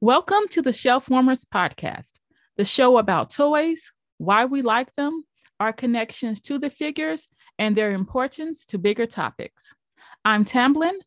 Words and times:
Welcome 0.00 0.48
to 0.50 0.60
the 0.60 0.72
Shelf 0.72 1.08
Warmers 1.08 1.44
Podcast, 1.44 2.18
the 2.56 2.64
show 2.64 2.98
about 2.98 3.30
toys, 3.30 3.92
why 4.18 4.44
we 4.44 4.60
like 4.60 4.92
them, 4.96 5.24
our 5.60 5.72
connections 5.72 6.40
to 6.42 6.58
the 6.58 6.68
figures, 6.68 7.28
and 7.60 7.76
their 7.76 7.92
importance 7.92 8.66
to 8.66 8.78
bigger 8.78 9.06
topics. 9.06 9.72
I'm 10.24 10.44
Tamblyn, 10.44 10.98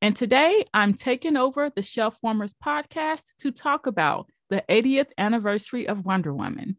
and 0.00 0.16
today 0.16 0.64
I'm 0.72 0.94
taking 0.94 1.36
over 1.36 1.68
the 1.68 1.82
Shelf 1.82 2.18
Warmers 2.22 2.54
Podcast 2.54 3.24
to 3.40 3.52
talk 3.52 3.86
about 3.86 4.26
the 4.48 4.64
80th 4.70 5.10
anniversary 5.18 5.86
of 5.86 6.06
Wonder 6.06 6.32
Woman. 6.32 6.78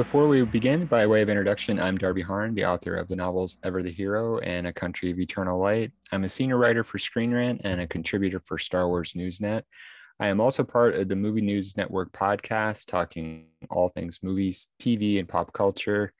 Before 0.00 0.28
we 0.28 0.42
begin, 0.46 0.86
by 0.86 1.06
way 1.06 1.20
of 1.20 1.28
introduction, 1.28 1.78
I'm 1.78 1.98
Darby 1.98 2.22
Harn, 2.22 2.54
the 2.54 2.64
author 2.64 2.94
of 2.94 3.06
the 3.06 3.16
novels 3.16 3.58
Ever 3.62 3.82
the 3.82 3.92
Hero 3.92 4.38
and 4.38 4.66
A 4.66 4.72
Country 4.72 5.10
of 5.10 5.20
Eternal 5.20 5.60
Light. 5.60 5.92
I'm 6.10 6.24
a 6.24 6.28
senior 6.28 6.56
writer 6.56 6.82
for 6.82 6.96
Screen 6.96 7.34
Rant 7.34 7.60
and 7.64 7.82
a 7.82 7.86
contributor 7.86 8.40
for 8.40 8.56
Star 8.56 8.88
Wars 8.88 9.12
Newsnet. 9.12 9.62
I 10.18 10.28
am 10.28 10.40
also 10.40 10.64
part 10.64 10.94
of 10.94 11.08
the 11.10 11.16
Movie 11.16 11.42
News 11.42 11.76
Network 11.76 12.12
podcast, 12.12 12.86
talking 12.86 13.48
all 13.68 13.90
things 13.90 14.20
movies, 14.22 14.68
TV, 14.78 15.18
and 15.18 15.28
pop 15.28 15.52
culture. 15.52 16.14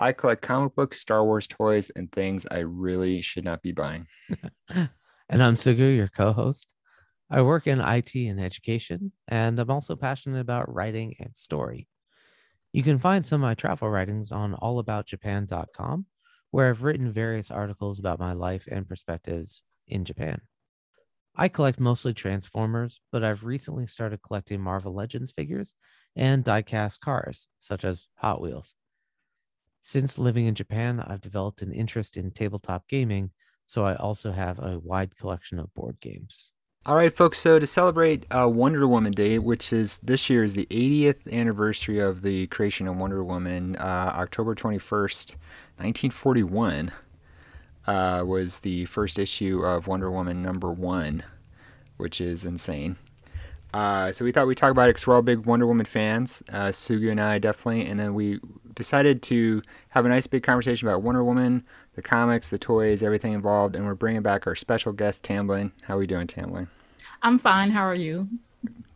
I 0.00 0.12
collect 0.12 0.40
comic 0.40 0.74
books, 0.74 0.98
Star 0.98 1.22
Wars 1.22 1.46
toys, 1.46 1.90
and 1.94 2.10
things 2.10 2.46
I 2.50 2.60
really 2.60 3.20
should 3.20 3.44
not 3.44 3.60
be 3.60 3.72
buying. 3.72 4.06
and 4.70 5.42
I'm 5.42 5.56
Sugu, 5.56 5.94
your 5.94 6.08
co 6.08 6.32
host. 6.32 6.72
I 7.30 7.42
work 7.42 7.66
in 7.66 7.80
IT 7.80 8.14
and 8.14 8.40
education, 8.40 9.12
and 9.28 9.58
I'm 9.58 9.70
also 9.70 9.94
passionate 9.94 10.40
about 10.40 10.74
writing 10.74 11.16
and 11.20 11.36
story. 11.36 11.86
You 12.72 12.82
can 12.82 12.98
find 12.98 13.24
some 13.24 13.42
of 13.42 13.48
my 13.48 13.54
travel 13.54 13.88
writings 13.88 14.30
on 14.30 14.54
allaboutjapan.com, 14.54 16.06
where 16.50 16.68
I've 16.68 16.82
written 16.82 17.12
various 17.12 17.50
articles 17.50 17.98
about 17.98 18.20
my 18.20 18.32
life 18.32 18.68
and 18.70 18.88
perspectives 18.88 19.64
in 19.88 20.04
Japan. 20.04 20.40
I 21.34 21.48
collect 21.48 21.80
mostly 21.80 22.12
Transformers, 22.12 23.00
but 23.10 23.24
I've 23.24 23.44
recently 23.44 23.86
started 23.86 24.22
collecting 24.22 24.60
Marvel 24.60 24.94
Legends 24.94 25.32
figures 25.32 25.74
and 26.14 26.44
diecast 26.44 27.00
cars, 27.00 27.48
such 27.58 27.84
as 27.84 28.06
Hot 28.16 28.40
Wheels. 28.40 28.74
Since 29.80 30.18
living 30.18 30.46
in 30.46 30.54
Japan, 30.54 31.00
I've 31.00 31.20
developed 31.20 31.62
an 31.62 31.72
interest 31.72 32.16
in 32.16 32.30
tabletop 32.30 32.86
gaming, 32.88 33.30
so 33.64 33.84
I 33.84 33.94
also 33.94 34.32
have 34.32 34.58
a 34.58 34.78
wide 34.78 35.16
collection 35.16 35.58
of 35.58 35.72
board 35.74 35.98
games. 36.00 36.52
All 36.86 36.96
right, 36.96 37.12
folks. 37.12 37.38
So 37.38 37.58
to 37.58 37.66
celebrate 37.66 38.24
uh, 38.34 38.48
Wonder 38.48 38.88
Woman 38.88 39.12
Day, 39.12 39.38
which 39.38 39.70
is 39.70 39.98
this 40.02 40.30
year 40.30 40.42
is 40.42 40.54
the 40.54 40.64
80th 40.70 41.30
anniversary 41.30 41.98
of 41.98 42.22
the 42.22 42.46
creation 42.46 42.88
of 42.88 42.96
Wonder 42.96 43.22
Woman, 43.22 43.76
uh, 43.76 44.12
October 44.14 44.54
21st, 44.54 45.36
1941, 45.76 46.90
uh, 47.86 48.22
was 48.24 48.60
the 48.60 48.86
first 48.86 49.18
issue 49.18 49.62
of 49.62 49.88
Wonder 49.88 50.10
Woman 50.10 50.42
number 50.42 50.72
one, 50.72 51.22
which 51.98 52.18
is 52.18 52.46
insane. 52.46 52.96
Uh, 53.74 54.10
so 54.10 54.24
we 54.24 54.32
thought 54.32 54.46
we'd 54.46 54.56
talk 54.56 54.70
about 54.70 54.88
it 54.88 54.94
because 54.94 55.06
we're 55.06 55.14
all 55.16 55.20
big 55.20 55.44
Wonder 55.44 55.66
Woman 55.66 55.84
fans, 55.84 56.42
uh, 56.50 56.68
Sugu 56.68 57.10
and 57.10 57.20
I 57.20 57.38
definitely, 57.38 57.86
and 57.86 58.00
then 58.00 58.14
we 58.14 58.40
decided 58.74 59.22
to 59.22 59.62
have 59.90 60.06
a 60.06 60.08
nice 60.08 60.26
big 60.26 60.42
conversation 60.42 60.88
about 60.88 61.02
Wonder 61.02 61.24
Woman, 61.24 61.64
the 61.94 62.02
comics, 62.02 62.50
the 62.50 62.58
toys, 62.58 63.02
everything 63.02 63.32
involved, 63.32 63.76
and 63.76 63.84
we're 63.84 63.94
bringing 63.94 64.22
back 64.22 64.46
our 64.46 64.54
special 64.54 64.92
guest, 64.92 65.24
Tamblyn. 65.24 65.72
How 65.82 65.96
are 65.96 65.98
we 65.98 66.06
doing, 66.06 66.26
Tamblyn? 66.26 66.68
I'm 67.22 67.38
fine. 67.38 67.70
How 67.70 67.82
are 67.82 67.94
you? 67.94 68.28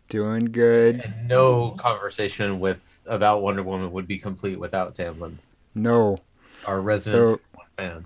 Doing 0.08 0.46
good. 0.46 1.00
And 1.00 1.28
no 1.28 1.72
conversation 1.72 2.60
with 2.60 3.00
about 3.06 3.42
Wonder 3.42 3.62
Woman 3.62 3.92
would 3.92 4.06
be 4.06 4.18
complete 4.18 4.58
without 4.58 4.94
Tamblyn. 4.94 5.38
No. 5.74 6.18
Our 6.66 6.80
resident 6.80 7.40
so, 7.54 7.62
fan. 7.76 8.04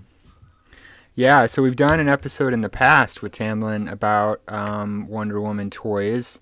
Yeah, 1.15 1.47
so 1.47 1.61
we've 1.61 1.75
done 1.75 1.99
an 1.99 2.07
episode 2.07 2.53
in 2.53 2.61
the 2.61 2.69
past 2.69 3.21
with 3.21 3.33
Tamblyn 3.33 3.87
about 3.87 4.41
um, 4.47 5.07
Wonder 5.07 5.41
Woman 5.41 5.69
toys 5.69 6.39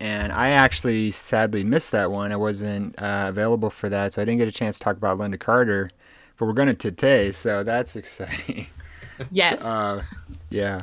and 0.00 0.32
I 0.32 0.50
actually 0.50 1.10
sadly 1.10 1.64
missed 1.64 1.92
that 1.92 2.10
one. 2.10 2.32
I 2.32 2.36
wasn't 2.36 3.00
uh, 3.00 3.26
available 3.28 3.70
for 3.70 3.88
that, 3.88 4.12
so 4.12 4.22
I 4.22 4.24
didn't 4.24 4.38
get 4.38 4.48
a 4.48 4.52
chance 4.52 4.78
to 4.78 4.84
talk 4.84 4.96
about 4.96 5.18
Lynda 5.18 5.38
Carter. 5.38 5.88
But 6.36 6.46
we're 6.46 6.52
going 6.52 6.68
to 6.68 6.74
today, 6.74 7.32
so 7.32 7.62
that's 7.62 7.96
exciting. 7.96 8.66
Yes. 9.30 9.64
uh, 9.64 10.02
yeah. 10.50 10.82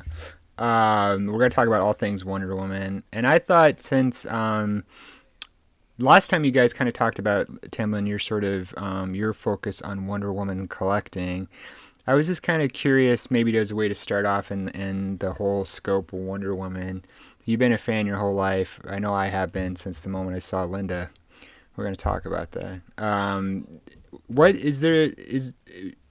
Um, 0.58 1.28
we're 1.28 1.40
going 1.40 1.50
to 1.52 1.56
talk 1.56 1.68
about 1.68 1.82
all 1.82 1.94
things 1.94 2.26
Wonder 2.26 2.56
Woman, 2.56 3.04
and 3.12 3.28
I 3.28 3.40
thought 3.40 3.80
since 3.80 4.26
um, 4.26 4.84
last 6.00 6.30
time 6.30 6.44
you 6.46 6.52
guys 6.52 6.74
kind 6.74 6.88
of 6.88 6.94
talked 6.94 7.20
about 7.20 7.48
Tamblyn, 7.72 8.08
your 8.08 8.20
sort 8.20 8.44
of 8.44 8.74
um, 8.78 9.16
your 9.16 9.34
focus 9.34 9.82
on 9.82 10.08
Wonder 10.08 10.32
Woman 10.34 10.68
collecting. 10.68 11.48
I 12.06 12.16
was 12.16 12.28
just 12.28 12.44
kind 12.44 12.62
of 12.62 12.74
curious. 12.74 13.32
Maybe 13.32 13.52
there's 13.52 13.72
a 13.72 13.76
way 13.76 13.88
to 13.88 13.96
start 13.96 14.26
off 14.26 14.52
in 14.52 14.70
in 14.70 15.18
the 15.18 15.34
whole 15.34 15.66
scope 15.66 16.14
of 16.14 16.20
Wonder 16.20 16.56
Woman 16.56 17.04
You've 17.46 17.60
been 17.60 17.74
a 17.74 17.78
fan 17.78 18.06
your 18.06 18.18
whole 18.18 18.34
life. 18.34 18.80
I 18.88 19.00
know 19.00 19.14
I 19.14 19.28
have 19.28 19.52
been 19.52 19.76
since 19.76 20.02
the 20.02 20.10
moment 20.10 20.36
I 20.36 20.40
saw 20.40 20.66
Lynda. 20.66 21.10
We're 21.76 21.84
going 21.84 21.96
to 21.96 22.02
talk 22.02 22.26
about 22.26 22.52
that. 22.52 22.82
Um, 22.98 23.68
what 24.28 24.56
is 24.56 24.80
there? 24.82 25.12
Is 25.18 25.56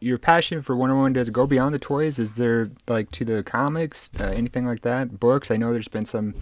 your 0.01 0.19
passion 0.19 0.61
for 0.61 0.77
Wonder 0.77 0.97
Woman 0.97 1.13
does 1.13 1.29
it 1.29 1.33
go 1.33 1.47
beyond 1.47 1.75
the 1.75 1.79
toys? 1.79 2.19
Is 2.19 2.35
there 2.37 2.71
like 2.89 3.11
to 3.13 3.25
the 3.25 3.43
comics, 3.43 4.11
uh, 4.21 4.25
anything 4.25 4.67
like 4.67 4.83
that? 4.83 5.21
Books? 5.21 5.51
I 5.51 5.57
know 5.57 5.73
there's 5.73 5.89
been 5.89 6.05
some 6.05 6.35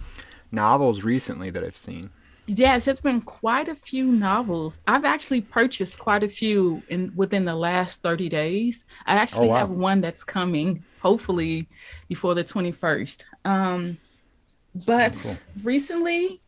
novels 0.51 1.03
recently 1.03 1.49
that 1.51 1.63
I've 1.63 1.77
seen. 1.77 2.09
Yes, 2.47 2.87
it's 2.87 2.99
been 2.99 3.21
quite 3.21 3.69
a 3.69 3.75
few 3.75 4.05
novels. 4.05 4.81
I've 4.87 5.05
actually 5.05 5.41
purchased 5.41 5.99
quite 5.99 6.23
a 6.23 6.27
few 6.27 6.81
in 6.89 7.13
within 7.15 7.45
the 7.45 7.55
last 7.55 8.01
30 8.01 8.27
days. 8.27 8.85
I 9.05 9.13
actually 9.13 9.47
oh, 9.47 9.51
wow. 9.51 9.57
have 9.57 9.69
one 9.69 10.01
that's 10.01 10.23
coming 10.23 10.83
hopefully 10.99 11.67
before 12.09 12.33
the 12.33 12.43
21st. 12.43 13.23
Um, 13.45 13.97
but 14.85 15.13
cool. 15.21 15.37
recently, 15.63 16.41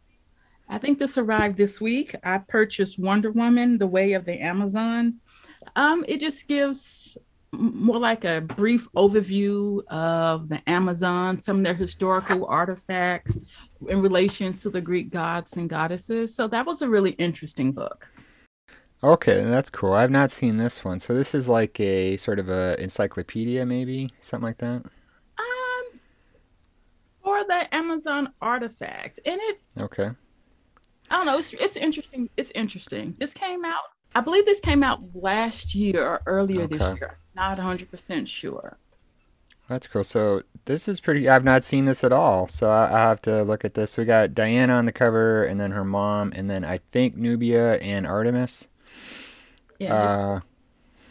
I 0.70 0.78
think 0.78 1.00
this 1.00 1.18
arrived 1.18 1.58
this 1.58 1.82
week. 1.82 2.16
I 2.24 2.38
purchased 2.38 3.00
Wonder 3.00 3.32
Woman: 3.32 3.78
The 3.78 3.88
Way 3.88 4.14
of 4.14 4.26
the 4.26 4.42
Amazon. 4.42 5.20
Um, 5.76 6.06
it 6.08 6.20
just 6.20 6.48
gives 6.48 7.18
more 7.52 8.00
like 8.00 8.26
a 8.26 8.42
brief 8.42 8.92
overview 8.94 9.86
of 9.88 10.50
the 10.50 10.68
Amazon, 10.68 11.40
some 11.40 11.58
of 11.58 11.64
their 11.64 11.74
historical 11.74 12.46
artifacts 12.48 13.38
in 13.88 14.02
relation 14.02 14.52
to 14.52 14.70
the 14.70 14.82
Greek 14.82 15.12
gods 15.12 15.58
and 15.58 15.70
goddesses. 15.70 16.36
So 16.36 16.48
that 16.48 16.66
was 16.66 16.82
a 16.82 16.90
really 16.90 17.12
interesting 17.12 17.72
book. 17.72 18.10
Okay, 19.04 19.44
that's 19.44 19.70
cool. 19.70 19.94
I've 19.94 20.12
not 20.12 20.32
seen 20.32 20.58
this 20.58 20.84
one. 20.84 21.00
So 21.00 21.14
this 21.14 21.36
is 21.36 21.50
like 21.50 21.80
a 21.80 22.18
sort 22.18 22.40
of 22.40 22.50
a 22.50 22.82
encyclopedia, 22.82 23.66
maybe 23.66 24.10
something 24.22 24.46
like 24.46 24.60
that 24.60 24.84
for 27.34 27.44
the 27.48 27.76
Amazon 27.76 28.32
artifacts, 28.42 29.20
and 29.26 29.40
it. 29.42 29.62
Okay. 29.80 30.10
I 31.10 31.18
don't 31.18 31.26
know. 31.26 31.38
It's, 31.38 31.54
it's 31.54 31.76
interesting. 31.76 32.30
It's 32.38 32.52
interesting. 32.52 33.16
This 33.18 33.34
came 33.34 33.66
out. 33.66 33.84
I 34.16 34.22
believe 34.22 34.46
this 34.46 34.60
came 34.60 34.84
out 34.84 35.02
last 35.16 35.74
year 35.74 36.06
or 36.06 36.22
earlier 36.26 36.64
okay. 36.64 36.78
this 36.78 36.88
year. 37.00 37.18
Not 37.36 37.58
100 37.58 37.90
percent 37.90 38.30
sure. 38.30 38.78
That's 39.68 39.88
cool. 39.88 40.04
So 40.04 40.44
this 40.66 40.88
is 40.88 41.00
pretty. 41.00 41.28
I've 41.28 41.44
not 41.44 41.64
seen 41.64 41.86
this 41.86 42.04
at 42.04 42.12
all, 42.12 42.48
so 42.48 42.70
I, 42.70 42.94
I 42.94 43.00
have 43.10 43.22
to 43.24 43.44
look 43.44 43.66
at 43.66 43.74
this. 43.74 43.98
We 43.98 44.06
got 44.06 44.36
Diana 44.36 44.74
on 44.74 44.86
the 44.86 44.92
cover, 44.92 45.44
and 45.44 45.60
then 45.60 45.72
her 45.72 45.86
mom, 45.86 46.34
and 46.36 46.50
then 46.50 46.64
I 46.64 46.80
think 46.92 47.16
Nubia 47.16 47.76
and 47.76 48.06
Artemis. 48.06 48.68
Yeah. 49.80 49.96
Uh, 49.96 50.36
just, 50.36 50.46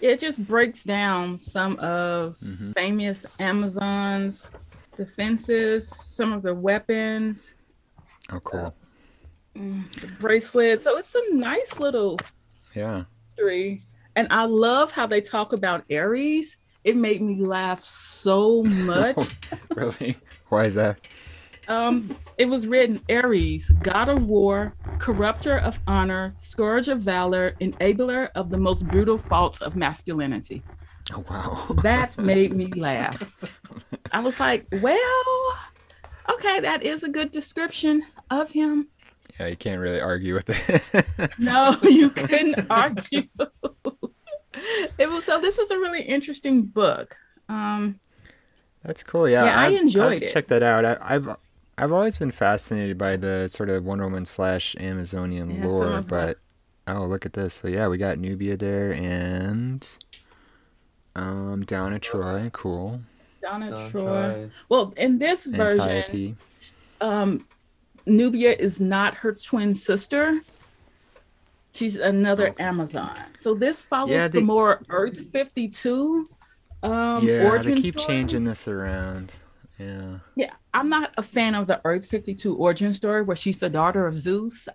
it 0.03 0.21
just 0.21 0.47
breaks 0.47 0.85
down 0.85 1.39
some 1.39 1.79
of 1.81 2.37
mm-hmm. 2.39 2.71
famous 2.73 3.41
Amazons 3.41 4.49
defenses, 5.05 5.89
some 5.89 6.33
of 6.33 6.43
the 6.43 6.55
weapons. 6.55 7.55
Oh, 8.31 8.41
cool. 8.41 8.75
Uh, 9.57 9.61
the 10.01 10.07
bracelet. 10.19 10.81
So 10.81 10.97
it's 10.97 11.15
a 11.15 11.35
nice 11.35 11.79
little 11.79 12.19
yeah 12.75 13.05
history. 13.37 13.83
And 14.17 14.29
I 14.31 14.45
love 14.45 14.93
how 14.93 15.07
they 15.07 15.21
talk 15.21 15.53
about 15.53 15.85
Ares. 15.91 16.59
It 16.85 16.97
made 16.97 17.23
me 17.23 17.45
laugh 17.45 17.83
so 17.85 18.63
much. 18.63 19.17
really? 19.75 20.17
Why 20.49 20.65
is 20.65 20.75
that? 20.75 20.99
Um, 21.69 22.15
it 22.39 22.47
was 22.47 22.67
written 22.67 23.01
Ares, 23.09 23.71
god 23.83 24.09
of 24.09 24.27
war, 24.27 24.75
corrupter 24.99 25.59
of 25.59 25.79
honor, 25.87 26.35
scourge 26.41 26.89
of 26.89 27.01
valor, 27.01 27.55
enabler 27.61 28.31
of 28.35 28.51
the 28.51 28.59
most 28.59 28.87
brutal 28.89 29.17
faults 29.17 29.63
of 29.63 29.77
masculinity. 29.77 30.63
Oh, 31.13 31.25
wow. 31.29 31.75
that 31.83 32.17
made 32.19 32.55
me 32.55 32.67
laugh. 32.69 33.37
I 34.13 34.21
was 34.21 34.39
like, 34.39 34.67
well, 34.81 35.59
okay, 36.31 36.61
that 36.61 36.83
is 36.83 37.03
a 37.03 37.09
good 37.09 37.33
description 37.33 38.05
of 38.31 38.51
him. 38.51 38.89
Yeah, 39.39 39.49
you 39.49 39.57
can't 39.57 39.81
really 39.81 40.01
argue 40.01 40.35
with 40.35 40.51
it. 40.51 41.31
no, 41.39 41.77
you 41.83 42.11
couldn't 42.11 42.67
argue. 42.71 43.25
it 44.99 45.11
was 45.11 45.25
so 45.25 45.41
this 45.41 45.59
was 45.59 45.71
a 45.71 45.79
really 45.79 46.03
interesting 46.03 46.63
book. 46.63 47.17
Um 47.49 47.99
That's 48.85 49.03
cool. 49.03 49.29
Yeah, 49.29 49.45
yeah 49.45 49.59
I 49.59 49.69
enjoyed 49.69 50.13
I've 50.13 50.23
it. 50.23 50.33
Check 50.33 50.49
that 50.49 50.63
out. 50.63 50.85
I, 50.85 50.97
I've 51.01 51.37
I've 51.79 51.93
always 51.93 52.17
been 52.17 52.31
fascinated 52.31 52.99
by 52.99 53.17
the 53.17 53.49
sort 53.49 53.71
of 53.71 53.85
Wonder 53.85 54.05
Woman 54.05 54.27
slash 54.27 54.77
Amazonian 54.79 55.51
yeah, 55.51 55.67
lore, 55.67 56.03
but 56.03 56.39
oh, 56.87 57.07
look 57.07 57.25
at 57.25 57.33
this. 57.33 57.55
So 57.55 57.69
yeah, 57.69 57.89
we 57.89 57.99
got 57.99 58.19
Nubia 58.19 58.57
there 58.57 58.93
and 58.93 59.87
um 61.17 61.65
Donna 61.65 61.99
Troy. 61.99 62.51
Cool. 62.53 63.01
Donna, 63.43 63.71
Donna 63.71 63.91
Troy. 63.91 64.03
Troy. 64.03 64.51
Well, 64.69 64.95
in 64.97 65.19
this 65.19 65.47
version, 65.47 66.37
um, 67.01 67.47
Nubia 68.07 68.53
is 68.53 68.81
not 68.81 69.15
her 69.17 69.35
twin 69.35 69.75
sister. 69.75 70.41
She's 71.73 71.97
another 71.97 72.49
okay. 72.49 72.63
Amazon. 72.63 73.19
So 73.41 73.55
this 73.55 73.81
follows 73.81 74.11
yeah, 74.11 74.29
they, 74.29 74.41
the 74.41 74.45
more 74.45 74.81
Earth 74.91 75.21
52 75.21 76.29
um 76.83 77.27
yeah, 77.27 77.59
they 77.59 77.75
keep 77.75 77.99
story. 77.99 78.07
changing 78.07 78.45
this 78.45 78.67
around. 78.67 79.37
Yeah. 79.79 80.19
Yeah, 80.37 80.53
I'm 80.75 80.89
not 80.89 81.13
a 81.17 81.23
fan 81.23 81.55
of 81.55 81.67
the 81.67 81.81
Earth 81.85 82.07
52 82.07 82.55
origin 82.57 82.93
story 82.93 83.23
where 83.23 83.37
she's 83.37 83.59
the 83.59 83.71
daughter 83.71 84.07
of 84.07 84.19
Zeus. 84.19 84.69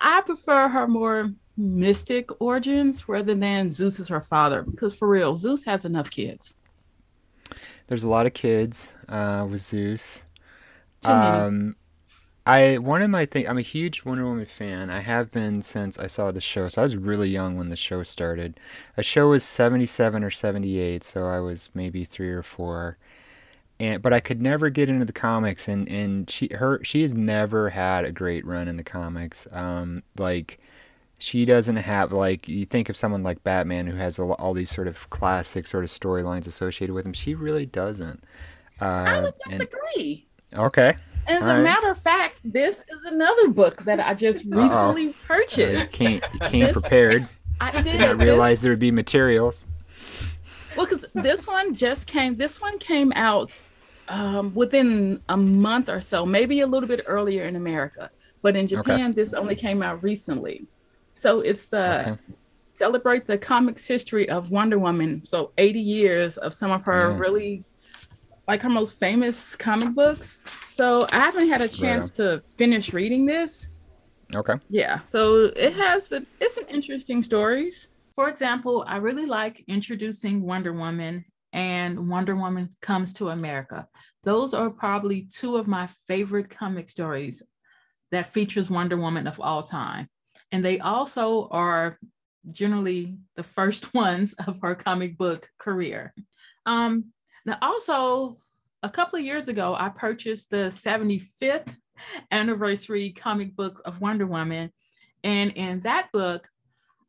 I 0.00 0.22
prefer 0.22 0.68
her 0.68 0.88
more 0.88 1.30
mystic 1.60 2.40
origins 2.40 3.08
rather 3.08 3.34
than 3.34 3.70
Zeus 3.70 4.00
is 4.00 4.08
her 4.08 4.20
father 4.20 4.62
because 4.62 4.94
for 4.94 5.08
real, 5.08 5.36
Zeus 5.36 5.64
has 5.64 5.84
enough 5.84 6.10
kids. 6.10 6.56
There's 7.86 8.04
a 8.04 8.08
lot 8.08 8.26
of 8.26 8.34
kids 8.34 8.88
uh, 9.08 9.46
with 9.48 9.60
Zeus. 9.60 10.24
Um. 11.04 11.76
I 12.46 12.78
one 12.78 13.02
of 13.02 13.10
my 13.10 13.26
thing. 13.26 13.48
I'm 13.48 13.58
a 13.58 13.62
huge 13.62 14.04
Wonder 14.04 14.24
Woman 14.24 14.46
fan. 14.46 14.90
I 14.90 15.00
have 15.00 15.30
been 15.30 15.62
since 15.62 15.98
I 15.98 16.06
saw 16.06 16.30
the 16.30 16.40
show. 16.40 16.68
So 16.68 16.82
I 16.82 16.84
was 16.84 16.96
really 16.96 17.28
young 17.28 17.56
when 17.56 17.68
the 17.68 17.76
show 17.76 18.02
started. 18.02 18.58
The 18.96 19.02
show 19.02 19.28
was 19.30 19.44
77 19.44 20.24
or 20.24 20.30
78, 20.30 21.04
so 21.04 21.28
I 21.28 21.40
was 21.40 21.68
maybe 21.74 22.04
three 22.04 22.30
or 22.30 22.42
four. 22.42 22.98
And 23.78 24.02
but 24.02 24.12
I 24.12 24.20
could 24.20 24.42
never 24.42 24.70
get 24.70 24.88
into 24.88 25.04
the 25.04 25.12
comics, 25.12 25.68
and 25.68 25.88
and 25.88 26.28
she 26.30 26.48
her 26.54 26.82
she 26.84 27.02
has 27.02 27.14
never 27.14 27.70
had 27.70 28.04
a 28.04 28.12
great 28.12 28.44
run 28.46 28.68
in 28.68 28.76
the 28.76 28.84
comics. 28.84 29.46
Um, 29.52 30.02
like 30.18 30.59
she 31.22 31.44
doesn't 31.44 31.76
have 31.76 32.12
like 32.12 32.48
you 32.48 32.64
think 32.64 32.88
of 32.88 32.96
someone 32.96 33.22
like 33.22 33.42
Batman 33.44 33.86
who 33.86 33.96
has 33.96 34.18
all, 34.18 34.32
all 34.32 34.54
these 34.54 34.70
sort 34.70 34.88
of 34.88 35.08
classic 35.10 35.66
sort 35.66 35.84
of 35.84 35.90
storylines 35.90 36.46
associated 36.46 36.94
with 36.94 37.06
him. 37.06 37.12
She 37.12 37.34
really 37.34 37.66
doesn't. 37.66 38.24
Uh, 38.80 38.84
I 38.84 39.20
would 39.20 39.34
disagree. 39.48 40.26
And, 40.52 40.60
okay. 40.62 40.96
As 41.26 41.42
All 41.42 41.50
a 41.50 41.54
right. 41.54 41.62
matter 41.62 41.90
of 41.90 41.98
fact, 41.98 42.38
this 42.42 42.78
is 42.88 43.04
another 43.04 43.48
book 43.48 43.82
that 43.82 44.00
I 44.00 44.14
just 44.14 44.44
recently 44.46 45.08
Uh-oh. 45.08 45.14
purchased. 45.26 45.82
You 45.82 45.88
came, 45.88 46.20
you 46.32 46.40
came 46.48 46.60
this, 46.62 46.72
prepared. 46.72 47.28
I 47.60 47.82
did. 47.82 48.00
not 48.00 48.18
realize 48.18 48.62
there 48.62 48.72
would 48.72 48.78
be 48.78 48.90
materials. 48.90 49.66
Well, 50.76 50.86
because 50.86 51.04
this 51.14 51.46
one 51.46 51.74
just 51.74 52.06
came. 52.06 52.36
This 52.36 52.60
one 52.60 52.78
came 52.78 53.12
out 53.14 53.52
um, 54.08 54.54
within 54.54 55.20
a 55.28 55.36
month 55.36 55.88
or 55.88 56.00
so, 56.00 56.24
maybe 56.24 56.60
a 56.60 56.66
little 56.66 56.88
bit 56.88 57.04
earlier 57.06 57.44
in 57.44 57.56
America, 57.56 58.10
but 58.42 58.56
in 58.56 58.66
Japan, 58.66 59.10
okay. 59.10 59.12
this 59.12 59.34
only 59.34 59.54
came 59.54 59.82
out 59.82 60.02
recently. 60.02 60.66
So 61.20 61.40
it's 61.40 61.66
the 61.66 62.00
okay. 62.00 62.18
celebrate 62.72 63.26
the 63.26 63.36
comics 63.36 63.86
history 63.86 64.26
of 64.30 64.50
Wonder 64.50 64.78
Woman. 64.78 65.22
So 65.22 65.52
80 65.58 65.78
years 65.78 66.38
of 66.38 66.54
some 66.54 66.70
of 66.70 66.82
her 66.84 67.10
yeah. 67.10 67.18
really 67.18 67.62
like 68.48 68.62
her 68.62 68.70
most 68.70 68.98
famous 68.98 69.54
comic 69.54 69.94
books. 69.94 70.38
So 70.70 71.06
I 71.12 71.16
haven't 71.16 71.50
had 71.50 71.60
a 71.60 71.68
chance 71.68 72.18
right 72.18 72.26
to 72.26 72.42
finish 72.56 72.94
reading 72.94 73.26
this. 73.26 73.68
Okay. 74.34 74.54
Yeah. 74.70 75.00
So 75.04 75.52
it 75.56 75.74
has 75.74 76.12
a, 76.12 76.24
it's 76.40 76.54
some 76.54 76.64
interesting 76.70 77.22
stories. 77.22 77.88
For 78.14 78.30
example, 78.30 78.86
I 78.88 78.96
really 78.96 79.26
like 79.26 79.62
introducing 79.68 80.40
Wonder 80.40 80.72
Woman 80.72 81.22
and 81.52 82.08
Wonder 82.08 82.34
Woman 82.34 82.74
comes 82.80 83.12
to 83.14 83.28
America. 83.28 83.86
Those 84.24 84.54
are 84.54 84.70
probably 84.70 85.28
two 85.30 85.58
of 85.58 85.66
my 85.66 85.86
favorite 86.06 86.48
comic 86.48 86.88
stories 86.88 87.42
that 88.10 88.32
features 88.32 88.70
Wonder 88.70 88.96
Woman 88.96 89.26
of 89.26 89.38
all 89.38 89.62
time. 89.62 90.08
And 90.52 90.64
they 90.64 90.80
also 90.80 91.48
are 91.50 91.98
generally 92.50 93.16
the 93.36 93.42
first 93.42 93.94
ones 93.94 94.34
of 94.46 94.60
her 94.62 94.74
comic 94.74 95.18
book 95.18 95.48
career. 95.58 96.14
Um, 96.66 97.12
now, 97.46 97.58
also, 97.62 98.38
a 98.82 98.90
couple 98.90 99.18
of 99.18 99.24
years 99.24 99.48
ago, 99.48 99.76
I 99.78 99.88
purchased 99.88 100.50
the 100.50 100.68
75th 100.68 101.76
anniversary 102.30 103.10
comic 103.12 103.54
book 103.56 103.82
of 103.84 104.00
Wonder 104.00 104.26
Woman. 104.26 104.70
And 105.22 105.52
in 105.52 105.80
that 105.80 106.08
book, 106.12 106.48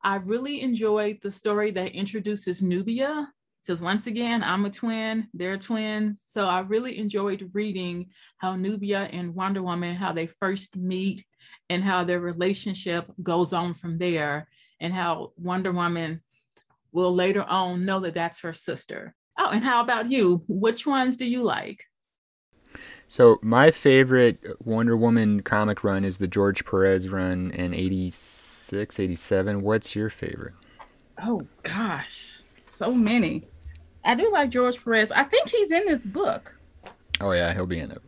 I 0.03 0.15
really 0.15 0.61
enjoyed 0.61 1.19
the 1.21 1.31
story 1.31 1.71
that 1.71 1.93
introduces 1.93 2.61
Nubia, 2.61 3.29
because 3.63 3.81
once 3.81 4.07
again, 4.07 4.43
I'm 4.43 4.65
a 4.65 4.69
twin, 4.69 5.27
they're 5.33 5.57
twins. 5.57 6.23
So 6.25 6.47
I 6.47 6.61
really 6.61 6.97
enjoyed 6.97 7.51
reading 7.53 8.09
how 8.37 8.55
Nubia 8.55 9.03
and 9.11 9.35
Wonder 9.35 9.61
Woman, 9.61 9.95
how 9.95 10.11
they 10.11 10.27
first 10.27 10.75
meet 10.75 11.23
and 11.71 11.81
how 11.81 12.03
their 12.03 12.19
relationship 12.19 13.05
goes 13.23 13.53
on 13.53 13.73
from 13.73 13.97
there, 13.97 14.49
and 14.81 14.93
how 14.93 15.31
Wonder 15.37 15.71
Woman 15.71 16.21
will 16.91 17.15
later 17.15 17.43
on 17.43 17.85
know 17.85 18.01
that 18.01 18.13
that's 18.13 18.41
her 18.41 18.53
sister. 18.53 19.15
Oh, 19.39 19.47
and 19.51 19.63
how 19.63 19.81
about 19.81 20.11
you? 20.11 20.43
Which 20.49 20.85
ones 20.85 21.15
do 21.15 21.25
you 21.25 21.43
like? 21.43 21.85
So 23.07 23.39
my 23.41 23.71
favorite 23.71 24.43
Wonder 24.65 24.97
Woman 24.97 25.43
comic 25.43 25.81
run 25.81 26.03
is 26.03 26.17
the 26.17 26.27
George 26.27 26.65
Perez 26.65 27.07
run 27.07 27.51
in 27.51 27.73
86, 27.73 28.99
87. 28.99 29.61
What's 29.61 29.95
your 29.95 30.09
favorite? 30.09 30.55
Oh 31.23 31.41
gosh, 31.63 32.41
so 32.65 32.93
many. 32.93 33.43
I 34.03 34.15
do 34.15 34.29
like 34.29 34.49
George 34.49 34.83
Perez. 34.83 35.13
I 35.13 35.23
think 35.23 35.47
he's 35.47 35.71
in 35.71 35.85
this 35.85 36.05
book. 36.05 36.53
Oh 37.21 37.31
yeah, 37.31 37.53
he'll 37.53 37.65
be 37.65 37.79
in 37.79 37.91
it. 37.91 38.01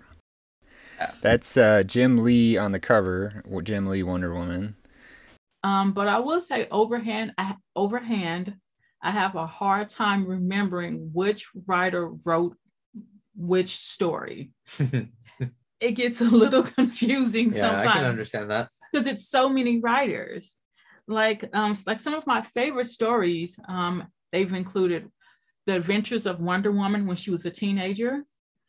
That's 1.22 1.58
uh, 1.58 1.84
Jim 1.84 2.24
Lee 2.24 2.58
on 2.58 2.72
the 2.72 2.80
cover. 2.80 3.44
Jim 3.64 3.88
Lee 3.88 4.04
Wonder 4.04 4.34
Woman. 4.34 4.76
Um, 5.64 5.94
but 5.94 6.08
I 6.08 6.20
will 6.20 6.42
say 6.42 6.68
overhand, 6.72 7.34
I, 7.38 7.56
overhand, 7.76 8.56
I 9.02 9.12
have 9.12 9.36
a 9.36 9.48
hard 9.48 9.90
time 9.90 10.26
remembering 10.26 11.12
which 11.14 11.50
writer 11.66 12.10
wrote 12.24 12.58
which 13.36 13.78
story. 13.78 14.52
it 15.80 15.92
gets 15.92 16.22
a 16.22 16.26
little 16.26 16.64
confusing 16.78 17.52
yeah, 17.52 17.60
sometimes. 17.60 17.88
I 17.88 17.94
can 17.94 18.06
understand 18.06 18.52
that. 18.52 18.70
Because 18.92 19.08
it's 19.08 19.30
so 19.30 19.50
many 19.50 19.80
writers. 19.80 20.58
Like 21.06 21.50
um 21.54 21.76
like 21.86 22.00
some 22.00 22.14
of 22.14 22.26
my 22.26 22.44
favorite 22.44 22.90
stories, 22.90 23.60
um, 23.68 24.08
they've 24.32 24.54
included 24.54 25.10
The 25.66 25.76
Adventures 25.76 26.26
of 26.26 26.40
Wonder 26.40 26.72
Woman 26.72 27.06
when 27.06 27.18
she 27.18 27.32
was 27.32 27.46
a 27.46 27.52
teenager. 27.52 28.24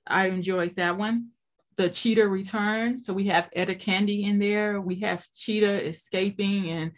I 0.06 0.28
enjoyed 0.28 0.74
that 0.76 0.98
one. 0.98 1.28
The 1.76 1.88
Cheetah 1.88 2.28
Return. 2.28 2.98
So 2.98 3.12
we 3.12 3.26
have 3.28 3.50
Etta 3.52 3.74
Candy 3.74 4.24
in 4.24 4.38
there. 4.38 4.80
We 4.80 4.96
have 5.00 5.26
Cheetah 5.32 5.86
escaping 5.86 6.70
and 6.70 6.92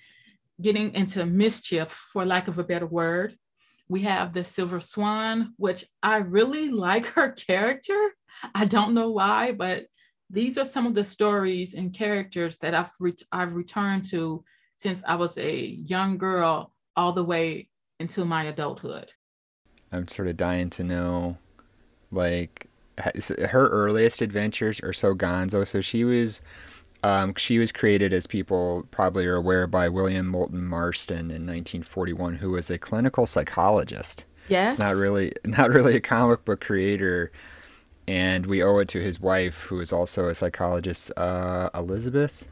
getting 0.61 0.95
into 0.95 1.27
mischief, 1.27 1.93
for 1.93 2.25
lack 2.25 2.49
of 2.49 2.59
a 2.59 2.65
better 2.65 2.87
word. 2.87 3.37
We 3.89 4.03
have 4.03 4.33
the 4.33 4.45
Silver 4.45 4.81
Swan, 4.81 5.55
which 5.57 5.85
I 6.03 6.17
really 6.17 6.69
like 6.87 7.07
her 7.09 7.33
character. 7.33 8.13
I 8.55 8.65
don't 8.65 8.95
know 8.95 9.11
why, 9.11 9.53
but 9.53 9.87
these 10.29 10.59
are 10.59 10.65
some 10.65 10.87
of 10.87 10.95
the 10.95 11.05
stories 11.05 11.75
and 11.75 11.95
characters 11.95 12.59
that 12.59 12.75
I've 12.75 12.91
re- 12.99 13.15
I've 13.33 13.55
returned 13.55 14.05
to 14.11 14.45
since 14.77 15.03
I 15.07 15.15
was 15.15 15.39
a 15.39 15.57
young 15.57 16.19
girl 16.19 16.73
all 16.97 17.13
the 17.13 17.25
way 17.25 17.69
into 18.01 18.25
my 18.25 18.45
adulthood. 18.45 19.13
I'm 19.93 20.09
sort 20.09 20.29
of 20.29 20.37
dying 20.37 20.69
to 20.71 20.85
know, 20.85 21.39
like, 22.11 22.69
her 22.99 23.69
earliest 23.69 24.23
adventures 24.23 24.81
are 24.81 24.93
so 24.93 25.15
gonzo. 25.15 25.67
So 25.67 25.81
she 25.81 26.05
was 26.05 26.41
um, 27.03 27.35
she 27.37 27.59
was 27.59 27.73
created, 27.73 28.13
as 28.13 28.27
people 28.27 28.87
probably 28.91 29.27
are 29.27 29.37
aware, 29.37 29.67
by 29.67 29.89
William 29.89 30.27
Moulton 30.27 30.67
Marston 30.67 31.31
in 31.31 31.47
1941, 31.47 32.37
who 32.37 32.53
was 32.53 32.71
a 32.71 32.79
clinical 32.79 33.27
psychologist. 33.27 34.25
Yes. 34.49 34.73
It's 34.73 34.81
not 34.81 34.95
really 34.95 35.33
not 35.45 35.71
really 35.71 35.97
a 35.97 36.01
comic 36.01 36.45
book 36.45 36.61
creator, 36.61 37.31
and 38.09 38.47
we 38.47 38.63
owe 38.63 38.79
it 38.79 38.89
to 38.89 39.01
his 39.01 39.21
wife, 39.21 39.63
who 39.63 39.81
is 39.81 39.93
also 39.93 40.29
a 40.29 40.35
psychologist, 40.35 41.13
uh, 41.17 41.71
Elizabeth, 41.75 42.49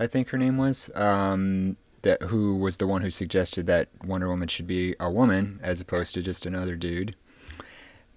I 0.00 0.06
think 0.06 0.30
her 0.30 0.38
name 0.38 0.56
was, 0.56 0.90
um, 0.94 1.76
that 2.02 2.22
who 2.22 2.56
was 2.56 2.78
the 2.78 2.86
one 2.86 3.02
who 3.02 3.10
suggested 3.10 3.66
that 3.66 3.88
Wonder 4.02 4.28
Woman 4.28 4.48
should 4.48 4.66
be 4.66 4.96
a 4.98 5.10
woman 5.10 5.60
as 5.62 5.80
opposed 5.80 6.14
to 6.14 6.22
just 6.22 6.46
another 6.46 6.74
dude. 6.74 7.14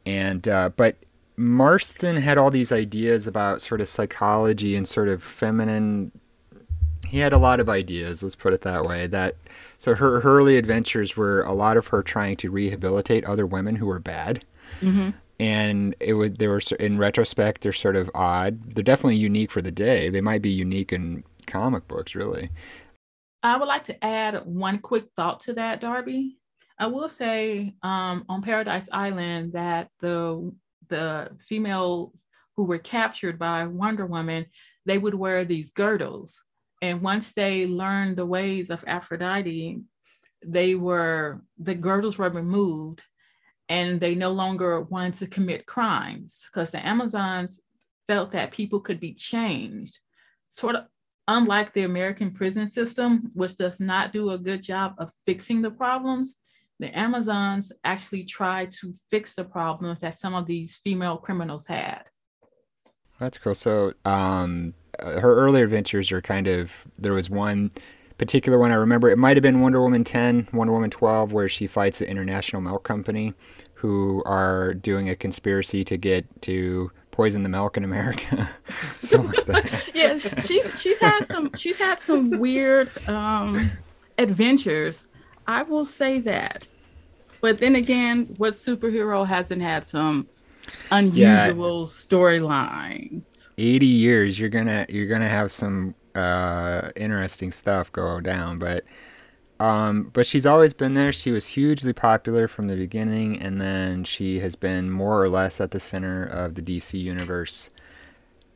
And 0.05 0.47
uh, 0.47 0.69
but 0.69 0.95
Marston 1.35 2.17
had 2.17 2.37
all 2.37 2.51
these 2.51 2.71
ideas 2.71 3.27
about 3.27 3.61
sort 3.61 3.81
of 3.81 3.87
psychology 3.87 4.75
and 4.75 4.87
sort 4.87 5.09
of 5.09 5.23
feminine. 5.23 6.11
He 7.07 7.19
had 7.19 7.33
a 7.33 7.37
lot 7.37 7.59
of 7.59 7.69
ideas, 7.69 8.23
let's 8.23 8.35
put 8.35 8.53
it 8.53 8.61
that 8.61 8.85
way. 8.85 9.07
That 9.07 9.35
so 9.77 9.95
her, 9.95 10.21
her 10.21 10.39
early 10.39 10.57
adventures 10.57 11.17
were 11.17 11.41
a 11.43 11.53
lot 11.53 11.77
of 11.77 11.87
her 11.87 12.03
trying 12.03 12.37
to 12.37 12.51
rehabilitate 12.51 13.25
other 13.25 13.45
women 13.45 13.75
who 13.75 13.87
were 13.87 13.99
bad. 13.99 14.45
Mm-hmm. 14.81 15.11
And 15.39 15.95
it 15.99 16.13
was 16.13 16.33
they 16.33 16.47
were 16.47 16.61
in 16.79 16.97
retrospect 16.97 17.61
they're 17.61 17.73
sort 17.73 17.95
of 17.95 18.09
odd. 18.13 18.75
They're 18.75 18.83
definitely 18.83 19.17
unique 19.17 19.51
for 19.51 19.61
the 19.61 19.71
day. 19.71 20.09
They 20.09 20.21
might 20.21 20.41
be 20.41 20.51
unique 20.51 20.93
in 20.93 21.23
comic 21.47 21.87
books, 21.87 22.15
really. 22.15 22.49
I 23.41 23.57
would 23.57 23.67
like 23.67 23.83
to 23.85 24.05
add 24.05 24.45
one 24.45 24.79
quick 24.79 25.07
thought 25.15 25.41
to 25.41 25.53
that, 25.53 25.81
Darby. 25.81 26.37
I 26.79 26.87
will 26.87 27.09
say 27.09 27.73
um, 27.83 28.25
on 28.29 28.41
Paradise 28.41 28.87
Island 28.91 29.53
that 29.53 29.89
the 29.99 30.51
the 30.93 31.29
female 31.39 32.13
who 32.55 32.63
were 32.63 32.77
captured 32.77 33.39
by 33.39 33.65
Wonder 33.65 34.05
Woman, 34.05 34.45
they 34.85 34.99
would 34.99 35.15
wear 35.15 35.43
these 35.43 35.71
girdles. 35.71 36.41
And 36.81 37.01
once 37.01 37.33
they 37.33 37.65
learned 37.65 38.15
the 38.15 38.25
ways 38.25 38.69
of 38.69 38.83
Aphrodite, 38.85 39.81
they 40.45 40.75
were 40.75 41.41
the 41.57 41.73
girdles 41.73 42.17
were 42.17 42.29
removed 42.29 43.01
and 43.69 43.99
they 43.99 44.13
no 44.13 44.31
longer 44.31 44.81
wanted 44.81 45.13
to 45.15 45.27
commit 45.27 45.65
crimes 45.65 46.47
because 46.47 46.69
the 46.71 46.85
Amazons 46.85 47.61
felt 48.07 48.31
that 48.31 48.51
people 48.51 48.81
could 48.81 48.99
be 48.99 49.13
changed. 49.13 49.97
Sort 50.49 50.75
of 50.75 50.83
unlike 51.27 51.73
the 51.73 51.83
American 51.83 52.31
prison 52.31 52.67
system, 52.67 53.31
which 53.33 53.55
does 53.55 53.79
not 53.79 54.11
do 54.11 54.31
a 54.31 54.37
good 54.37 54.61
job 54.61 54.93
of 54.97 55.13
fixing 55.25 55.61
the 55.61 55.71
problems, 55.71 56.35
the 56.83 56.99
Amazons 56.99 57.71
actually 57.85 58.25
tried 58.25 58.69
to 58.71 58.93
fix 59.09 59.35
the 59.35 59.45
problems 59.45 60.01
that 60.01 60.15
some 60.15 60.35
of 60.35 60.45
these 60.45 60.75
female 60.75 61.15
criminals 61.15 61.65
had. 61.65 62.03
That's 63.19 63.37
cool. 63.37 63.55
So, 63.55 63.93
um, 64.03 64.73
her 64.99 65.33
earlier 65.35 65.63
adventures 65.63 66.11
are 66.11 66.21
kind 66.21 66.47
of 66.47 66.85
there 66.99 67.13
was 67.13 67.29
one 67.29 67.71
particular 68.17 68.59
one 68.59 68.73
I 68.73 68.75
remember. 68.75 69.09
It 69.09 69.17
might 69.17 69.37
have 69.37 69.41
been 69.41 69.61
Wonder 69.61 69.81
Woman 69.81 70.03
10, 70.03 70.49
Wonder 70.51 70.73
Woman 70.73 70.89
12, 70.89 71.31
where 71.31 71.47
she 71.47 71.67
fights 71.67 71.99
the 71.99 72.09
International 72.09 72.61
Milk 72.61 72.83
Company, 72.83 73.33
who 73.75 74.21
are 74.25 74.73
doing 74.73 75.07
a 75.07 75.15
conspiracy 75.15 75.85
to 75.85 75.95
get 75.95 76.25
to 76.41 76.91
poison 77.11 77.43
the 77.43 77.49
milk 77.49 77.77
in 77.77 77.85
America. 77.85 78.49
Something 79.01 79.31
like 79.31 79.45
that. 79.45 79.91
yeah, 79.93 80.17
she's 80.17 80.81
she's 80.81 80.99
had 80.99 81.27
some 81.29 81.49
she's 81.55 81.77
had 81.77 82.01
some 82.01 82.39
weird 82.39 82.89
um, 83.07 83.71
adventures. 84.17 85.07
I 85.47 85.63
will 85.63 85.85
say 85.85 86.19
that. 86.19 86.67
But 87.43 87.57
then 87.57 87.75
again, 87.75 88.33
what 88.37 88.53
superhero 88.53 89.27
hasn't 89.27 89.61
had 89.61 89.85
some 89.85 90.29
unusual 90.91 91.81
yeah. 91.81 91.87
storylines? 91.87 93.49
80 93.57 93.85
years 93.85 94.39
you're 94.39 94.47
going 94.47 94.67
to 94.67 94.85
you're 94.87 95.07
going 95.07 95.19
to 95.19 95.27
have 95.27 95.51
some 95.51 95.93
uh, 96.15 96.91
interesting 96.95 97.51
stuff 97.51 97.91
go 97.91 98.21
down, 98.21 98.59
but 98.59 98.85
um, 99.59 100.09
but 100.13 100.25
she's 100.25 100.45
always 100.45 100.71
been 100.71 100.93
there. 100.93 101.11
She 101.11 101.31
was 101.31 101.47
hugely 101.47 101.91
popular 101.91 102.47
from 102.47 102.69
the 102.69 102.77
beginning, 102.77 103.41
and 103.41 103.59
then 103.59 104.05
she 104.05 104.39
has 104.39 104.55
been 104.55 104.89
more 104.89 105.21
or 105.21 105.27
less 105.27 105.59
at 105.59 105.71
the 105.71 105.81
center 105.81 106.23
of 106.23 106.55
the 106.55 106.61
DC 106.61 106.97
universe 106.97 107.69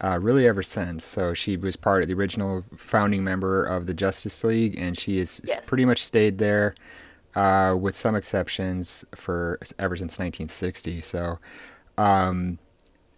uh, 0.02 0.18
really 0.18 0.48
ever 0.48 0.64
since. 0.64 1.04
So 1.04 1.34
she 1.34 1.58
was 1.58 1.76
part 1.76 2.04
of 2.04 2.08
the 2.08 2.14
original 2.14 2.64
founding 2.78 3.26
member 3.26 3.66
of 3.66 3.86
the 3.86 3.94
Justice 3.94 4.46
League, 4.46 4.80
and 4.80 4.98
she 4.98 5.18
has 5.18 5.42
yes. 5.44 5.66
pretty 5.66 5.84
much 5.84 6.06
stayed 6.06 6.38
there, 6.38 6.74
uh, 7.38 7.76
with 7.76 7.96
some 7.96 8.16
exceptions, 8.16 9.06
for 9.16 9.60
ever 9.80 9.96
since 9.96 10.20
1960. 10.20 11.02
So, 11.02 11.40
um, 11.98 12.60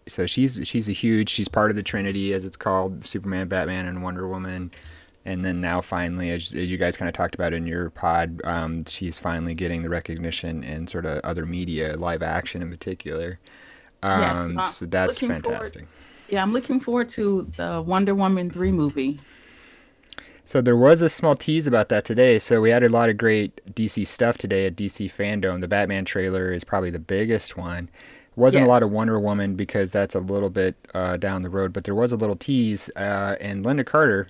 so 0.07 0.25
she's 0.27 0.59
she's 0.63 0.89
a 0.89 0.93
huge. 0.93 1.29
She's 1.29 1.47
part 1.47 1.69
of 1.69 1.75
the 1.75 1.83
Trinity, 1.83 2.33
as 2.33 2.45
it's 2.45 2.57
called: 2.57 3.05
Superman, 3.05 3.47
Batman, 3.47 3.87
and 3.87 4.03
Wonder 4.03 4.27
Woman 4.27 4.71
and 5.25 5.43
then 5.43 5.61
now 5.61 5.81
finally, 5.81 6.31
as, 6.31 6.53
as 6.53 6.71
you 6.71 6.77
guys 6.77 6.97
kind 6.97 7.07
of 7.09 7.13
talked 7.13 7.35
about 7.35 7.53
in 7.53 7.67
your 7.67 7.89
pod, 7.89 8.41
um, 8.45 8.83
she's 8.85 9.19
finally 9.19 9.53
getting 9.53 9.83
the 9.83 9.89
recognition 9.89 10.63
in 10.63 10.87
sort 10.87 11.05
of 11.05 11.19
other 11.23 11.45
media, 11.45 11.97
live 11.97 12.23
action 12.23 12.61
in 12.61 12.69
particular. 12.69 13.39
Um, 14.01 14.21
yes, 14.21 14.57
uh, 14.57 14.65
so 14.65 14.85
that's 14.85 15.19
fantastic. 15.19 15.83
Forward, 15.83 16.29
yeah, 16.29 16.41
I'm 16.41 16.53
looking 16.53 16.79
forward 16.79 17.09
to 17.09 17.47
the 17.57 17.83
Wonder 17.85 18.15
Woman 18.15 18.49
3 18.49 18.71
movie. 18.71 19.19
So 20.49 20.61
there 20.61 20.75
was 20.75 21.03
a 21.03 21.09
small 21.09 21.35
tease 21.35 21.67
about 21.67 21.89
that 21.89 22.05
today. 22.05 22.39
So 22.39 22.59
we 22.59 22.71
had 22.71 22.81
a 22.83 22.89
lot 22.89 23.07
of 23.07 23.19
great 23.19 23.61
DC 23.75 24.07
stuff 24.07 24.39
today 24.39 24.65
at 24.65 24.75
DC 24.75 25.05
Fandom. 25.05 25.61
The 25.61 25.67
Batman 25.67 26.05
trailer 26.05 26.51
is 26.51 26.63
probably 26.63 26.89
the 26.89 26.97
biggest 26.97 27.55
one. 27.55 27.87
Wasn't 28.35 28.63
yes. 28.63 28.65
a 28.65 28.69
lot 28.71 28.81
of 28.81 28.89
Wonder 28.89 29.19
Woman 29.19 29.53
because 29.53 29.91
that's 29.91 30.15
a 30.15 30.19
little 30.19 30.49
bit 30.49 30.75
uh, 30.95 31.17
down 31.17 31.43
the 31.43 31.51
road, 31.51 31.71
but 31.71 31.83
there 31.83 31.93
was 31.93 32.11
a 32.11 32.15
little 32.15 32.35
tease. 32.35 32.89
Uh, 32.95 33.35
and 33.39 33.63
Lynda 33.63 33.85
Carter 33.85 34.25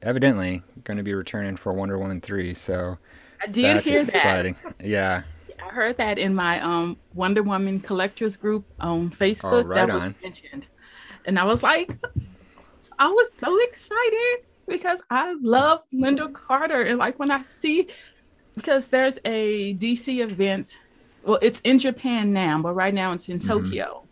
evidently 0.00 0.62
going 0.84 0.96
to 0.96 1.02
be 1.02 1.12
returning 1.12 1.58
for 1.58 1.74
Wonder 1.74 1.98
Woman 1.98 2.22
3. 2.22 2.54
So 2.54 2.96
I 3.42 3.46
did 3.46 3.64
that's 3.76 3.86
hear 3.86 3.98
exciting. 3.98 4.56
that. 4.64 4.76
Yeah. 4.82 5.24
I 5.62 5.68
heard 5.68 5.98
that 5.98 6.18
in 6.18 6.34
my 6.34 6.58
um, 6.60 6.96
Wonder 7.12 7.42
Woman 7.42 7.80
collectors 7.80 8.38
group 8.38 8.64
on 8.80 9.10
Facebook. 9.10 9.64
Oh, 9.64 9.64
right 9.64 9.86
that 9.86 9.94
was 9.94 10.04
on. 10.06 10.14
mentioned. 10.22 10.68
And 11.26 11.38
I 11.38 11.44
was 11.44 11.62
like, 11.62 11.92
I 12.98 13.08
was 13.08 13.30
so 13.30 13.62
excited 13.62 14.38
because 14.66 15.00
I 15.10 15.34
love 15.42 15.82
Lynda 15.92 16.32
Carter. 16.32 16.82
And 16.82 16.98
like 16.98 17.18
when 17.18 17.30
I 17.30 17.42
see, 17.42 17.88
because 18.54 18.88
there's 18.88 19.18
a 19.24 19.74
DC 19.74 20.22
event, 20.22 20.78
well, 21.24 21.38
it's 21.42 21.60
in 21.60 21.78
Japan 21.78 22.32
now, 22.32 22.60
but 22.60 22.74
right 22.74 22.94
now 22.94 23.12
it's 23.12 23.28
in 23.28 23.38
mm-hmm. 23.38 23.48
Tokyo. 23.48 24.02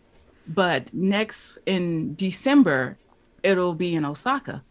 But 0.47 0.93
next 0.93 1.57
in 1.65 2.15
December, 2.15 2.97
it'll 3.43 3.75
be 3.75 3.95
in 3.95 4.05
Osaka. 4.05 4.63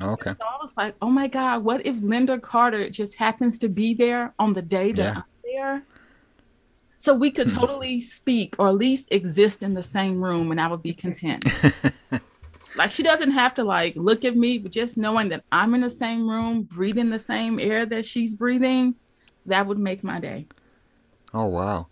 Okay. 0.00 0.32
so 0.32 0.44
I 0.44 0.58
was 0.60 0.76
like, 0.76 0.94
oh 1.02 1.10
my 1.10 1.26
God, 1.26 1.64
what 1.64 1.84
if 1.84 1.96
Lynda 1.96 2.40
Carter 2.40 2.88
just 2.88 3.16
happens 3.16 3.58
to 3.58 3.68
be 3.68 3.94
there 3.94 4.32
on 4.38 4.52
the 4.52 4.62
day 4.62 4.92
that 4.92 5.02
yeah. 5.02 5.16
I'm 5.16 5.24
there? 5.42 5.82
So 6.98 7.14
we 7.14 7.30
could 7.30 7.50
hmm. 7.50 7.58
totally 7.58 8.00
speak 8.00 8.56
or 8.58 8.68
at 8.68 8.76
least 8.76 9.12
exist 9.12 9.62
in 9.62 9.74
the 9.74 9.82
same 9.82 10.22
room 10.22 10.50
and 10.50 10.60
I 10.60 10.68
would 10.68 10.82
be 10.82 10.94
content. 10.94 11.44
like 12.78 12.92
she 12.92 13.02
doesn't 13.02 13.32
have 13.32 13.54
to 13.54 13.64
like 13.64 13.96
look 13.96 14.24
at 14.24 14.36
me, 14.36 14.58
but 14.58 14.72
just 14.72 14.96
knowing 14.96 15.28
that 15.30 15.44
I'm 15.52 15.74
in 15.74 15.80
the 15.82 15.90
same 15.90 16.28
room, 16.28 16.62
breathing 16.62 17.10
the 17.10 17.18
same 17.18 17.58
air 17.58 17.84
that 17.86 18.06
she's 18.06 18.34
breathing, 18.34 18.94
that 19.46 19.66
would 19.66 19.78
make 19.78 20.04
my 20.04 20.20
day. 20.20 20.46
Oh 21.34 21.46
wow. 21.46 21.88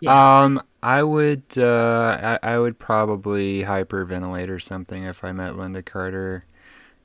Yeah. 0.00 0.42
Um, 0.42 0.62
I 0.82 1.02
would, 1.02 1.42
uh, 1.56 2.38
I, 2.42 2.54
I 2.54 2.58
would 2.58 2.78
probably 2.78 3.64
hyperventilate 3.64 4.48
or 4.48 4.60
something 4.60 5.02
if 5.02 5.24
I 5.24 5.32
met 5.32 5.54
Lynda 5.54 5.84
Carter 5.84 6.44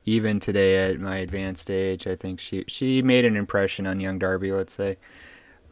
even 0.06 0.40
today 0.40 0.92
at 0.92 1.00
my 1.00 1.18
advanced 1.18 1.72
age, 1.72 2.08
I 2.08 2.16
think 2.16 2.40
she 2.40 2.66
she 2.68 3.02
made 3.02 3.25
an 3.25 3.38
impression 3.38 3.88
on 3.88 4.00
young 4.00 4.20
Darby. 4.20 4.52
Let's 4.52 4.74
say 4.74 4.98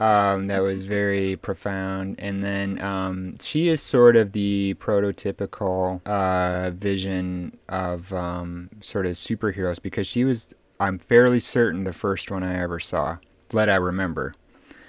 um, 0.01 0.47
that 0.47 0.63
was 0.63 0.85
very 0.85 1.35
profound. 1.35 2.15
And 2.19 2.43
then 2.43 2.81
um, 2.81 3.35
she 3.39 3.69
is 3.69 3.83
sort 3.83 4.15
of 4.15 4.31
the 4.31 4.75
prototypical 4.79 6.01
uh, 6.07 6.71
vision 6.71 7.55
of 7.69 8.11
um, 8.11 8.71
sort 8.81 9.05
of 9.05 9.11
superheroes 9.11 9.79
because 9.79 10.07
she 10.07 10.23
was, 10.23 10.55
I'm 10.79 10.97
fairly 10.97 11.39
certain, 11.39 11.83
the 11.83 11.93
first 11.93 12.31
one 12.31 12.41
I 12.41 12.59
ever 12.59 12.79
saw 12.79 13.17
that 13.49 13.69
I 13.69 13.75
remember. 13.75 14.33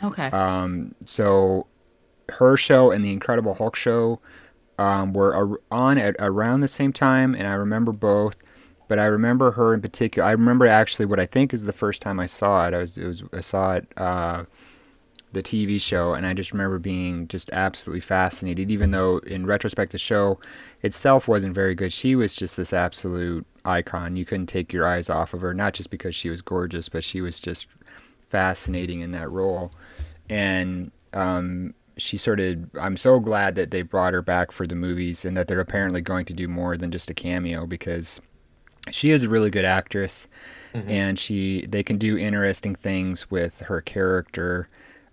Okay. 0.03 0.29
Um, 0.29 0.95
so 1.05 1.67
her 2.31 2.57
show 2.57 2.91
and 2.91 3.05
the 3.05 3.13
Incredible 3.13 3.53
Hulk 3.53 3.77
show 3.77 4.19
um, 4.79 5.13
were 5.13 5.61
on 5.71 5.99
at 5.99 6.17
around 6.21 6.61
the 6.61 6.69
same 6.69 6.93
time, 6.93 7.35
and 7.35 7.47
I 7.47 7.53
remember 7.53 7.93
both 7.93 8.43
but 8.89 8.99
I 8.99 9.07
remember 9.07 9.53
her 9.53 9.73
in 9.73 9.81
particular. 9.81 10.29
I 10.29 10.33
remember 10.33 10.67
actually 10.67 11.07
what 11.07 11.19
I 11.19 11.25
think 11.25 11.55
is 11.55 11.63
the 11.65 11.73
first 11.73 12.03
time 12.03 12.21
I 12.21 12.27
saw 12.27 12.67
it. 12.69 12.75
I 12.75 12.79
was, 12.79 12.99
it 12.99 13.07
was 13.07 13.23
I 13.33 13.41
saw 13.41 13.73
it 13.73 13.87
uh, 13.97 14.45
the 15.33 15.43
TV 15.43 15.81
show, 15.81 16.15
and 16.15 16.27
I 16.27 16.35
just 16.35 16.53
remember 16.53 16.79
being 16.79 17.29
just 17.29 17.51
absolutely 17.53 18.01
fascinated. 18.01 18.71
Even 18.71 18.91
though 18.91 19.19
in 19.19 19.47
retrospect, 19.47 19.93
the 19.93 19.99
show 19.99 20.39
itself 20.83 21.27
wasn't 21.29 21.55
very 21.55 21.75
good, 21.75 21.93
she 21.93 22.15
was 22.15 22.35
just 22.35 22.57
this 22.57 22.73
absolute 22.73 23.47
icon. 23.65 24.17
You 24.17 24.25
couldn't 24.25 24.47
take 24.47 24.73
your 24.73 24.87
eyes 24.87 25.09
off 25.09 25.35
of 25.35 25.41
her, 25.41 25.55
not 25.55 25.75
just 25.75 25.91
because 25.91 26.15
she 26.15 26.31
was 26.31 26.43
gorgeous, 26.43 26.89
but 26.89 27.05
she 27.05 27.21
was 27.21 27.41
just 27.41 27.67
fascinating 28.29 29.01
in 29.01 29.13
that 29.13 29.31
role. 29.31 29.71
And 30.29 30.91
um, 31.15 31.75
she 31.97 32.17
sort 32.17 32.41
of 32.41 32.59
I'm 32.81 32.97
so 32.97 33.21
glad 33.21 33.55
that 33.55 33.71
they 33.71 33.83
brought 33.83 34.15
her 34.15 34.23
back 34.23 34.53
for 34.53 34.67
the 34.67 34.75
movies 34.75 35.25
and 35.25 35.37
that 35.37 35.49
they're 35.49 35.61
apparently 35.61 36.01
going 36.01 36.25
to 36.27 36.35
do 36.35 36.49
more 36.49 36.77
than 36.77 36.91
just 36.91 37.11
a 37.11 37.15
cameo 37.15 37.67
because 37.67 38.21
she 38.91 39.11
is 39.11 39.23
a 39.23 39.29
really 39.29 39.51
good 39.51 39.65
actress 39.65 40.27
mm-hmm. 40.75 40.89
and 40.89 41.19
she 41.19 41.67
they 41.67 41.83
can 41.83 41.99
do 41.99 42.17
interesting 42.19 42.75
things 42.75 43.31
with 43.31 43.61
her 43.61 43.81
character 43.81 44.69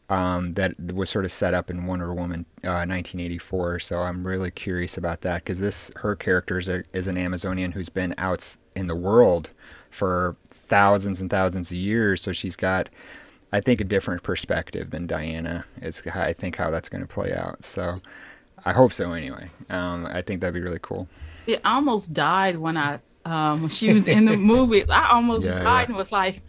um, 0.09 0.53
that 0.53 0.75
was 0.93 1.09
sort 1.09 1.23
of 1.23 1.31
set 1.31 1.53
up 1.53 1.69
in 1.69 1.85
Wonder 1.85 2.13
Woman 2.13 2.45
uh, 2.63 2.83
1984. 2.85 3.79
So 3.79 3.99
I'm 3.99 4.25
really 4.25 4.51
curious 4.51 4.97
about 4.97 5.21
that 5.21 5.43
because 5.43 5.59
this 5.59 5.91
her 5.97 6.15
character 6.15 6.57
is, 6.57 6.67
a, 6.67 6.83
is 6.93 7.07
an 7.07 7.17
Amazonian 7.17 7.71
who's 7.71 7.89
been 7.89 8.15
out 8.17 8.57
in 8.75 8.87
the 8.87 8.95
world 8.95 9.51
for 9.91 10.35
thousands 10.47 11.21
and 11.21 11.29
thousands 11.29 11.71
of 11.71 11.77
years. 11.77 12.21
So 12.21 12.33
she's 12.33 12.55
got, 12.55 12.89
I 13.51 13.61
think, 13.61 13.81
a 13.81 13.83
different 13.83 14.23
perspective 14.23 14.89
than 14.89 15.05
Diana. 15.05 15.65
Is 15.81 16.01
I 16.07 16.33
think 16.33 16.55
how 16.55 16.71
that's 16.71 16.89
going 16.89 17.01
to 17.01 17.07
play 17.07 17.33
out. 17.33 17.63
So 17.63 18.01
I 18.65 18.73
hope 18.73 18.93
so. 18.93 19.11
Anyway, 19.11 19.51
um, 19.69 20.07
I 20.07 20.23
think 20.23 20.41
that'd 20.41 20.55
be 20.55 20.61
really 20.61 20.79
cool 20.81 21.07
it 21.49 21.61
almost 21.65 22.13
died 22.13 22.57
when 22.57 22.77
I 22.77 22.99
um 23.25 23.61
when 23.61 23.69
she 23.69 23.91
was 23.93 24.07
in 24.07 24.25
the 24.25 24.37
movie. 24.53 24.87
I 24.87 25.11
almost 25.11 25.45
yeah, 25.45 25.63
died 25.63 25.81
yeah. 25.81 25.85
and 25.87 25.95
was 25.95 26.11
like, 26.11 26.41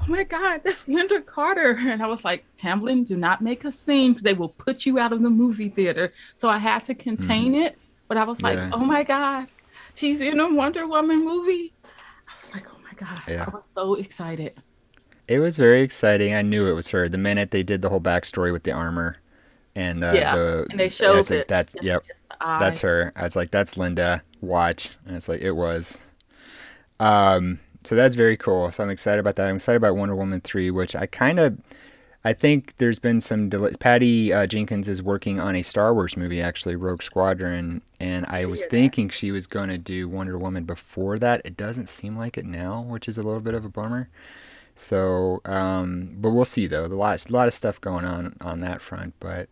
"Oh 0.00 0.06
my 0.10 0.24
God, 0.24 0.62
that's 0.64 0.86
Lynda 0.86 1.24
Carter!" 1.24 1.76
And 1.80 2.02
I 2.02 2.06
was 2.06 2.24
like, 2.24 2.44
Tamblyn, 2.56 3.04
do 3.04 3.16
not 3.16 3.40
make 3.40 3.64
a 3.64 3.70
scene 3.70 4.12
because 4.12 4.22
they 4.22 4.34
will 4.34 4.48
put 4.48 4.86
you 4.86 4.98
out 4.98 5.12
of 5.12 5.22
the 5.22 5.30
movie 5.30 5.68
theater." 5.68 6.12
So 6.36 6.48
I 6.48 6.58
had 6.58 6.84
to 6.86 6.94
contain 6.94 7.52
mm-hmm. 7.52 7.62
it, 7.62 7.78
but 8.08 8.16
I 8.16 8.24
was 8.24 8.42
like, 8.42 8.58
yeah. 8.58 8.70
"Oh 8.72 8.84
my 8.84 9.02
God, 9.02 9.48
she's 9.94 10.20
in 10.20 10.40
a 10.40 10.52
Wonder 10.52 10.86
Woman 10.86 11.24
movie!" 11.24 11.72
I 11.84 12.32
was 12.36 12.54
like, 12.54 12.66
"Oh 12.72 12.78
my 12.82 12.92
God!" 12.96 13.20
I 13.28 13.50
was 13.50 13.66
so 13.66 13.94
excited. 13.94 14.54
It 15.28 15.38
was 15.38 15.56
very 15.56 15.82
exciting. 15.82 16.34
I 16.34 16.42
knew 16.42 16.68
it 16.68 16.72
was 16.72 16.88
her 16.90 17.08
the 17.08 17.16
minute 17.16 17.52
they 17.52 17.62
did 17.62 17.82
the 17.82 17.88
whole 17.88 18.00
backstory 18.00 18.52
with 18.52 18.64
the 18.64 18.72
armor. 18.72 19.14
and 19.76 20.02
uh, 20.02 20.10
yeah, 20.12 20.34
the, 20.34 20.66
and 20.70 20.80
they 20.80 20.88
showed 20.88 21.30
like, 21.30 21.46
that's 21.46 21.76
yep, 21.82 22.02
that's 22.40 22.80
her. 22.80 23.12
I 23.14 23.22
was 23.22 23.36
like, 23.36 23.52
that's 23.52 23.76
Lynda. 23.76 24.22
Watch, 24.40 24.96
and 25.06 25.16
it's 25.16 25.28
like 25.28 25.40
it 25.40 25.52
was. 25.52 26.06
Um, 26.98 27.60
so 27.84 27.94
that's 27.94 28.14
very 28.14 28.36
cool. 28.36 28.70
So 28.72 28.82
I'm 28.82 28.90
excited 28.90 29.20
about 29.20 29.36
that. 29.36 29.48
I'm 29.48 29.56
excited 29.56 29.76
about 29.76 29.96
Wonder 29.96 30.16
Woman 30.16 30.40
three, 30.40 30.70
which 30.70 30.94
I 30.94 31.06
kind 31.06 31.38
of, 31.38 31.58
I 32.24 32.32
think 32.32 32.76
there's 32.76 32.98
been 32.98 33.20
some 33.20 33.48
delay. 33.48 33.72
Patty 33.78 34.32
uh, 34.32 34.46
Jenkins 34.46 34.88
is 34.88 35.02
working 35.02 35.40
on 35.40 35.56
a 35.56 35.62
Star 35.62 35.94
Wars 35.94 36.16
movie, 36.16 36.40
actually, 36.40 36.76
Rogue 36.76 37.02
Squadron, 37.02 37.80
and 37.98 38.26
I 38.26 38.44
was 38.44 38.64
thinking 38.66 39.08
that. 39.08 39.14
she 39.14 39.32
was 39.32 39.46
going 39.46 39.70
to 39.70 39.78
do 39.78 40.08
Wonder 40.08 40.38
Woman 40.38 40.64
before 40.64 41.18
that. 41.18 41.40
It 41.44 41.56
doesn't 41.56 41.88
seem 41.88 42.16
like 42.16 42.36
it 42.36 42.44
now, 42.44 42.82
which 42.82 43.08
is 43.08 43.16
a 43.16 43.22
little 43.22 43.40
bit 43.40 43.54
of 43.54 43.64
a 43.64 43.70
bummer. 43.70 44.08
So, 44.74 45.40
um, 45.44 46.16
but 46.18 46.30
we'll 46.30 46.44
see 46.44 46.66
though. 46.66 46.88
The 46.88 46.96
lot, 46.96 47.28
a 47.28 47.32
lot 47.32 47.48
of 47.48 47.54
stuff 47.54 47.80
going 47.80 48.04
on 48.04 48.36
on 48.40 48.60
that 48.60 48.80
front, 48.80 49.14
but 49.20 49.48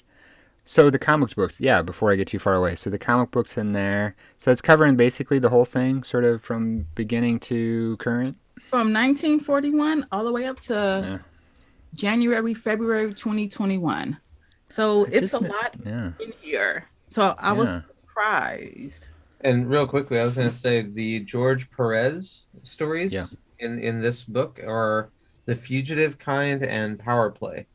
so 0.68 0.90
the 0.90 0.98
comics 0.98 1.32
books, 1.32 1.58
yeah, 1.62 1.80
before 1.80 2.12
I 2.12 2.16
get 2.16 2.26
too 2.26 2.38
far 2.38 2.52
away. 2.52 2.74
So 2.74 2.90
the 2.90 2.98
comic 2.98 3.30
books 3.30 3.56
in 3.56 3.72
there. 3.72 4.14
So 4.36 4.50
it's 4.50 4.60
covering 4.60 4.96
basically 4.96 5.38
the 5.38 5.48
whole 5.48 5.64
thing, 5.64 6.02
sort 6.02 6.24
of 6.24 6.42
from 6.42 6.86
beginning 6.94 7.40
to 7.40 7.96
current. 7.96 8.36
From 8.60 8.92
1941 8.92 10.06
all 10.12 10.24
the 10.24 10.30
way 10.30 10.44
up 10.44 10.60
to 10.60 10.74
yeah. 10.74 11.18
January, 11.94 12.52
February 12.52 13.14
2021. 13.14 14.18
So 14.68 15.06
I 15.06 15.08
it's 15.10 15.32
a 15.32 15.40
lot 15.40 15.74
yeah. 15.86 16.10
in 16.20 16.34
here. 16.42 16.84
So 17.08 17.34
I 17.38 17.46
yeah. 17.46 17.52
was 17.52 17.70
surprised. 17.70 19.08
And 19.40 19.70
real 19.70 19.86
quickly, 19.86 20.20
I 20.20 20.26
was 20.26 20.34
going 20.34 20.50
to 20.50 20.54
say 20.54 20.82
the 20.82 21.20
George 21.20 21.70
Perez 21.70 22.48
stories 22.62 23.34
in 23.58 23.78
in 23.78 24.02
this 24.02 24.22
book 24.22 24.60
are 24.66 25.08
the 25.46 25.56
fugitive 25.56 26.18
kind 26.18 26.62
and 26.62 26.98
power 26.98 27.30
play. 27.30 27.66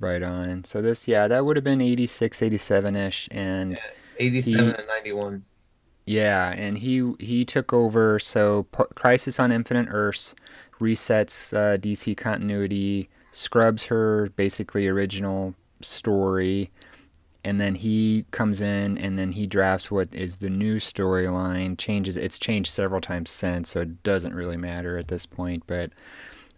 Right 0.00 0.22
on. 0.22 0.64
So 0.64 0.80
this, 0.80 1.06
yeah, 1.06 1.28
that 1.28 1.44
would 1.44 1.56
have 1.56 1.64
been 1.64 1.82
86, 1.82 2.42
87 2.42 2.96
ish, 2.96 3.28
and 3.30 3.72
yeah, 3.72 3.78
87 4.18 4.64
he, 4.64 4.74
and 4.74 4.86
91. 4.88 5.44
Yeah, 6.06 6.50
and 6.50 6.78
he 6.78 7.12
he 7.20 7.44
took 7.44 7.72
over. 7.72 8.18
So 8.18 8.64
P- 8.76 8.84
Crisis 8.94 9.38
on 9.38 9.52
Infinite 9.52 9.88
Earths 9.90 10.34
resets 10.80 11.54
uh, 11.54 11.76
DC 11.76 12.16
continuity, 12.16 13.10
scrubs 13.30 13.84
her 13.84 14.30
basically 14.36 14.88
original 14.88 15.54
story, 15.82 16.70
and 17.44 17.60
then 17.60 17.74
he 17.74 18.24
comes 18.30 18.60
in 18.60 18.98
and 18.98 19.18
then 19.18 19.32
he 19.32 19.46
drafts 19.46 19.90
what 19.90 20.14
is 20.14 20.38
the 20.38 20.50
new 20.50 20.76
storyline. 20.76 21.78
Changes. 21.78 22.16
It's 22.16 22.38
changed 22.38 22.70
several 22.70 23.00
times 23.00 23.30
since, 23.30 23.70
so 23.70 23.82
it 23.82 24.02
doesn't 24.02 24.34
really 24.34 24.56
matter 24.56 24.96
at 24.96 25.08
this 25.08 25.26
point, 25.26 25.64
but 25.66 25.90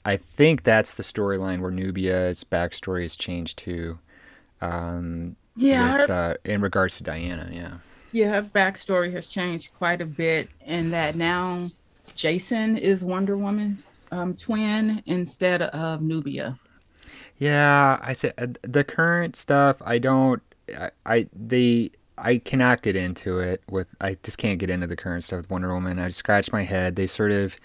I 0.04 0.16
think 0.16 0.64
that's 0.64 0.94
the 0.94 1.02
storyline 1.02 1.60
where 1.60 1.70
Nubia's 1.70 2.44
backstory 2.44 3.02
has 3.02 3.16
changed 3.16 3.58
too. 3.58 3.98
Um, 4.60 5.36
yeah. 5.56 6.00
With, 6.00 6.10
uh, 6.10 6.34
in 6.44 6.60
regards 6.60 6.96
to 6.96 7.04
Diana, 7.04 7.50
yeah. 7.52 7.74
Yeah, 8.12 8.30
her 8.30 8.42
backstory 8.42 9.12
has 9.12 9.28
changed 9.28 9.70
quite 9.78 10.00
a 10.00 10.06
bit, 10.06 10.48
in 10.66 10.90
that 10.90 11.16
now 11.16 11.68
Jason 12.14 12.76
is 12.76 13.04
Wonder 13.04 13.36
Woman's 13.36 13.86
um, 14.10 14.34
twin 14.34 15.02
instead 15.06 15.62
of 15.62 16.02
Nubia. 16.02 16.58
Yeah, 17.38 17.98
I 18.02 18.12
said 18.12 18.34
uh, 18.38 18.46
the 18.62 18.84
current 18.84 19.36
stuff. 19.36 19.76
I 19.82 19.98
don't. 19.98 20.42
I, 20.76 20.90
I 21.06 21.28
they. 21.34 21.90
I 22.18 22.36
cannot 22.38 22.82
get 22.82 22.94
into 22.94 23.40
it 23.40 23.62
with. 23.70 23.94
I 24.00 24.16
just 24.22 24.38
can't 24.38 24.58
get 24.58 24.70
into 24.70 24.86
the 24.86 24.96
current 24.96 25.24
stuff 25.24 25.38
with 25.38 25.50
Wonder 25.50 25.72
Woman. 25.72 25.98
I 25.98 26.08
scratch 26.10 26.52
my 26.52 26.62
head. 26.62 26.96
They 26.96 27.06
sort 27.06 27.32
of 27.32 27.56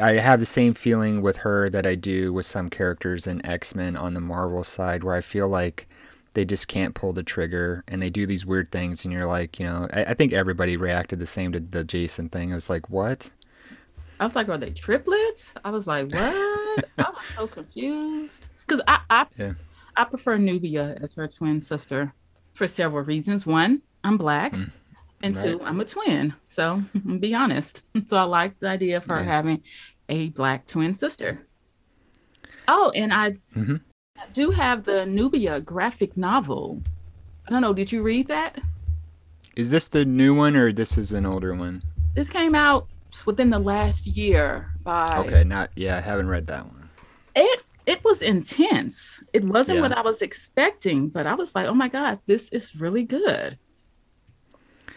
I 0.00 0.12
have 0.12 0.40
the 0.40 0.46
same 0.46 0.74
feeling 0.74 1.22
with 1.22 1.38
her 1.38 1.68
that 1.68 1.86
I 1.86 1.94
do 1.94 2.32
with 2.32 2.46
some 2.46 2.70
characters 2.70 3.26
in 3.26 3.44
X 3.46 3.74
Men 3.74 3.96
on 3.96 4.14
the 4.14 4.20
Marvel 4.20 4.64
side, 4.64 5.04
where 5.04 5.14
I 5.14 5.20
feel 5.20 5.48
like 5.48 5.88
they 6.34 6.44
just 6.44 6.68
can't 6.68 6.94
pull 6.94 7.12
the 7.12 7.22
trigger 7.22 7.84
and 7.88 8.02
they 8.02 8.10
do 8.10 8.26
these 8.26 8.44
weird 8.44 8.70
things, 8.70 9.04
and 9.04 9.12
you're 9.12 9.26
like, 9.26 9.58
you 9.58 9.66
know, 9.66 9.88
I, 9.92 10.06
I 10.06 10.14
think 10.14 10.32
everybody 10.32 10.76
reacted 10.76 11.18
the 11.18 11.26
same 11.26 11.52
to 11.52 11.60
the 11.60 11.84
Jason 11.84 12.28
thing. 12.28 12.52
I 12.52 12.54
was 12.54 12.70
like, 12.70 12.90
what? 12.90 13.30
I 14.20 14.24
was 14.24 14.34
like, 14.34 14.48
are 14.48 14.58
they 14.58 14.70
triplets? 14.70 15.54
I 15.64 15.70
was 15.70 15.86
like, 15.86 16.12
what? 16.12 16.84
I 16.98 17.10
was 17.10 17.26
so 17.34 17.46
confused 17.46 18.48
because 18.66 18.82
I 18.88 19.00
I, 19.10 19.26
yeah. 19.36 19.52
I 19.96 20.04
prefer 20.04 20.38
Nubia 20.38 20.98
as 21.00 21.14
her 21.14 21.28
twin 21.28 21.60
sister 21.60 22.12
for 22.54 22.66
several 22.66 23.04
reasons. 23.04 23.46
One, 23.46 23.82
I'm 24.02 24.16
black. 24.16 24.52
Mm 24.54 24.70
and 25.22 25.36
right. 25.36 25.44
two, 25.44 25.62
I'm 25.62 25.80
a 25.80 25.84
twin. 25.84 26.34
So 26.48 26.82
be 27.20 27.34
honest. 27.34 27.82
So 28.04 28.16
I 28.16 28.22
like 28.22 28.58
the 28.60 28.68
idea 28.68 28.96
of 28.96 29.04
her 29.06 29.18
yeah. 29.18 29.24
having 29.24 29.62
a 30.08 30.28
black 30.30 30.66
twin 30.66 30.92
sister. 30.92 31.46
Oh, 32.66 32.90
and 32.94 33.12
I, 33.12 33.32
mm-hmm. 33.56 33.76
do 34.32 34.50
have 34.50 34.84
the 34.84 35.04
Nubia 35.04 35.60
graphic 35.60 36.16
novel. 36.16 36.82
I 37.46 37.50
don't 37.50 37.60
know. 37.60 37.72
Did 37.72 37.90
you 37.92 38.02
read 38.02 38.28
that? 38.28 38.58
Is 39.56 39.70
this 39.70 39.88
the 39.88 40.04
new 40.04 40.34
one 40.34 40.54
or 40.54 40.72
this 40.72 40.96
is 40.96 41.12
an 41.12 41.26
older 41.26 41.54
one? 41.54 41.82
This 42.14 42.30
came 42.30 42.54
out 42.54 42.86
within 43.26 43.50
the 43.50 43.58
last 43.58 44.06
year 44.06 44.72
by. 44.82 45.08
Okay, 45.18 45.44
not 45.44 45.70
yeah. 45.74 45.96
I 45.96 46.00
haven't 46.00 46.28
read 46.28 46.46
that 46.46 46.66
one. 46.66 46.88
It 47.34 47.62
it 47.86 48.04
was 48.04 48.22
intense. 48.22 49.22
It 49.32 49.44
wasn't 49.44 49.76
yeah. 49.76 49.82
what 49.82 49.96
I 49.96 50.02
was 50.02 50.22
expecting, 50.22 51.08
but 51.08 51.26
I 51.26 51.34
was 51.34 51.54
like, 51.54 51.66
oh 51.66 51.74
my 51.74 51.88
god, 51.88 52.18
this 52.26 52.50
is 52.50 52.76
really 52.76 53.04
good. 53.04 53.58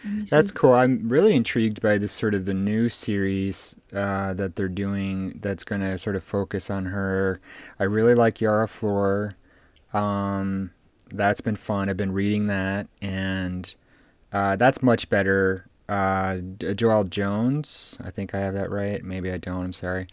That's 0.04 0.50
cool. 0.50 0.72
I'm 0.72 1.08
really 1.08 1.36
intrigued 1.36 1.80
by 1.80 1.98
this 1.98 2.12
sort 2.12 2.34
of 2.34 2.44
the 2.44 2.54
new 2.54 2.88
series 2.88 3.76
uh, 3.92 4.34
that 4.34 4.56
they're 4.56 4.68
doing 4.68 5.38
that's 5.40 5.64
going 5.64 5.80
to 5.80 5.96
sort 5.98 6.16
of 6.16 6.24
focus 6.24 6.70
on 6.70 6.86
her. 6.86 7.40
I 7.78 7.84
really 7.84 8.14
like 8.14 8.40
Yara 8.40 8.66
Flor. 8.68 9.36
Um, 9.92 10.70
that's 11.12 11.40
been 11.40 11.56
fun. 11.56 11.88
I've 11.88 11.96
been 11.96 12.12
reading 12.12 12.46
that, 12.48 12.88
and 13.00 13.72
uh, 14.32 14.56
that's 14.56 14.82
much 14.82 15.08
better. 15.08 15.68
Uh, 15.88 16.36
Joelle 16.58 17.08
Jones, 17.08 17.98
I 18.02 18.10
think 18.10 18.34
I 18.34 18.40
have 18.40 18.54
that 18.54 18.70
right. 18.70 19.04
Maybe 19.04 19.30
I 19.30 19.36
don't. 19.36 19.64
I'm 19.64 19.72
sorry 19.72 20.06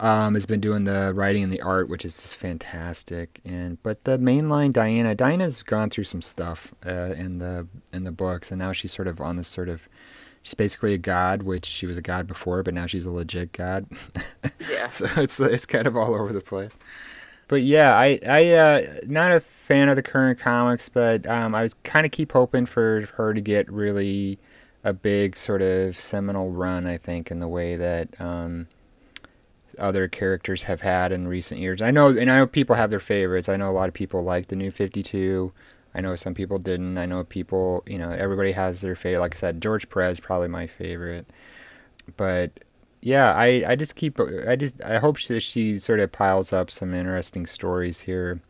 um, 0.00 0.34
has 0.34 0.46
been 0.46 0.60
doing 0.60 0.84
the 0.84 1.12
writing 1.14 1.44
and 1.44 1.52
the 1.52 1.62
art, 1.62 1.88
which 1.88 2.04
is 2.04 2.14
just 2.14 2.36
fantastic. 2.36 3.40
And 3.44 3.82
but 3.82 4.04
the 4.04 4.18
mainline 4.18 4.72
Diana, 4.72 5.14
Diana's 5.14 5.62
gone 5.62 5.90
through 5.90 6.04
some 6.04 6.22
stuff 6.22 6.74
uh, 6.84 7.14
in 7.16 7.38
the 7.38 7.66
in 7.92 8.04
the 8.04 8.12
books, 8.12 8.50
and 8.50 8.58
now 8.58 8.72
she's 8.72 8.92
sort 8.92 9.08
of 9.08 9.20
on 9.20 9.36
this 9.36 9.48
sort 9.48 9.68
of. 9.68 9.82
She's 10.42 10.54
basically 10.54 10.92
a 10.92 10.98
god, 10.98 11.42
which 11.42 11.64
she 11.64 11.86
was 11.86 11.96
a 11.96 12.02
god 12.02 12.26
before, 12.26 12.62
but 12.62 12.74
now 12.74 12.84
she's 12.84 13.06
a 13.06 13.10
legit 13.10 13.52
god. 13.52 13.86
yeah. 14.70 14.90
so 14.90 15.08
it's 15.16 15.40
it's 15.40 15.64
kind 15.64 15.86
of 15.86 15.96
all 15.96 16.14
over 16.14 16.32
the 16.32 16.42
place. 16.42 16.76
But 17.48 17.62
yeah, 17.62 17.96
I 17.96 18.18
I 18.28 18.50
uh, 18.50 18.82
not 19.06 19.32
a 19.32 19.40
fan 19.40 19.88
of 19.88 19.96
the 19.96 20.02
current 20.02 20.38
comics, 20.38 20.88
but 20.88 21.26
um, 21.26 21.54
I 21.54 21.62
was 21.62 21.74
kind 21.84 22.04
of 22.04 22.12
keep 22.12 22.32
hoping 22.32 22.66
for 22.66 23.08
her 23.14 23.32
to 23.32 23.40
get 23.40 23.70
really 23.70 24.38
a 24.82 24.92
big 24.92 25.36
sort 25.36 25.62
of 25.62 25.96
seminal 25.96 26.50
run. 26.50 26.84
I 26.84 26.98
think 26.98 27.30
in 27.30 27.40
the 27.40 27.48
way 27.48 27.76
that 27.76 28.20
um, 28.20 28.66
other 29.78 30.08
characters 30.08 30.62
have 30.64 30.80
had 30.80 31.12
in 31.12 31.28
recent 31.28 31.60
years. 31.60 31.82
I 31.82 31.90
know, 31.90 32.08
and 32.08 32.30
I 32.30 32.38
know 32.38 32.46
people 32.46 32.76
have 32.76 32.90
their 32.90 33.00
favorites. 33.00 33.48
I 33.48 33.56
know 33.56 33.68
a 33.68 33.72
lot 33.72 33.88
of 33.88 33.94
people 33.94 34.22
like 34.22 34.48
the 34.48 34.56
new 34.56 34.70
52. 34.70 35.52
I 35.94 36.00
know 36.00 36.16
some 36.16 36.34
people 36.34 36.58
didn't. 36.58 36.98
I 36.98 37.06
know 37.06 37.24
people, 37.24 37.84
you 37.86 37.98
know, 37.98 38.10
everybody 38.10 38.52
has 38.52 38.80
their 38.80 38.96
favorite. 38.96 39.20
Like 39.20 39.36
I 39.36 39.38
said, 39.38 39.62
George 39.62 39.88
Perez 39.88 40.20
probably 40.20 40.48
my 40.48 40.66
favorite. 40.66 41.26
But 42.16 42.60
yeah, 43.00 43.32
I, 43.32 43.64
I 43.68 43.76
just 43.76 43.94
keep, 43.94 44.18
I 44.48 44.56
just, 44.56 44.82
I 44.82 44.98
hope 44.98 45.16
she, 45.16 45.38
she 45.40 45.78
sort 45.78 46.00
of 46.00 46.10
piles 46.10 46.52
up 46.52 46.70
some 46.70 46.94
interesting 46.94 47.46
stories 47.46 48.00
here 48.02 48.40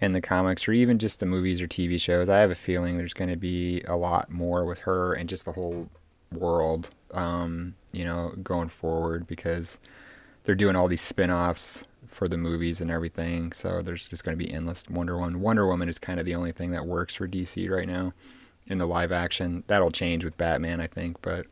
in 0.00 0.12
the 0.12 0.20
comics 0.20 0.68
or 0.68 0.72
even 0.72 0.98
just 0.98 1.20
the 1.20 1.26
movies 1.26 1.62
or 1.62 1.66
TV 1.66 1.98
shows. 2.00 2.28
I 2.28 2.40
have 2.40 2.50
a 2.50 2.54
feeling 2.56 2.98
there's 2.98 3.14
going 3.14 3.30
to 3.30 3.36
be 3.36 3.80
a 3.82 3.96
lot 3.96 4.30
more 4.30 4.64
with 4.64 4.80
her 4.80 5.14
and 5.14 5.28
just 5.28 5.46
the 5.46 5.52
whole 5.52 5.88
world, 6.32 6.90
um, 7.12 7.74
you 7.92 8.04
know, 8.04 8.34
going 8.42 8.68
forward 8.68 9.26
because 9.26 9.80
they're 10.46 10.54
doing 10.54 10.76
all 10.76 10.86
these 10.86 11.00
spin-offs 11.00 11.86
for 12.06 12.28
the 12.28 12.38
movies 12.38 12.80
and 12.80 12.90
everything. 12.90 13.52
So 13.52 13.82
there's 13.82 14.08
just 14.08 14.24
going 14.24 14.38
to 14.38 14.42
be 14.42 14.50
endless 14.50 14.88
Wonder 14.88 15.18
Woman. 15.18 15.40
Wonder 15.40 15.66
Woman 15.66 15.88
is 15.88 15.98
kind 15.98 16.20
of 16.20 16.24
the 16.24 16.36
only 16.36 16.52
thing 16.52 16.70
that 16.70 16.86
works 16.86 17.16
for 17.16 17.26
DC 17.28 17.68
right 17.68 17.86
now 17.86 18.14
in 18.68 18.78
the 18.78 18.86
live 18.86 19.10
action. 19.10 19.64
That'll 19.66 19.90
change 19.90 20.24
with 20.24 20.36
Batman, 20.38 20.80
I 20.80 20.86
think, 20.86 21.20
but 21.20 21.46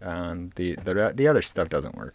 um, 0.00 0.50
the 0.54 0.76
the 0.76 1.12
the 1.14 1.26
other 1.26 1.42
stuff 1.42 1.68
doesn't 1.68 1.96
work. 1.96 2.14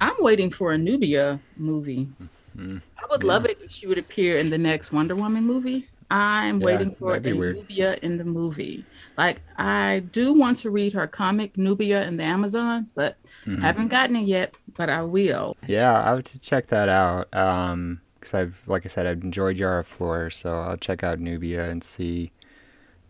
I'm 0.00 0.14
waiting 0.20 0.50
for 0.50 0.72
a 0.72 0.78
Nubia 0.78 1.40
movie. 1.56 2.08
Mm-hmm. 2.56 2.78
I 2.98 3.06
would 3.10 3.22
yeah. 3.22 3.28
love 3.28 3.46
it 3.46 3.58
if 3.62 3.72
she 3.72 3.86
would 3.86 3.98
appear 3.98 4.36
in 4.36 4.50
the 4.50 4.58
next 4.58 4.92
Wonder 4.92 5.16
Woman 5.16 5.46
movie. 5.46 5.86
I'm 6.10 6.60
yeah, 6.60 6.66
waiting 6.66 6.94
for 6.94 7.16
a 7.16 7.20
weird. 7.20 7.56
Nubia 7.56 7.98
in 8.02 8.18
the 8.18 8.24
movie. 8.24 8.84
Like 9.16 9.40
I 9.56 10.02
do 10.12 10.32
want 10.32 10.58
to 10.58 10.70
read 10.70 10.92
her 10.92 11.06
comic 11.06 11.56
Nubia 11.56 12.04
in 12.04 12.16
the 12.16 12.24
Amazons, 12.24 12.92
but 12.92 13.16
mm-hmm. 13.44 13.60
haven't 13.60 13.88
gotten 13.88 14.16
it 14.16 14.26
yet. 14.26 14.54
But 14.76 14.90
I 14.90 15.02
will. 15.02 15.56
Yeah, 15.66 15.92
I 15.92 16.14
would 16.14 16.28
check 16.42 16.66
that 16.66 16.88
out. 16.88 17.34
Um, 17.34 18.00
because 18.24 18.34
I've, 18.34 18.62
like 18.66 18.86
I 18.86 18.88
said, 18.88 19.06
I've 19.06 19.22
enjoyed 19.22 19.58
Yara 19.58 19.84
Flor, 19.84 20.30
so 20.30 20.54
I'll 20.54 20.78
check 20.78 21.04
out 21.04 21.18
Nubia 21.18 21.68
and 21.68 21.84
see 21.84 22.32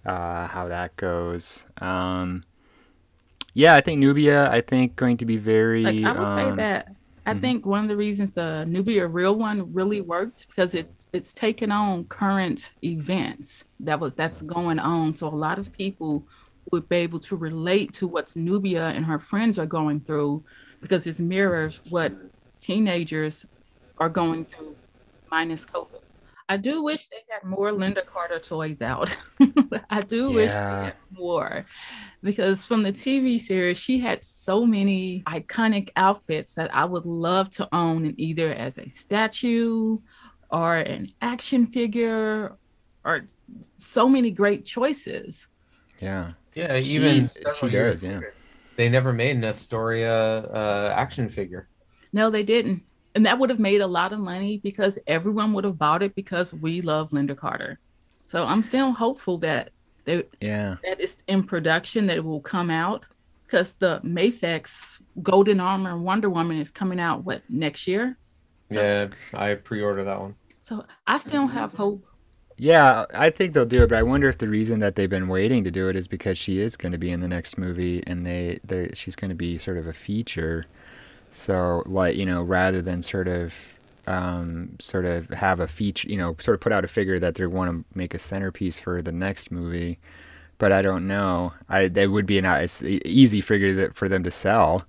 uh, 0.05 0.49
how 0.49 0.67
that 0.67 0.97
goes. 0.97 1.67
Um, 1.81 2.43
yeah, 3.53 3.77
I 3.77 3.81
think 3.81 4.01
Nubia. 4.01 4.51
I 4.51 4.61
think 4.61 4.97
going 4.97 5.17
to 5.19 5.25
be 5.25 5.37
very. 5.37 5.85
Like, 5.85 6.05
I 6.05 6.19
would 6.19 6.29
um, 6.29 6.35
say 6.35 6.57
that 6.57 6.95
I 7.27 7.33
mm-hmm. 7.33 7.41
think 7.41 7.67
one 7.67 7.83
of 7.85 7.89
the 7.89 7.97
reasons 7.97 8.33
the 8.33 8.65
Nubia 8.67 9.07
real 9.07 9.37
one 9.37 9.73
really 9.73 10.01
worked 10.01 10.47
because 10.49 10.75
it 10.75 10.91
it's 11.13 11.33
taken 11.33 11.71
on 11.71 12.05
current 12.05 12.73
events 12.83 13.65
that 13.81 13.99
was 13.99 14.15
that's 14.15 14.43
going 14.43 14.79
on. 14.79 15.17
So 15.17 15.29
a 15.29 15.31
lot 15.31 15.59
of 15.59 15.73
people 15.73 16.27
would 16.73 16.89
be 16.89 16.97
able 16.97 17.21
to 17.21 17.37
relate 17.37 17.93
to 17.95 18.07
what's 18.07 18.37
Nubia 18.37 18.89
and 18.89 19.05
her 19.05 19.19
friends 19.19 19.59
are 19.59 19.67
going 19.67 20.01
through 20.01 20.43
because 20.81 21.07
it 21.07 21.21
mirrors 21.21 21.81
what 21.89 22.13
teenagers 22.61 23.47
are 23.99 24.09
going 24.09 24.45
through 24.45 24.75
minus 25.31 25.65
COVID. 25.67 26.01
I 26.49 26.59
do 26.59 26.83
wish 26.83 27.09
they 27.09 27.23
had 27.31 27.43
more 27.43 27.71
Lynda 27.71 28.05
Carter 28.05 28.39
toys 28.39 28.83
out. 28.83 29.17
I 29.91 30.01
do 30.01 30.29
yeah. 30.29 30.35
wish 30.35 30.51
they 30.51 30.57
had 30.57 30.95
more 31.11 31.65
because 32.25 32.65
from 32.65 32.83
the 32.83 32.93
TV 32.93 33.41
series, 33.41 33.79
she 33.79 33.99
had 33.99 34.25
so 34.25 34.67
many 34.67 35.23
iconic 35.27 35.91
outfits 35.95 36.55
that 36.55 36.75
I 36.75 36.85
would 36.85 37.05
love 37.05 37.51
to 37.51 37.69
own 37.73 38.07
in 38.07 38.15
either 38.19 38.53
as 38.53 38.79
a 38.79 38.89
statue 38.89 39.99
or 40.51 40.77
an 40.77 41.13
action 41.21 41.67
figure 41.67 42.57
or 43.05 43.29
so 43.77 44.09
many 44.09 44.31
great 44.31 44.65
choices. 44.65 45.49
Yeah. 46.01 46.33
Yeah, 46.55 46.77
even 46.79 47.31
she, 47.37 47.51
she 47.61 47.69
does, 47.69 48.03
yeah. 48.03 48.21
They 48.77 48.89
never 48.89 49.13
made 49.13 49.37
an 49.37 49.45
Asteria 49.45 50.39
uh, 50.39 50.93
action 50.97 51.29
figure. 51.29 51.69
No, 52.13 52.31
they 52.31 52.43
didn't 52.43 52.83
and 53.15 53.25
that 53.27 53.39
would 53.39 53.51
have 53.51 53.61
made 53.61 53.81
a 53.81 53.87
lot 53.87 54.13
of 54.13 54.19
money 54.19 54.59
because 54.59 54.99
everyone 55.07 55.53
would 55.53 55.65
have 55.65 55.79
bought 55.79 56.03
it 56.03 56.15
because 56.15 56.53
we 56.53 56.81
love 56.81 57.11
Lynda 57.11 57.37
Carter. 57.37 57.79
So 58.25 58.45
I'm 58.45 58.63
still 58.63 58.93
hopeful 58.93 59.39
that 59.39 59.71
they 60.05 60.25
yeah 60.41 60.77
that 60.85 61.01
is 61.01 61.23
in 61.29 61.43
production 61.43 62.07
that 62.07 62.25
will 62.25 62.41
come 62.41 62.71
out 62.71 63.05
because 63.45 63.75
the 63.75 64.01
Mafex 64.05 65.01
Golden 65.23 65.61
Armor 65.61 65.99
Wonder 65.99 66.29
Woman 66.29 66.59
is 66.59 66.71
coming 66.71 66.99
out 66.99 67.25
what 67.25 67.43
next 67.49 67.87
year. 67.87 68.19
So, 68.73 68.81
yeah, 68.81 69.09
I 69.39 69.55
pre-order 69.55 70.03
that 70.05 70.21
one. 70.21 70.35
So 70.63 70.85
I 71.07 71.19
still 71.19 71.47
have 71.47 71.73
hope. 71.73 72.05
Yeah, 72.57 73.05
I 73.15 73.31
think 73.31 73.53
they'll 73.53 73.67
do 73.67 73.83
it, 73.83 73.89
but 73.89 73.99
I 73.99 74.03
wonder 74.03 74.29
if 74.29 74.39
the 74.39 74.49
reason 74.49 74.79
that 74.79 74.97
they've 74.97 75.11
been 75.11 75.29
waiting 75.29 75.65
to 75.65 75.71
do 75.71 75.89
it 75.89 75.97
is 75.97 76.09
because 76.09 76.39
she 76.39 76.61
is 76.61 76.77
going 76.77 76.93
to 76.93 76.99
be 76.99 77.11
in 77.11 77.21
the 77.21 77.29
next 77.29 77.59
movie, 77.59 78.03
and 78.07 78.25
they, 78.25 78.61
they 78.65 78.91
she's 78.95 79.17
going 79.17 79.29
to 79.29 79.35
be 79.35 79.59
sort 79.59 79.77
of 79.77 79.87
a 79.87 79.93
feature. 79.93 80.65
So, 81.31 81.83
like, 81.87 82.17
you 82.17 82.25
know, 82.25 82.43
rather 82.43 82.81
than 82.81 83.03
sort 83.03 83.29
of 83.29 83.55
um, 84.07 84.77
sort 84.81 85.05
of 85.05 85.29
have 85.31 85.61
a 85.61 85.69
feature, 85.69 86.09
you 86.09 86.17
know, 86.17 86.37
sort 86.41 86.55
of 86.55 86.61
put 86.61 86.73
out 86.73 86.85
a 86.85 86.89
figure 86.89 87.19
that 87.19 87.35
they 87.35 87.47
want 87.47 87.71
to 87.71 87.99
make 87.99 88.15
a 88.15 88.19
centerpiece 88.19 88.79
for 88.79 89.03
the 89.03 89.13
next 89.13 89.51
movie. 89.51 89.99
But 90.59 90.73
I 90.73 90.83
don't 90.83 91.07
know. 91.07 91.53
I 91.69 91.89
that 91.89 92.11
would 92.11 92.27
be 92.27 92.39
an 92.39 92.69
easy 93.05 93.41
figure 93.41 93.73
that 93.75 93.95
for 93.95 94.09
them 94.09 94.23
to 94.25 94.31
sell. 94.31 94.85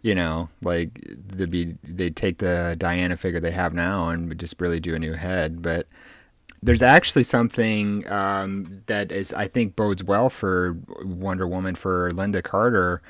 You 0.00 0.14
know, 0.14 0.48
like 0.62 1.00
they'd 1.28 1.50
be 1.50 1.76
they'd 1.84 2.16
take 2.16 2.38
the 2.38 2.74
Diana 2.78 3.16
figure 3.16 3.40
they 3.40 3.52
have 3.52 3.72
now 3.74 4.08
and 4.08 4.36
just 4.38 4.60
really 4.60 4.80
do 4.80 4.94
a 4.94 4.98
new 4.98 5.12
head. 5.12 5.62
But 5.62 5.86
there's 6.62 6.82
actually 6.82 7.24
something 7.24 8.10
um, 8.10 8.82
that 8.86 9.12
is 9.12 9.32
I 9.32 9.48
think 9.48 9.76
bodes 9.76 10.02
well 10.02 10.30
for 10.30 10.76
Wonder 11.02 11.46
Woman 11.46 11.74
for 11.74 12.10
Lynda 12.12 12.42
Carter 12.42 13.02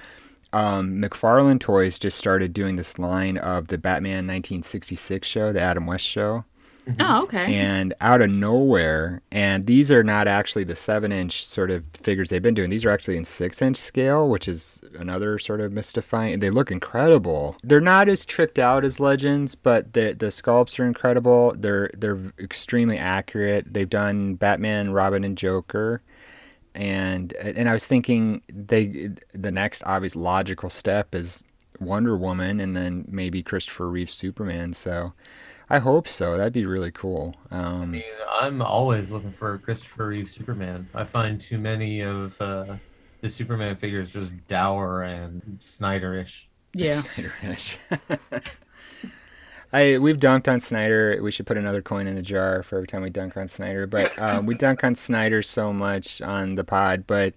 um, 0.52 1.00
McFarlane 1.00 1.60
Toys 1.60 1.98
just 1.98 2.18
started 2.18 2.52
doing 2.52 2.76
this 2.76 2.98
line 2.98 3.38
of 3.38 3.68
the 3.68 3.78
Batman 3.78 4.26
1966 4.26 5.26
show, 5.26 5.52
the 5.52 5.60
Adam 5.60 5.86
West 5.86 6.04
show. 6.04 6.44
Mm-hmm. 6.86 7.00
Oh, 7.00 7.22
okay. 7.24 7.54
And 7.54 7.94
out 8.00 8.22
of 8.22 8.30
nowhere, 8.30 9.22
and 9.30 9.66
these 9.66 9.90
are 9.90 10.02
not 10.02 10.26
actually 10.26 10.64
the 10.64 10.74
seven 10.74 11.12
inch 11.12 11.46
sort 11.46 11.70
of 11.70 11.86
figures 11.94 12.28
they've 12.28 12.42
been 12.42 12.54
doing. 12.54 12.70
These 12.70 12.84
are 12.84 12.90
actually 12.90 13.16
in 13.16 13.24
six 13.24 13.62
inch 13.62 13.76
scale, 13.76 14.28
which 14.28 14.48
is 14.48 14.82
another 14.98 15.38
sort 15.38 15.60
of 15.60 15.70
mystifying. 15.70 16.40
They 16.40 16.50
look 16.50 16.72
incredible. 16.72 17.56
They're 17.62 17.80
not 17.80 18.08
as 18.08 18.26
tricked 18.26 18.58
out 18.58 18.84
as 18.84 18.98
Legends, 18.98 19.54
but 19.54 19.92
the 19.92 20.14
the 20.18 20.26
sculpts 20.26 20.80
are 20.80 20.84
incredible. 20.84 21.54
They're 21.56 21.88
they're 21.96 22.32
extremely 22.40 22.98
accurate. 22.98 23.72
They've 23.72 23.88
done 23.88 24.34
Batman, 24.34 24.90
Robin, 24.90 25.22
and 25.22 25.38
Joker 25.38 26.02
and 26.74 27.32
and 27.34 27.68
I 27.68 27.72
was 27.72 27.86
thinking 27.86 28.42
they 28.52 29.10
the 29.32 29.50
next 29.50 29.82
obvious 29.84 30.16
logical 30.16 30.70
step 30.70 31.14
is 31.14 31.44
Wonder 31.80 32.16
Woman 32.16 32.60
and 32.60 32.76
then 32.76 33.04
maybe 33.08 33.42
Christopher 33.42 33.88
Reeve 33.88 34.10
Superman. 34.10 34.72
So 34.72 35.12
I 35.70 35.78
hope 35.78 36.06
so. 36.06 36.36
That'd 36.36 36.52
be 36.52 36.66
really 36.66 36.90
cool. 36.90 37.34
Um, 37.50 37.82
I 37.82 37.86
mean, 37.86 38.02
I'm 38.28 38.62
always 38.62 39.10
looking 39.10 39.32
for 39.32 39.56
Christopher 39.58 40.08
Reeve 40.08 40.28
Superman. 40.28 40.88
I 40.94 41.04
find 41.04 41.40
too 41.40 41.58
many 41.58 42.02
of 42.02 42.40
uh, 42.40 42.76
the 43.20 43.30
Superman 43.30 43.76
figures 43.76 44.12
just 44.12 44.32
dour 44.48 45.02
and 45.02 45.42
Snyderish. 45.58 46.46
Yeah. 46.74 46.92
Snyderish. 47.00 47.78
I 49.72 49.98
we've 49.98 50.18
dunked 50.18 50.52
on 50.52 50.60
Snyder. 50.60 51.18
We 51.22 51.30
should 51.30 51.46
put 51.46 51.56
another 51.56 51.80
coin 51.80 52.06
in 52.06 52.14
the 52.14 52.22
jar 52.22 52.62
for 52.62 52.76
every 52.76 52.86
time 52.86 53.02
we 53.02 53.10
dunk 53.10 53.36
on 53.36 53.48
Snyder. 53.48 53.86
But 53.86 54.16
um, 54.18 54.46
we 54.46 54.54
dunk 54.54 54.84
on 54.84 54.94
Snyder 54.94 55.42
so 55.42 55.72
much 55.72 56.20
on 56.20 56.56
the 56.56 56.64
pod, 56.64 57.06
but 57.06 57.34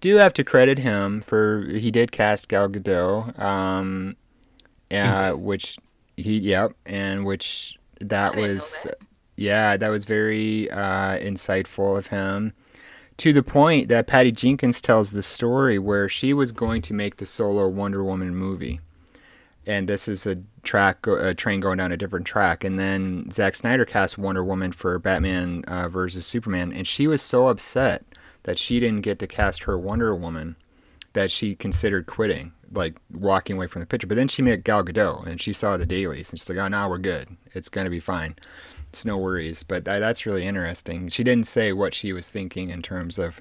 do 0.00 0.16
have 0.16 0.32
to 0.34 0.44
credit 0.44 0.78
him 0.78 1.20
for 1.20 1.64
he 1.66 1.90
did 1.90 2.12
cast 2.12 2.48
Gal 2.48 2.68
Gadot, 2.68 3.38
um, 3.38 4.16
uh, 4.90 5.32
which 5.32 5.78
he 6.16 6.38
yep, 6.38 6.72
and 6.86 7.24
which 7.24 7.78
that 8.00 8.36
was 8.36 8.84
that. 8.84 8.98
yeah, 9.36 9.76
that 9.76 9.88
was 9.88 10.04
very 10.04 10.70
uh, 10.70 11.18
insightful 11.18 11.98
of 11.98 12.08
him. 12.08 12.52
To 13.18 13.32
the 13.32 13.42
point 13.42 13.88
that 13.88 14.06
Patty 14.06 14.32
Jenkins 14.32 14.80
tells 14.80 15.10
the 15.10 15.22
story 15.22 15.78
where 15.78 16.08
she 16.08 16.32
was 16.32 16.50
going 16.50 16.82
to 16.82 16.94
make 16.94 17.16
the 17.16 17.26
solo 17.26 17.68
Wonder 17.68 18.02
Woman 18.02 18.34
movie 18.34 18.80
and 19.66 19.88
this 19.88 20.08
is 20.08 20.26
a 20.26 20.38
track 20.62 21.06
a 21.06 21.34
train 21.34 21.60
going 21.60 21.78
down 21.78 21.92
a 21.92 21.96
different 21.96 22.26
track. 22.26 22.64
And 22.64 22.78
then 22.78 23.30
Zack 23.30 23.54
Snyder 23.54 23.84
cast 23.84 24.18
Wonder 24.18 24.44
Woman 24.44 24.72
for 24.72 24.98
Batman 24.98 25.64
uh, 25.66 25.88
versus 25.88 26.26
Superman 26.26 26.72
and 26.72 26.86
she 26.86 27.06
was 27.06 27.22
so 27.22 27.48
upset 27.48 28.04
that 28.44 28.58
she 28.58 28.80
didn't 28.80 29.02
get 29.02 29.18
to 29.20 29.26
cast 29.26 29.64
her 29.64 29.78
Wonder 29.78 30.14
Woman 30.14 30.56
that 31.12 31.30
she 31.30 31.54
considered 31.54 32.06
quitting 32.06 32.52
like 32.72 32.96
walking 33.12 33.56
away 33.56 33.66
from 33.66 33.80
the 33.80 33.86
picture. 33.86 34.06
But 34.06 34.16
then 34.16 34.28
she 34.28 34.42
met 34.42 34.64
Gal 34.64 34.82
Gadot 34.82 35.26
and 35.26 35.40
she 35.40 35.52
saw 35.52 35.76
the 35.76 35.86
dailies 35.86 36.30
and 36.30 36.38
she's 36.38 36.48
like 36.48 36.58
oh 36.58 36.68
now 36.68 36.88
we're 36.88 36.98
good. 36.98 37.28
It's 37.54 37.68
going 37.68 37.84
to 37.84 37.90
be 37.90 38.00
fine. 38.00 38.36
It's 38.88 39.04
no 39.04 39.16
worries. 39.16 39.62
But 39.62 39.84
that's 39.84 40.26
really 40.26 40.44
interesting. 40.44 41.08
She 41.08 41.24
didn't 41.24 41.46
say 41.46 41.72
what 41.72 41.94
she 41.94 42.12
was 42.12 42.28
thinking 42.28 42.70
in 42.70 42.82
terms 42.82 43.18
of 43.18 43.40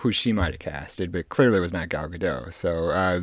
who 0.00 0.12
she 0.12 0.32
might 0.32 0.52
have 0.52 0.58
casted, 0.58 1.12
but 1.12 1.28
clearly 1.28 1.60
was 1.60 1.74
not 1.74 1.90
Gal 1.90 2.08
Gadot. 2.08 2.54
So 2.54 2.88
uh, 2.90 3.20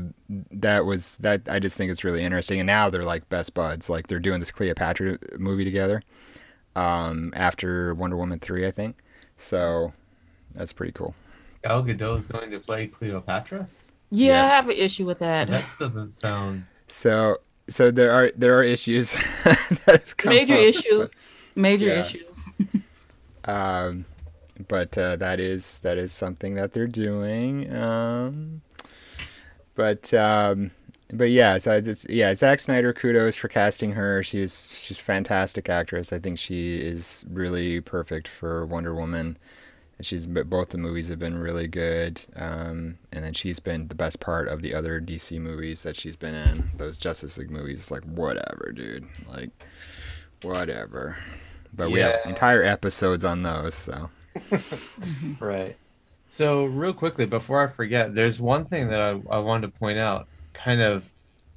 that 0.51 0.85
was 0.85 1.17
that. 1.17 1.41
I 1.49 1.57
just 1.57 1.75
think 1.75 1.89
it's 1.89 2.03
really 2.03 2.23
interesting. 2.23 2.59
And 2.59 2.67
now 2.67 2.89
they're 2.91 3.03
like 3.03 3.27
best 3.29 3.55
buds. 3.55 3.89
Like 3.89 4.05
they're 4.05 4.19
doing 4.19 4.39
this 4.39 4.51
Cleopatra 4.51 5.17
movie 5.39 5.65
together 5.65 6.03
um, 6.75 7.33
after 7.35 7.95
Wonder 7.95 8.15
Woman 8.15 8.37
three, 8.39 8.67
I 8.67 8.71
think. 8.71 8.97
So 9.37 9.91
that's 10.53 10.71
pretty 10.71 10.91
cool. 10.91 11.15
Gal 11.63 11.83
Gadot 11.83 12.19
is 12.19 12.27
going 12.27 12.51
to 12.51 12.59
play 12.59 12.85
Cleopatra. 12.85 13.67
Yeah, 14.11 14.43
yes. 14.43 14.49
I 14.49 14.55
have 14.55 14.69
an 14.69 14.75
issue 14.77 15.05
with 15.07 15.17
that. 15.19 15.47
That 15.47 15.65
doesn't 15.79 16.09
sound. 16.09 16.67
So 16.87 17.37
so 17.69 17.89
there 17.89 18.11
are 18.11 18.31
there 18.35 18.55
are 18.55 18.63
issues 18.63 19.15
major 20.25 20.53
up. 20.53 20.59
issues 20.59 21.23
major 21.55 21.87
yeah. 21.87 21.99
issues 21.99 22.45
um 23.45 24.05
but 24.67 24.97
uh, 24.97 25.15
that 25.17 25.39
is 25.39 25.79
that 25.81 25.97
is 25.97 26.11
something 26.11 26.55
that 26.55 26.73
they're 26.73 26.87
doing. 26.87 27.73
Um, 27.75 28.61
but 29.75 30.13
um, 30.13 30.71
but 31.13 31.29
yeah, 31.29 31.57
so 31.57 31.71
it's, 31.71 32.05
yeah, 32.09 32.33
Zack 32.33 32.59
Snyder, 32.59 32.91
kudos 32.91 33.35
for 33.35 33.47
casting 33.47 33.93
her. 33.93 34.23
She's 34.23 34.77
she's 34.77 34.99
a 34.99 35.03
fantastic 35.03 35.69
actress. 35.69 36.11
I 36.11 36.19
think 36.19 36.37
she 36.37 36.77
is 36.77 37.23
really 37.29 37.79
perfect 37.79 38.27
for 38.27 38.65
Wonder 38.65 38.93
Woman. 38.93 39.37
She's 40.01 40.27
both 40.27 40.69
the 40.69 40.77
movies 40.77 41.09
have 41.09 41.17
been 41.17 41.37
really 41.39 41.67
good, 41.67 42.21
um, 42.35 42.99
and 43.11 43.23
then 43.23 43.33
she's 43.33 43.59
been 43.59 43.87
the 43.87 43.95
best 43.95 44.19
part 44.19 44.47
of 44.47 44.61
the 44.61 44.75
other 44.75 45.01
DC 45.01 45.39
movies 45.39 45.81
that 45.83 45.95
she's 45.95 46.15
been 46.15 46.35
in. 46.35 46.69
Those 46.77 46.99
Justice 46.99 47.37
League 47.37 47.49
movies, 47.49 47.89
like 47.89 48.03
whatever, 48.03 48.71
dude, 48.75 49.07
like 49.27 49.49
whatever. 50.43 51.17
But 51.73 51.89
yeah. 51.89 51.93
we 51.93 51.99
have 52.01 52.15
entire 52.25 52.63
episodes 52.63 53.25
on 53.25 53.41
those, 53.41 53.73
so. 53.73 54.09
right. 55.39 55.75
So, 56.29 56.65
real 56.65 56.93
quickly, 56.93 57.25
before 57.25 57.65
I 57.65 57.71
forget, 57.71 58.13
there's 58.13 58.41
one 58.41 58.65
thing 58.65 58.89
that 58.89 58.99
I, 58.99 59.21
I 59.29 59.39
wanted 59.39 59.71
to 59.73 59.79
point 59.79 59.97
out 59.97 60.27
kind 60.53 60.81
of 60.81 61.09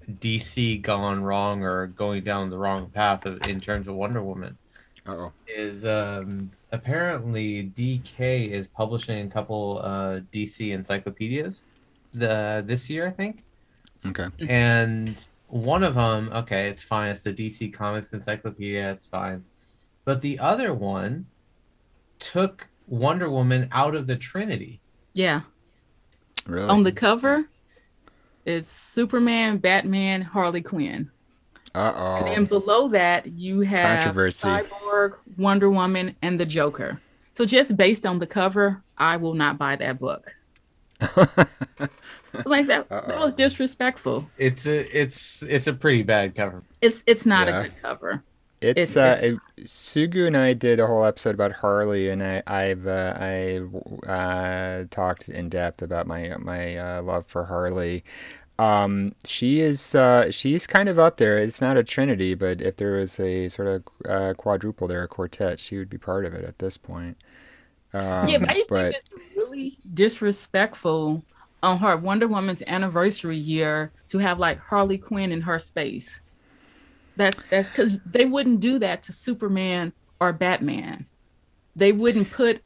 DC 0.09 0.81
gone 0.83 1.23
wrong 1.23 1.63
or 1.63 1.89
going 1.89 2.25
down 2.25 2.51
the 2.51 2.59
wrong 2.59 2.89
path 2.91 3.27
of, 3.27 3.47
in 3.47 3.61
terms 3.61 3.89
of 3.89 3.95
Wonder 3.95 4.23
Woman. 4.23 4.57
oh 5.07 5.33
Is 5.49 5.85
um, 5.85 6.51
apparently 6.73 7.73
DK 7.77 8.49
is 8.51 8.69
publishing 8.69 9.27
a 9.27 9.31
couple 9.31 9.81
uh, 9.83 10.21
DC 10.33 10.73
encyclopedias 10.73 11.65
the 12.13 12.63
this 12.67 12.89
year, 12.91 13.07
I 13.07 13.11
think. 13.11 13.43
Okay. 14.07 14.29
And 14.49 15.25
one 15.49 15.83
of 15.83 15.95
them, 15.95 16.31
okay, 16.33 16.69
it's 16.69 16.83
fine. 16.83 17.11
It's 17.11 17.23
the 17.23 17.33
DC 17.33 17.73
Comics 17.73 18.13
Encyclopedia. 18.13 18.93
It's 18.93 19.07
fine. 19.07 19.45
But 20.05 20.23
the 20.23 20.39
other 20.39 20.73
one 20.73 21.27
took 22.19 22.67
Wonder 22.91 23.31
Woman 23.31 23.69
out 23.73 23.95
of 23.95 24.07
the 24.07 24.17
Trinity. 24.17 24.81
Yeah. 25.15 25.43
Really? 26.47 26.69
On 26.69 26.83
the 26.83 26.93
cover, 26.93 27.49
it's 28.45 28.67
Superman, 28.69 29.59
Batman, 29.59 30.21
Harley 30.23 30.61
Quinn. 30.61 31.11
Uh 31.75 31.93
oh. 31.95 32.17
And 32.17 32.27
then 32.27 32.45
below 32.47 32.89
that, 32.89 33.27
you 33.27 33.61
have 33.61 34.03
Controversy. 34.03 34.49
Cyborg, 34.49 35.17
Wonder 35.39 35.71
Woman, 35.71 36.17
and 36.21 36.39
the 36.39 36.45
Joker. 36.45 37.01
So 37.33 37.45
just 37.47 37.77
based 37.77 38.05
on 38.07 38.19
the 38.19 38.27
cover, 38.27 38.83
I 38.99 39.17
will 39.17 39.35
not 39.35 39.57
buy 39.57 39.77
that 39.77 40.01
book. 40.01 40.35
like 42.45 42.67
that, 42.67 42.89
that 42.89 43.19
was 43.21 43.35
disrespectful. 43.35 44.29
It's 44.37 44.67
a 44.67 45.01
it's 45.01 45.43
it's 45.45 45.69
a 45.69 45.73
pretty 45.73 46.03
bad 46.03 46.35
cover. 46.35 46.65
It's 46.81 47.05
it's 47.07 47.25
not 47.25 47.47
Yeah. 47.47 47.61
a 47.61 47.63
good 47.65 47.83
cover. 47.83 48.23
It's, 48.61 48.97
uh, 48.97 49.19
it's- 49.23 49.41
Sugu 49.67 50.27
and 50.27 50.37
I 50.37 50.53
did 50.53 50.81
a 50.81 50.87
whole 50.87 51.05
episode 51.05 51.35
about 51.35 51.53
Harley, 51.53 52.11
and 52.11 52.23
I 52.23 52.43
I've 52.47 52.87
uh, 52.87 53.15
I 53.19 53.61
uh, 54.07 54.85
talked 54.91 55.29
in 55.29 55.49
depth 55.49 55.83
about 55.83 56.07
my 56.07 56.37
my 56.39 56.77
uh, 56.77 57.03
love 57.03 57.27
for 57.27 57.47
Harley. 57.47 58.05
Um, 58.59 59.15
she 59.25 59.61
is 59.61 59.95
uh, 59.95 60.31
she's 60.31 60.67
kind 60.67 60.89
of 60.91 60.99
up 60.99 61.17
there. 61.17 61.39
It's 61.39 61.61
not 61.63 61.77
a 61.79 61.85
trinity, 61.85 62.35
but 62.35 62.61
if 62.61 62.77
there 62.77 62.93
was 62.93 63.19
a 63.21 63.49
sort 63.49 63.69
of 63.69 63.85
uh, 64.11 64.35
quadruple 64.35 64.89
there, 64.89 65.03
a 65.05 65.09
quartet, 65.09 65.61
she 65.61 65.79
would 65.79 65.89
be 65.91 65.99
part 65.99 66.27
of 66.27 66.35
it 66.35 66.45
at 66.45 66.59
this 66.59 66.77
point. 66.77 67.17
Um, 67.93 68.29
yeah, 68.29 68.39
but 68.39 68.51
I 68.51 68.55
just 68.55 68.71
but 68.71 68.93
think 68.93 68.95
it's 68.95 69.11
really 69.37 69.79
disrespectful 69.95 71.25
on 71.63 71.79
her 71.79 71.97
Wonder 71.97 72.29
Woman's 72.29 72.63
anniversary 72.67 73.37
year 73.39 73.93
to 74.09 74.19
have 74.19 74.39
like 74.39 74.59
Harley 74.59 74.99
Quinn 74.99 75.33
in 75.33 75.43
her 75.43 75.59
space. 75.59 76.21
That's 77.17 77.47
that's 77.47 77.69
because 77.69 78.01
they 78.05 78.25
wouldn't 78.27 78.61
do 78.61 78.79
that 78.79 79.03
to 79.05 79.13
Superman 79.13 79.93
or 80.21 80.33
Batman. 80.33 81.07
They 81.77 81.93
wouldn't 81.93 82.31
put 82.31 82.63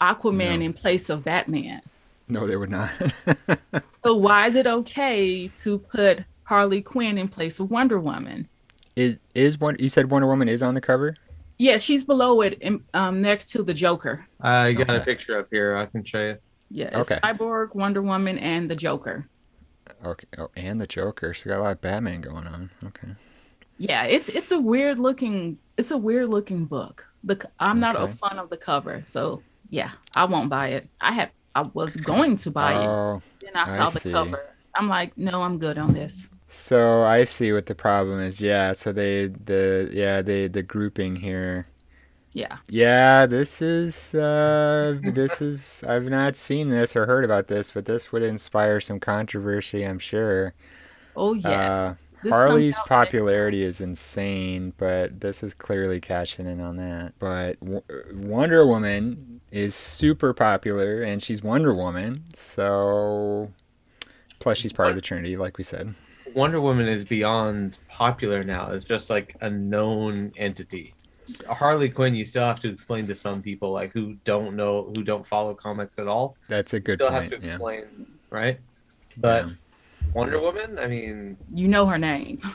Aquaman 0.00 0.58
No. 0.60 0.64
in 0.66 0.72
place 0.72 1.10
of 1.10 1.24
Batman. 1.24 1.80
no, 2.28 2.46
they 2.46 2.56
would 2.56 2.70
not. 2.70 2.90
So 4.02 4.14
why 4.14 4.46
is 4.46 4.56
it 4.56 4.66
okay 4.66 5.48
to 5.58 5.78
put 5.78 6.24
Harley 6.44 6.80
Quinn 6.80 7.18
in 7.18 7.28
place 7.28 7.60
of 7.60 7.70
Wonder 7.70 8.00
Woman? 8.00 8.48
is 8.96 9.18
is 9.34 9.58
one? 9.60 9.76
You 9.78 9.90
said 9.90 10.10
Wonder 10.10 10.26
Woman 10.26 10.48
is 10.48 10.62
on 10.62 10.72
the 10.74 10.80
cover. 10.80 11.14
Yeah, 11.58 11.76
she's 11.76 12.02
below 12.04 12.40
it, 12.40 12.54
in, 12.62 12.82
um, 12.94 13.20
next 13.20 13.50
to 13.50 13.62
the 13.62 13.74
Joker. 13.74 14.24
I 14.40 14.72
got 14.72 14.88
a 14.88 15.00
picture 15.00 15.38
up 15.38 15.48
here. 15.50 15.76
I 15.76 15.84
can 15.84 16.02
show 16.02 16.28
you. 16.28 16.38
Yeah, 16.70 16.98
it's 16.98 17.10
Okay. 17.12 17.20
Cyborg, 17.22 17.74
Wonder 17.74 18.00
Woman, 18.00 18.38
and 18.38 18.70
the 18.70 18.76
Joker. 18.76 19.26
Okay. 20.02 20.26
Oh, 20.38 20.48
and 20.56 20.80
the 20.80 20.86
Joker. 20.86 21.34
So 21.34 21.42
we 21.44 21.50
got 21.50 21.60
a 21.60 21.62
lot 21.64 21.72
of 21.72 21.80
Batman 21.82 22.22
going 22.22 22.46
on. 22.46 22.70
Okay. 22.86 23.08
Yeah, 23.80 24.04
it's 24.04 24.28
it's 24.28 24.52
a 24.52 24.60
weird 24.60 24.98
looking 24.98 25.58
it's 25.78 25.90
a 25.90 25.98
weird 25.98 26.28
looking 26.30 26.66
book. 26.66 27.06
The 27.24 27.50
i'm 27.58 27.80
not 27.80 27.96
Okay. 27.96 28.02
a 28.02 28.08
fan 28.08 28.38
of 28.38 28.50
the 28.50 28.58
cover, 28.58 29.04
so 29.06 29.44
yeah, 29.70 29.92
I 30.14 30.26
won't 30.26 30.50
buy 30.50 30.70
it. 30.70 30.90
I 31.00 31.12
had 31.12 31.32
I 31.54 31.62
was 31.62 31.96
going 31.96 32.36
to 32.38 32.50
buy 32.50 32.74
it, 32.76 32.92
Oh, 32.92 33.22
then 33.42 33.56
I 33.56 33.66
I 33.66 33.68
saw 33.68 33.90
the 33.90 34.00
see. 34.00 34.12
cover. 34.12 34.56
I'm 34.76 34.88
like, 34.88 35.16
no, 35.18 35.42
I'm 35.42 35.58
good 35.58 35.78
on 35.78 35.92
this. 35.94 36.30
So 36.48 37.02
I 37.04 37.24
see 37.24 37.52
what 37.52 37.66
the 37.66 37.74
problem 37.74 38.20
is. 38.20 38.40
Yeah, 38.42 38.72
so 38.72 38.92
they 38.92 39.28
the 39.28 39.88
yeah, 39.92 40.20
they 40.22 40.48
the 40.48 40.62
grouping 40.62 41.16
here. 41.16 41.66
Yeah, 42.32 42.58
Yeah, 42.68 43.26
this 43.26 43.60
is 43.60 44.14
uh 44.14 44.98
this 45.02 45.42
is 45.42 45.82
I've 45.86 46.04
not 46.04 46.36
seen 46.36 46.70
this 46.70 46.94
or 46.94 47.06
heard 47.06 47.24
about 47.24 47.48
this, 47.48 47.72
but 47.72 47.84
this 47.86 48.12
would 48.12 48.22
inspire 48.22 48.80
some 48.80 49.00
controversy, 49.00 49.84
I'm 49.84 49.98
sure. 49.98 50.54
oh 51.14 51.34
yes. 51.34 51.86
Uh 51.86 51.94
This 52.22 52.32
Harley's 52.32 52.78
popularity 52.86 53.62
is 53.64 53.80
insane, 53.80 54.74
but 54.76 55.20
this 55.20 55.42
is 55.42 55.54
clearly 55.54 56.00
cashing 56.00 56.46
in 56.46 56.60
on 56.60 56.76
that. 56.76 57.14
But 57.18 57.58
w- 57.60 57.82
uh, 57.90 58.14
Wonder 58.14 58.66
Woman 58.66 59.40
is 59.50 59.74
super 59.74 60.34
popular 60.34 61.02
and 61.02 61.22
she's 61.22 61.42
Wonder 61.42 61.74
Woman, 61.74 62.24
so 62.34 63.50
plus 64.38 64.58
she's 64.58 64.72
part 64.72 64.90
of 64.90 64.94
the 64.96 65.00
Trinity 65.00 65.36
like 65.36 65.56
we 65.58 65.64
said. 65.64 65.94
Wonder 66.34 66.60
Woman 66.60 66.86
is 66.88 67.04
beyond 67.04 67.78
popular 67.88 68.44
now. 68.44 68.70
It's 68.70 68.84
just 68.84 69.08
like 69.10 69.34
a 69.40 69.48
known 69.50 70.32
entity. 70.36 70.94
Harley 71.48 71.88
Quinn, 71.88 72.14
you 72.14 72.24
still 72.24 72.44
have 72.44 72.60
to 72.60 72.68
explain 72.68 73.06
to 73.06 73.14
some 73.14 73.40
people 73.42 73.72
like 73.72 73.92
who 73.92 74.14
don't 74.24 74.56
know, 74.56 74.92
who 74.96 75.02
don't 75.04 75.24
follow 75.26 75.54
comics 75.54 75.98
at 75.98 76.06
all. 76.08 76.36
That's 76.48 76.74
a 76.74 76.80
good 76.80 76.98
Still 77.00 77.10
point. 77.10 77.32
have 77.32 77.40
to 77.40 77.46
Yeah. 77.46 77.52
explain, 77.54 77.84
right? 78.30 78.58
But 79.16 79.46
Yeah. 79.46 79.52
Wonder 80.14 80.40
Woman, 80.40 80.78
I 80.78 80.86
mean, 80.86 81.36
You 81.54 81.68
know 81.68 81.86
her 81.86 81.98
name. 81.98 82.40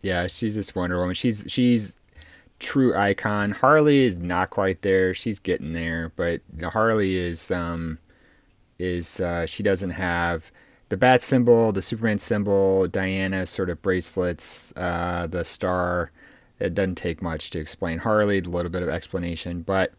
Yeah, 0.00 0.28
she's 0.28 0.54
just 0.54 0.74
Wonder 0.74 0.98
Woman. 0.98 1.14
She's 1.14 1.44
she's 1.46 1.94
true 2.58 2.94
icon. 2.96 3.50
Harley 3.50 4.04
is 4.04 4.16
not 4.16 4.48
quite 4.48 4.80
there. 4.80 5.12
She's 5.12 5.38
getting 5.38 5.74
there, 5.74 6.10
but 6.16 6.40
Harley 6.62 7.16
is 7.16 7.50
um 7.50 7.98
is 8.78 9.20
uh 9.20 9.44
she 9.44 9.62
doesn't 9.62 9.90
have 9.90 10.50
the 10.88 10.96
bat 10.96 11.20
symbol, 11.20 11.70
the 11.72 11.82
Superman 11.82 12.18
symbol, 12.18 12.88
Diana's 12.88 13.50
sort 13.50 13.68
of 13.68 13.82
bracelets, 13.82 14.72
uh 14.76 15.26
the 15.26 15.44
star. 15.44 16.12
It 16.60 16.74
doesn't 16.74 16.94
take 16.94 17.20
much 17.20 17.50
to 17.50 17.58
explain 17.58 17.98
Harley, 17.98 18.38
a 18.38 18.42
little 18.42 18.70
bit 18.70 18.82
of 18.82 18.88
explanation, 18.88 19.60
but 19.62 19.92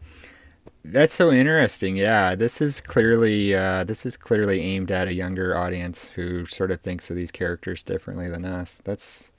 that's 0.84 1.14
so 1.14 1.30
interesting. 1.30 1.96
Yeah, 1.96 2.34
this 2.34 2.60
is 2.60 2.80
clearly 2.80 3.54
uh, 3.54 3.84
this 3.84 4.06
is 4.06 4.16
clearly 4.16 4.60
aimed 4.60 4.90
at 4.90 5.08
a 5.08 5.14
younger 5.14 5.56
audience 5.56 6.08
who 6.10 6.46
sort 6.46 6.70
of 6.70 6.80
thinks 6.80 7.10
of 7.10 7.16
these 7.16 7.30
characters 7.30 7.82
differently 7.82 8.28
than 8.28 8.44
us. 8.44 8.80
That's 8.84 9.32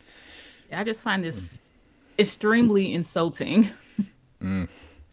I 0.71 0.83
just 0.83 1.03
find 1.03 1.23
this 1.23 1.61
extremely 2.19 2.93
insulting. 2.93 3.69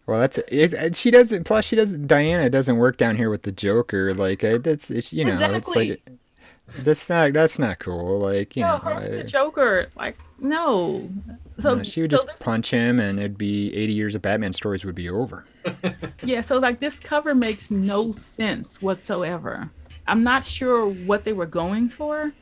Well, 0.07 0.21
that's 0.21 0.39
is, 0.39 0.73
uh, 0.73 0.91
she 0.95 1.11
doesn't. 1.11 1.45
Plus, 1.45 1.65
she 1.65 1.77
doesn't. 1.77 2.07
Diana 2.07 2.49
doesn't 2.49 2.77
work 2.79 2.97
down 2.97 3.17
here 3.17 3.29
with 3.31 3.43
the 3.43 3.53
Joker. 3.53 4.15
Like 4.15 4.43
uh, 4.43 4.59
that's 4.59 4.91
it's, 4.91 5.13
you 5.13 5.25
know 5.25 5.33
Exactly. 5.33 5.59
it's 5.59 5.77
like 5.77 6.03
that's 6.85 7.09
not 7.09 7.33
that's 7.35 7.59
not 7.59 7.79
cool. 7.79 8.19
Like 8.21 8.57
you 8.57 8.65
No, 8.65 8.79
know, 8.79 8.97
and 8.97 9.19
the 9.19 9.25
Joker, 9.25 9.91
like 9.97 10.19
no. 10.39 11.11
So 11.59 11.75
no, 11.75 11.83
she 11.83 12.03
would 12.03 12.11
so 12.11 12.17
just 12.19 12.29
this- 12.29 12.39
punch 12.39 12.71
him, 12.71 13.01
and 13.01 13.19
it'd 13.19 13.37
be 13.39 13.75
eighty 13.77 13.93
years 13.93 14.15
of 14.15 14.23
Batman 14.23 14.53
stories 14.53 14.85
would 14.85 14.95
be 14.95 15.09
over. 15.11 15.45
Yeah, 16.23 16.41
so 16.41 16.59
like 16.59 16.81
this 16.81 16.99
cover 16.99 17.35
makes 17.35 17.71
no 17.71 18.11
sense 18.13 18.81
whatsoever. 18.83 19.71
I'm 20.07 20.23
not 20.25 20.45
sure 20.45 20.89
what 20.89 21.25
they 21.25 21.33
were 21.33 21.47
going 21.47 21.89
for. 21.91 22.33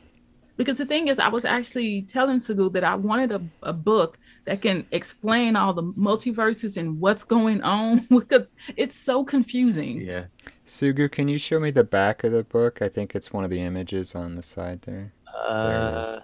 Because 0.55 0.79
the 0.79 0.85
thing 0.87 1.07
is, 1.07 1.19
I 1.19 1.27
was 1.27 1.45
actually 1.45 2.01
telling 2.01 2.37
Sugu 2.39 2.71
that 2.73 2.83
I 2.83 2.95
wanted 2.95 3.31
a, 3.31 3.41
a 3.61 3.73
book 3.73 4.17
that 4.45 4.59
can 4.61 4.87
explain 4.91 5.55
all 5.55 5.71
the 5.73 5.83
multiverses 5.83 6.77
and 6.77 6.99
what's 6.99 7.23
going 7.23 7.61
on 7.61 7.99
because 8.09 8.55
it's 8.75 8.97
so 8.97 9.23
confusing. 9.23 10.01
yeah. 10.01 10.25
Sugu, 10.65 11.11
can 11.11 11.27
you 11.27 11.37
show 11.37 11.59
me 11.59 11.69
the 11.69 11.83
back 11.83 12.23
of 12.23 12.31
the 12.31 12.43
book? 12.43 12.81
I 12.81 12.89
think 12.89 13.13
it's 13.15 13.31
one 13.31 13.43
of 13.43 13.51
the 13.51 13.61
images 13.61 14.15
on 14.15 14.33
the 14.35 14.41
side 14.41 14.81
there. 14.81 15.13
Uh, 15.37 16.21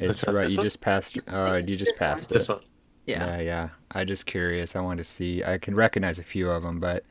It's 0.00 0.24
right. 0.26 0.44
This 0.44 0.52
You 0.52 0.58
one? 0.58 0.64
just 0.66 0.80
passed. 0.80 1.18
Uh, 1.30 1.60
you 1.64 1.76
just 1.76 1.96
passed 1.96 2.28
This 2.30 2.48
it. 2.48 2.52
one. 2.52 2.62
Yeah. 3.06 3.36
Yeah, 3.38 3.40
yeah. 3.42 3.68
I 3.90 4.04
just 4.04 4.26
curious. 4.26 4.76
I 4.76 4.80
want 4.80 4.98
to 4.98 5.04
see. 5.04 5.42
I 5.42 5.58
can 5.58 5.74
recognize 5.74 6.18
a 6.18 6.22
few 6.22 6.50
of 6.50 6.62
them, 6.62 6.78
but 6.78 7.04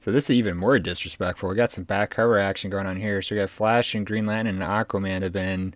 so 0.00 0.10
this 0.12 0.28
is 0.28 0.36
even 0.36 0.56
more 0.56 0.78
disrespectful. 0.78 1.48
We 1.48 1.54
got 1.54 1.70
some 1.72 1.84
back 1.84 2.10
cover 2.10 2.38
action 2.38 2.70
going 2.70 2.86
on 2.86 2.96
here. 2.96 3.22
So 3.22 3.34
we 3.34 3.40
got 3.40 3.50
Flash 3.50 3.94
and 3.94 4.04
Green 4.06 4.26
Lantern 4.26 4.60
and 4.60 4.64
Aquaman 4.88 5.22
have 5.22 5.32
been 5.32 5.74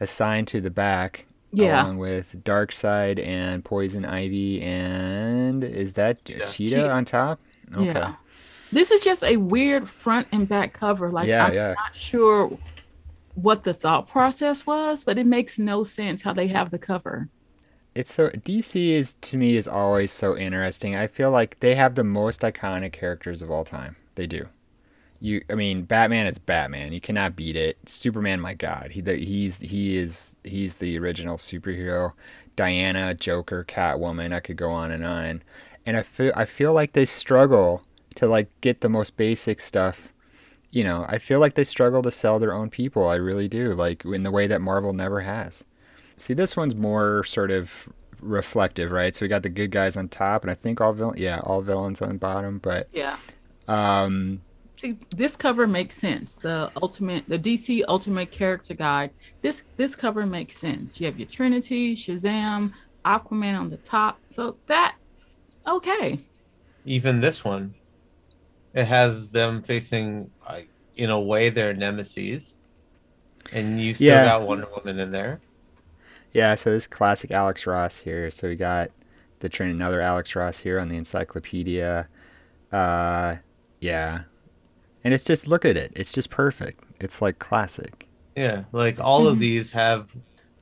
assigned 0.00 0.48
to 0.48 0.60
the 0.60 0.70
back, 0.70 1.24
Yeah. 1.52 1.82
along 1.82 1.96
with 1.98 2.44
Darkseid 2.44 3.24
and 3.26 3.64
Poison 3.64 4.04
Ivy, 4.04 4.60
and 4.62 5.64
is 5.64 5.94
that 5.94 6.18
Yeah. 6.26 6.44
Cheetah, 6.44 6.74
Cheetah. 6.76 6.90
on 6.90 7.04
top? 7.06 7.40
Okay. 7.74 7.86
Yeah. 7.86 8.14
This 8.72 8.90
is 8.90 9.00
just 9.00 9.24
a 9.24 9.36
weird 9.38 9.88
front 9.88 10.28
and 10.32 10.46
back 10.48 10.72
cover. 10.74 11.08
Like 11.10 11.26
Yeah, 11.28 11.46
I'm 11.46 11.54
yeah. 11.54 11.68
not 11.74 11.94
sure 11.96 12.56
what 13.36 13.64
the 13.64 13.74
thought 13.74 14.08
process 14.08 14.66
was, 14.66 15.04
but 15.04 15.18
it 15.18 15.26
makes 15.26 15.58
no 15.58 15.84
sense 15.84 16.22
how 16.22 16.32
they 16.32 16.48
have 16.48 16.70
the 16.70 16.78
cover. 16.78 17.28
It's 17.94 18.12
so 18.12 18.28
DC 18.28 18.90
is 18.90 19.14
to 19.22 19.36
me 19.36 19.56
is 19.56 19.68
always 19.68 20.10
so 20.10 20.36
interesting. 20.36 20.96
I 20.96 21.06
feel 21.06 21.30
like 21.30 21.60
they 21.60 21.74
have 21.74 21.94
the 21.94 22.04
most 22.04 22.40
iconic 22.40 22.92
characters 22.92 23.42
of 23.42 23.50
all 23.50 23.64
time. 23.64 23.96
They 24.16 24.26
do. 24.26 24.48
You, 25.20 25.42
I 25.48 25.54
mean, 25.54 25.82
Batman 25.82 26.26
is 26.26 26.38
Batman. 26.38 26.92
You 26.92 27.00
cannot 27.00 27.36
beat 27.36 27.56
it. 27.56 27.78
Superman, 27.88 28.40
my 28.40 28.52
God, 28.52 28.90
he 28.90 29.00
the, 29.00 29.16
he's 29.16 29.60
he 29.60 29.96
is 29.96 30.36
he's 30.44 30.76
the 30.76 30.98
original 30.98 31.36
superhero. 31.36 32.12
Diana, 32.54 33.14
Joker, 33.14 33.64
Catwoman. 33.64 34.34
I 34.34 34.40
could 34.40 34.56
go 34.56 34.70
on 34.70 34.90
and 34.90 35.04
on. 35.04 35.42
And 35.84 35.96
I 35.96 36.02
feel 36.02 36.32
I 36.34 36.46
feel 36.46 36.72
like 36.72 36.92
they 36.92 37.04
struggle 37.04 37.82
to 38.16 38.26
like 38.26 38.48
get 38.60 38.80
the 38.80 38.88
most 38.88 39.16
basic 39.16 39.60
stuff. 39.60 40.12
You 40.76 40.84
know, 40.84 41.06
I 41.08 41.16
feel 41.16 41.40
like 41.40 41.54
they 41.54 41.64
struggle 41.64 42.02
to 42.02 42.10
sell 42.10 42.38
their 42.38 42.52
own 42.52 42.68
people. 42.68 43.08
I 43.08 43.14
really 43.14 43.48
do. 43.48 43.72
Like 43.72 44.04
in 44.04 44.24
the 44.24 44.30
way 44.30 44.46
that 44.46 44.60
Marvel 44.60 44.92
never 44.92 45.22
has. 45.22 45.64
See, 46.18 46.34
this 46.34 46.54
one's 46.54 46.74
more 46.74 47.24
sort 47.24 47.50
of 47.50 47.88
reflective, 48.20 48.90
right? 48.90 49.14
So 49.14 49.24
we 49.24 49.28
got 49.28 49.42
the 49.42 49.48
good 49.48 49.70
guys 49.70 49.96
on 49.96 50.08
top, 50.10 50.42
and 50.42 50.50
I 50.50 50.54
think 50.54 50.82
all 50.82 50.92
villain, 50.92 51.16
yeah, 51.16 51.40
all 51.44 51.62
villains 51.62 52.02
on 52.02 52.18
bottom. 52.18 52.58
But 52.58 52.88
Yeah. 52.92 53.16
um, 53.68 54.42
See, 54.76 54.98
this 55.16 55.34
cover 55.34 55.66
makes 55.66 55.96
sense. 55.96 56.36
The 56.36 56.70
ultimate, 56.82 57.24
the 57.26 57.38
DC 57.38 57.82
Ultimate 57.88 58.30
Character 58.30 58.74
Guide. 58.74 59.12
This 59.40 59.64
this 59.78 59.96
cover 59.96 60.26
makes 60.26 60.58
sense. 60.58 61.00
You 61.00 61.06
have 61.06 61.18
your 61.18 61.28
Trinity, 61.28 61.96
Shazam, 61.96 62.74
Aquaman 63.06 63.58
on 63.58 63.70
the 63.70 63.78
top. 63.78 64.18
So 64.26 64.56
that 64.66 64.96
okay. 65.66 66.20
Even 66.84 67.22
this 67.22 67.42
one, 67.46 67.74
it 68.76 68.84
has 68.84 69.32
them 69.32 69.62
facing, 69.62 70.30
like, 70.48 70.68
in 70.96 71.10
a 71.10 71.18
way, 71.20 71.48
their 71.48 71.74
nemesis, 71.74 72.56
and 73.52 73.80
you 73.80 73.94
still 73.94 74.08
Yeah. 74.08 74.24
got 74.24 74.46
Wonder 74.46 74.68
Woman 74.76 74.98
in 75.00 75.10
there. 75.10 75.40
Yeah, 76.32 76.54
so 76.54 76.70
this 76.70 76.86
classic 76.86 77.30
Alex 77.30 77.66
Ross 77.66 77.98
here. 77.98 78.30
So 78.30 78.48
we 78.48 78.56
got 78.56 78.90
the 79.40 79.48
train 79.48 79.70
another 79.70 80.02
Alex 80.02 80.36
Ross 80.36 80.60
here 80.60 80.78
on 80.78 80.90
the 80.90 80.96
encyclopedia. 80.96 82.08
Uh, 82.70 83.36
yeah, 83.80 84.22
and 85.02 85.14
it's 85.14 85.24
just 85.24 85.46
look 85.46 85.64
at 85.64 85.76
it. 85.76 85.92
It's 85.96 86.12
just 86.12 86.28
perfect. 86.28 86.84
It's 87.00 87.22
like 87.22 87.38
classic. 87.38 88.06
Yeah, 88.36 88.64
like 88.72 89.00
all 89.00 89.26
of 89.26 89.34
mm-hmm. 89.34 89.40
these 89.40 89.70
have 89.70 90.14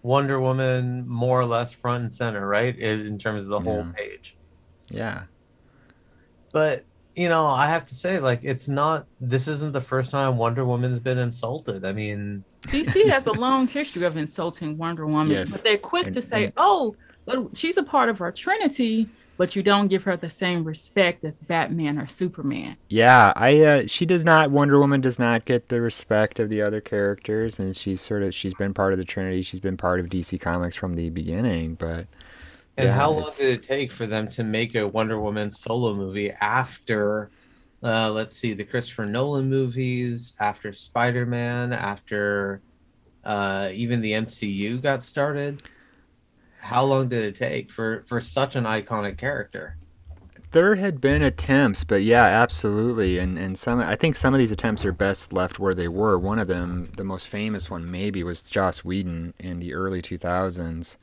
Wonder 0.03 0.39
Woman 0.39 1.09
more 1.09 1.41
or 1.41 1.47
less 1.47 1.73
front 1.73 2.03
and 2.03 2.13
center, 2.13 2.47
right? 2.47 2.79
In 2.79 3.19
terms 3.19 3.45
of 3.45 3.51
the 3.51 3.61
whole 3.61 3.85
yeah. 3.85 3.93
page. 3.97 4.37
Yeah. 4.89 5.23
But 6.53 6.85
you 7.15 7.29
know, 7.29 7.47
I 7.47 7.67
have 7.67 7.87
to 7.87 7.95
say, 7.95 8.19
like, 8.19 8.41
it's 8.43 8.69
not. 8.69 9.07
This 9.21 9.49
isn't 9.49 9.73
the 9.73 9.81
first 9.81 10.11
time 10.11 10.37
Wonder 10.37 10.65
Woman's 10.65 11.01
been 11.01 11.19
insulted. 11.19 11.85
I 11.85 11.93
mean, 11.93 12.45
DC 12.63 13.09
has 13.09 13.27
a 13.27 13.33
long 13.33 13.69
history 13.69 14.05
of 14.05 14.17
insulting 14.17 14.77
Wonder 14.77 15.07
Woman, 15.07 15.31
yes. 15.37 15.53
but 15.53 15.63
they're 15.63 15.79
quick 15.79 16.07
and, 16.07 16.15
to 16.15 16.23
say, 16.23 16.45
and, 16.45 16.53
"Oh, 16.57 16.97
but 17.25 17.57
she's 17.57 17.77
a 17.77 17.83
part 17.83 18.09
of 18.09 18.21
our 18.21 18.33
Trinity." 18.33 19.09
But 19.37 19.57
you 19.57 19.65
don't 19.65 19.89
give 19.89 20.05
her 20.05 20.17
the 20.17 20.31
same 20.31 20.63
respect 20.63 21.25
as 21.25 21.41
Batman 21.41 21.99
or 21.99 22.07
Superman. 22.07 22.77
Yeah, 22.89 23.33
I 23.35 23.63
uh, 23.63 23.83
she 23.89 24.07
does 24.07 24.25
not. 24.25 24.53
Wonder 24.53 24.79
Woman 24.79 25.01
does 25.01 25.19
not 25.19 25.45
get 25.45 25.71
the 25.71 25.81
respect 25.81 26.39
of 26.39 26.51
the 26.51 26.63
other 26.63 26.81
characters, 26.81 27.59
and 27.59 27.75
she's 27.75 28.01
sort 28.01 28.23
of 28.23 28.33
she's 28.33 28.55
been 28.55 28.73
part 28.73 28.93
of 28.93 28.99
the 28.99 29.05
Trinity. 29.05 29.43
She's 29.43 29.59
been 29.59 29.77
part 29.77 29.99
of 29.99 30.07
DC 30.07 30.41
Comics 30.41 30.77
from 30.77 30.95
the 30.95 31.11
beginning, 31.11 31.75
but 31.75 32.07
and 32.77 32.89
yeah, 32.89 32.95
how 32.95 33.11
long 33.11 33.31
did 33.37 33.63
it 33.63 33.67
take 33.67 33.93
for 33.93 34.07
them 34.07 34.29
to 34.29 34.43
make 34.43 34.75
a 34.75 34.87
Wonder 34.87 35.21
Woman 35.21 35.51
solo 35.51 35.95
movie 35.95 36.33
after, 36.33 37.31
uh, 37.83 38.11
let's 38.11 38.37
see, 38.37 38.53
the 38.53 38.65
Christopher 38.65 39.07
Nolan 39.07 39.49
movies, 39.49 40.35
after 40.41 40.73
Spider 40.73 41.25
Man, 41.25 41.73
after 41.73 42.61
uh, 43.25 43.71
even 43.73 44.01
the 44.01 44.13
MCU 44.13 44.81
got 44.83 45.03
started? 45.03 45.63
How 46.61 46.83
long 46.83 47.09
did 47.09 47.25
it 47.25 47.37
take 47.37 47.71
for 47.71 48.03
for 48.07 48.21
such 48.21 48.57
an 48.57 48.65
iconic 48.65 49.19
character? 49.19 49.77
There 50.51 50.77
had 50.77 51.01
been 51.01 51.23
attempts, 51.23 51.85
but 51.85 52.03
yeah, 52.03 52.25
absolutely, 52.25 53.19
and 53.19 53.39
and 53.39 53.59
some 53.59 53.81
I 53.81 53.97
think 53.97 54.17
some 54.17 54.35
of 54.35 54.39
these 54.39 54.53
attempts 54.53 54.85
are 54.85 54.93
best 54.93 55.33
left 55.33 55.59
where 55.59 55.75
they 55.75 55.89
were. 55.89 56.19
One 56.19 56.39
of 56.39 56.49
them, 56.49 56.91
the 56.97 57.05
most 57.05 57.29
famous 57.29 57.69
one, 57.69 57.91
maybe, 57.91 58.23
was 58.25 58.43
Joss 58.43 58.85
Whedon 58.85 59.35
in 59.39 59.61
the 59.61 59.75
early 59.75 60.01
two 60.01 60.19
thousands 60.19 60.97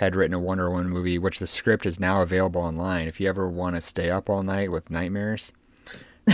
had 0.00 0.16
written 0.16 0.32
a 0.32 0.38
Wonder 0.38 0.70
Woman 0.70 0.88
movie, 0.88 1.18
which 1.18 1.40
the 1.40 1.46
script 1.46 1.84
is 1.84 2.00
now 2.00 2.22
available 2.22 2.62
online. 2.62 3.06
If 3.06 3.20
you 3.20 3.28
ever 3.28 3.46
want 3.46 3.76
to 3.76 3.82
stay 3.82 4.10
up 4.10 4.30
all 4.30 4.42
night 4.42 4.70
with 4.70 4.90
nightmares, 4.90 5.52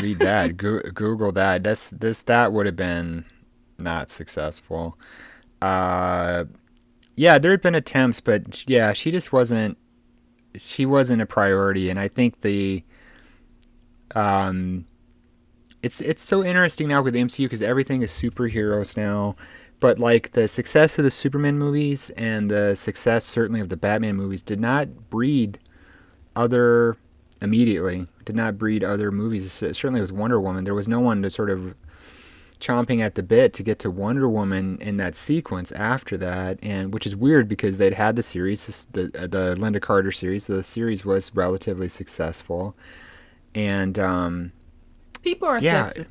read 0.01 0.21
that. 0.21 0.57
Go- 0.57 0.83
Google 0.95 1.33
that. 1.33 1.65
This 1.65 1.91
this 1.91 2.23
that 2.23 2.53
would 2.53 2.67
have 2.67 2.77
been 2.77 3.25
not 3.81 4.09
successful. 4.09 4.97
Uh, 5.61 6.45
yeah, 7.17 7.39
there 7.39 7.51
had 7.51 7.61
been 7.61 7.75
attempts, 7.75 8.21
but 8.21 8.69
yeah, 8.69 8.93
she 8.93 9.11
just 9.11 9.33
wasn't. 9.33 9.77
She 10.57 10.87
wasn't 10.87 11.21
a 11.21 11.27
priority, 11.27 11.91
and 11.91 11.99
I 11.99 12.07
think 12.07 12.43
the 12.43 12.85
um, 14.15 14.87
it's 15.83 16.01
it's 16.01 16.23
so 16.23 16.45
interesting 16.45 16.87
now 16.87 17.03
with 17.03 17.15
the 17.15 17.21
MCU 17.21 17.47
because 17.47 17.63
everything 17.63 18.03
is 18.03 18.13
superheroes 18.13 18.97
now 18.97 19.35
but 19.81 19.99
like 19.99 20.33
the 20.33 20.49
success 20.49 20.99
of 20.99 21.05
the 21.05 21.11
Superman 21.11 21.59
movies 21.59 22.11
and 22.11 22.51
the 22.51 22.75
success 22.75 23.25
certainly 23.25 23.61
of 23.61 23.69
the 23.69 23.77
Batman 23.77 24.17
movies 24.17 24.43
did 24.43 24.61
not 24.61 25.11
breed 25.11 25.59
other 26.35 26.97
immediately 27.43 28.07
did 28.25 28.37
not 28.37 28.59
breed 28.59 28.83
other 28.83 29.13
movies. 29.13 29.51
Certainly 29.53 30.01
with 30.01 30.13
Wonder 30.13 30.41
Woman. 30.41 30.65
There 30.65 30.75
was 30.75 30.89
no 30.89 31.01
one 31.01 31.23
to 31.23 31.31
sort 31.31 31.51
of 31.51 31.75
chomping 32.59 33.01
at 33.01 33.15
the 33.15 33.23
bit 33.23 33.53
to 33.53 33.63
get 33.63 33.79
to 33.81 33.91
Wonder 33.91 34.29
Woman 34.29 34.79
in 34.81 34.97
that 34.97 35.15
sequence 35.15 35.71
after 35.73 36.17
that 36.17 36.59
and 36.63 36.93
which 36.95 37.07
is 37.07 37.15
weird 37.15 37.49
because 37.49 37.77
they'd 37.77 37.93
had 37.93 38.17
the 38.17 38.23
series 38.23 38.87
the 38.93 39.09
the 39.09 39.57
Lynda 39.59 39.81
Carter 39.81 40.13
series. 40.13 40.47
The 40.47 40.63
series 40.63 41.05
was 41.05 41.35
relatively 41.35 41.89
successful 41.89 42.75
and 43.55 43.99
um 43.99 44.53
people 45.23 45.47
are 45.49 45.59
yeah, 45.59 45.89
sexist 45.89 46.11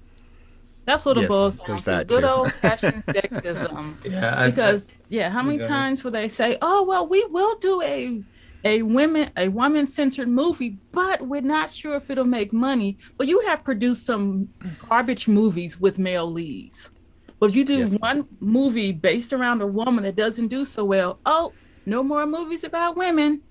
that's 0.85 1.03
what 1.03 1.17
it 1.17 1.27
boils 1.27 1.57
down 1.57 1.77
to. 1.77 2.05
Good 2.07 2.23
old 2.23 2.53
fashioned 2.61 3.03
sexism. 3.05 3.95
Yeah. 4.05 4.45
Because 4.45 4.91
I, 4.91 4.93
yeah, 5.09 5.29
how 5.29 5.41
many 5.41 5.57
times 5.57 6.03
will 6.03 6.11
they 6.11 6.27
say, 6.29 6.57
"Oh 6.61 6.83
well, 6.83 7.07
we 7.07 7.25
will 7.25 7.57
do 7.57 7.81
a 7.81 8.23
a 8.63 8.81
women 8.83 9.31
a 9.35 9.47
woman 9.49 9.87
centered 9.87 10.27
movie, 10.27 10.77
but 10.91 11.21
we're 11.27 11.41
not 11.41 11.71
sure 11.71 11.95
if 11.95 12.09
it'll 12.09 12.23
make 12.25 12.53
money." 12.53 12.97
But 13.17 13.27
you 13.27 13.39
have 13.41 13.63
produced 13.63 14.05
some 14.05 14.47
garbage 14.89 15.27
movies 15.27 15.79
with 15.79 15.97
male 15.97 16.31
leads. 16.31 16.91
But 17.39 17.49
if 17.49 17.55
you 17.55 17.65
do 17.65 17.77
yes. 17.77 17.95
one 17.99 18.27
movie 18.39 18.91
based 18.91 19.33
around 19.33 19.61
a 19.61 19.67
woman 19.67 20.03
that 20.03 20.15
doesn't 20.15 20.47
do 20.47 20.65
so 20.65 20.85
well, 20.85 21.19
oh, 21.25 21.51
no 21.85 22.03
more 22.03 22.25
movies 22.25 22.63
about 22.63 22.95
women. 22.95 23.41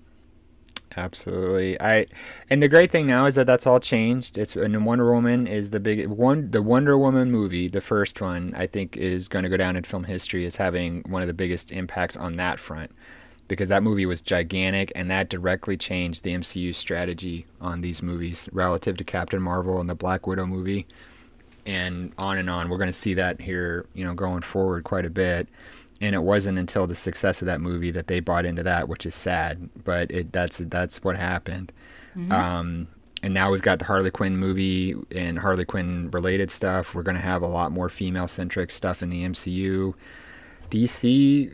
Absolutely. 0.97 1.79
I 1.81 2.05
and 2.49 2.63
the 2.63 2.69
great 2.69 2.89
thing 2.89 3.05
now 3.07 3.25
is 3.25 3.35
that 3.35 3.47
that's 3.47 3.67
all 3.67 3.79
changed. 3.79 4.37
It's 4.37 4.55
and 4.55 4.85
Wonder 4.85 5.11
Woman 5.11 5.45
is 5.45 5.71
the 5.71 5.79
big 5.79 6.07
one 6.07 6.51
the 6.51 6.61
Wonder 6.61 6.97
Woman 6.97 7.31
movie, 7.31 7.67
the 7.67 7.81
first 7.81 8.21
one, 8.21 8.53
I 8.55 8.65
think 8.67 8.95
is 8.95 9.27
going 9.27 9.43
to 9.43 9.49
go 9.49 9.57
down 9.57 9.75
in 9.75 9.83
film 9.83 10.05
history 10.05 10.45
as 10.45 10.55
having 10.55 11.03
one 11.07 11.21
of 11.21 11.27
the 11.27 11.33
biggest 11.33 11.71
impacts 11.71 12.15
on 12.15 12.37
that 12.37 12.59
front 12.59 12.91
because 13.47 13.69
that 13.69 13.83
movie 13.83 14.05
was 14.05 14.21
gigantic 14.21 14.91
and 14.95 15.11
that 15.11 15.29
directly 15.29 15.77
changed 15.77 16.23
the 16.23 16.33
MCU 16.33 16.73
strategy 16.73 17.45
on 17.59 17.81
these 17.81 18.01
movies 18.01 18.49
relative 18.53 18.97
to 18.97 19.03
Captain 19.03 19.41
Marvel 19.41 19.79
and 19.79 19.89
the 19.89 19.95
Black 19.95 20.25
Widow 20.25 20.45
movie 20.45 20.87
and 21.65 22.11
on 22.17 22.37
and 22.37 22.49
on. 22.49 22.69
We're 22.69 22.77
going 22.77 22.89
to 22.89 22.93
see 22.93 23.15
that 23.15 23.41
here, 23.41 23.85
you 23.93 24.03
know, 24.03 24.13
going 24.13 24.41
forward 24.41 24.83
quite 24.83 25.05
a 25.05 25.09
bit 25.09 25.49
and 26.01 26.13
it 26.13 26.23
wasn't 26.23 26.59
until 26.59 26.87
the 26.87 26.95
success 26.95 27.41
of 27.41 27.45
that 27.45 27.61
movie 27.61 27.91
that 27.91 28.07
they 28.07 28.19
bought 28.19 28.45
into 28.45 28.63
that, 28.63 28.89
which 28.89 29.05
is 29.05 29.15
sad, 29.15 29.69
but 29.83 30.11
it, 30.11 30.31
that's 30.31 30.59
that's 30.59 31.03
what 31.03 31.15
happened. 31.15 31.71
Mm-hmm. 32.15 32.31
Um, 32.31 32.87
and 33.23 33.33
now 33.33 33.51
we've 33.51 33.61
got 33.61 33.79
the 33.79 33.85
Harley 33.85 34.11
Quinn 34.11 34.37
movie 34.37 34.93
and 35.11 35.39
Harley 35.39 35.65
Quinn 35.65 36.11
related 36.11 36.51
stuff. 36.51 36.93
We're 36.93 37.03
going 37.03 37.15
to 37.15 37.21
have 37.21 37.41
a 37.41 37.47
lot 37.47 37.71
more 37.71 37.89
female 37.89 38.27
centric 38.27 38.71
stuff 38.71 39.01
in 39.01 39.09
the 39.09 39.23
MCU. 39.23 39.93
DC, 40.69 41.51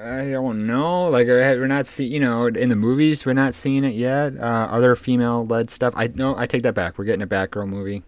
I 0.00 0.30
don't 0.30 0.66
know. 0.66 1.08
Like 1.08 1.26
we're 1.26 1.66
not 1.66 1.86
seeing, 1.86 2.12
you 2.12 2.20
know, 2.20 2.46
in 2.46 2.68
the 2.68 2.76
movies 2.76 3.26
we're 3.26 3.32
not 3.32 3.54
seeing 3.54 3.84
it 3.84 3.94
yet. 3.94 4.36
Uh, 4.38 4.68
other 4.70 4.94
female 4.96 5.46
led 5.46 5.70
stuff. 5.70 5.94
I 5.96 6.08
no, 6.14 6.36
I 6.36 6.46
take 6.46 6.62
that 6.62 6.74
back. 6.74 6.98
We're 6.98 7.04
getting 7.04 7.22
a 7.22 7.26
Batgirl 7.26 7.68
movie 7.68 8.04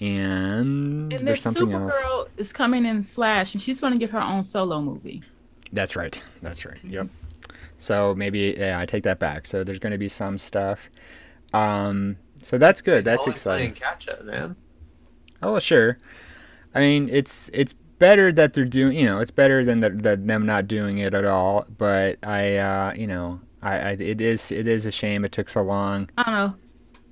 and, 0.00 1.12
and 1.12 1.26
there's 1.26 1.42
something 1.42 1.66
Supergirl 1.66 2.04
else. 2.04 2.28
is 2.36 2.52
coming 2.52 2.86
in 2.86 3.02
Flash, 3.02 3.54
and 3.54 3.62
she's 3.62 3.80
going 3.80 3.92
to 3.92 3.98
get 3.98 4.10
her 4.10 4.20
own 4.20 4.44
solo 4.44 4.80
movie. 4.80 5.22
That's 5.72 5.96
right. 5.96 6.22
That's 6.42 6.64
right. 6.64 6.78
Yep. 6.84 7.08
So 7.76 8.14
maybe 8.14 8.54
yeah, 8.58 8.78
I 8.78 8.86
take 8.86 9.04
that 9.04 9.18
back. 9.18 9.46
So 9.46 9.64
there's 9.64 9.78
going 9.78 9.92
to 9.92 9.98
be 9.98 10.08
some 10.08 10.38
stuff. 10.38 10.88
Um, 11.52 12.16
so 12.42 12.58
that's 12.58 12.80
good. 12.80 13.04
that's 13.04 13.26
exciting. 13.26 13.72
Catch 13.72 14.08
up, 14.08 14.24
man. 14.24 14.56
Oh 15.42 15.58
sure. 15.58 15.98
I 16.74 16.80
mean, 16.80 17.08
it's 17.10 17.50
it's 17.52 17.72
better 17.72 18.32
that 18.32 18.52
they're 18.52 18.64
doing. 18.64 18.96
You 18.96 19.06
know, 19.06 19.18
it's 19.18 19.30
better 19.30 19.64
than 19.64 19.80
the, 19.80 19.90
the, 19.90 20.16
them 20.16 20.46
not 20.46 20.68
doing 20.68 20.98
it 20.98 21.14
at 21.14 21.24
all. 21.24 21.64
But 21.76 22.18
I, 22.24 22.56
uh, 22.56 22.92
you 22.96 23.06
know, 23.06 23.40
I, 23.62 23.78
I 23.78 23.90
it 23.92 24.20
is 24.20 24.52
it 24.52 24.66
is 24.66 24.86
a 24.86 24.92
shame 24.92 25.24
it 25.24 25.32
took 25.32 25.48
so 25.48 25.62
long. 25.62 26.10
I 26.18 26.22
don't 26.24 26.34
know. 26.34 26.54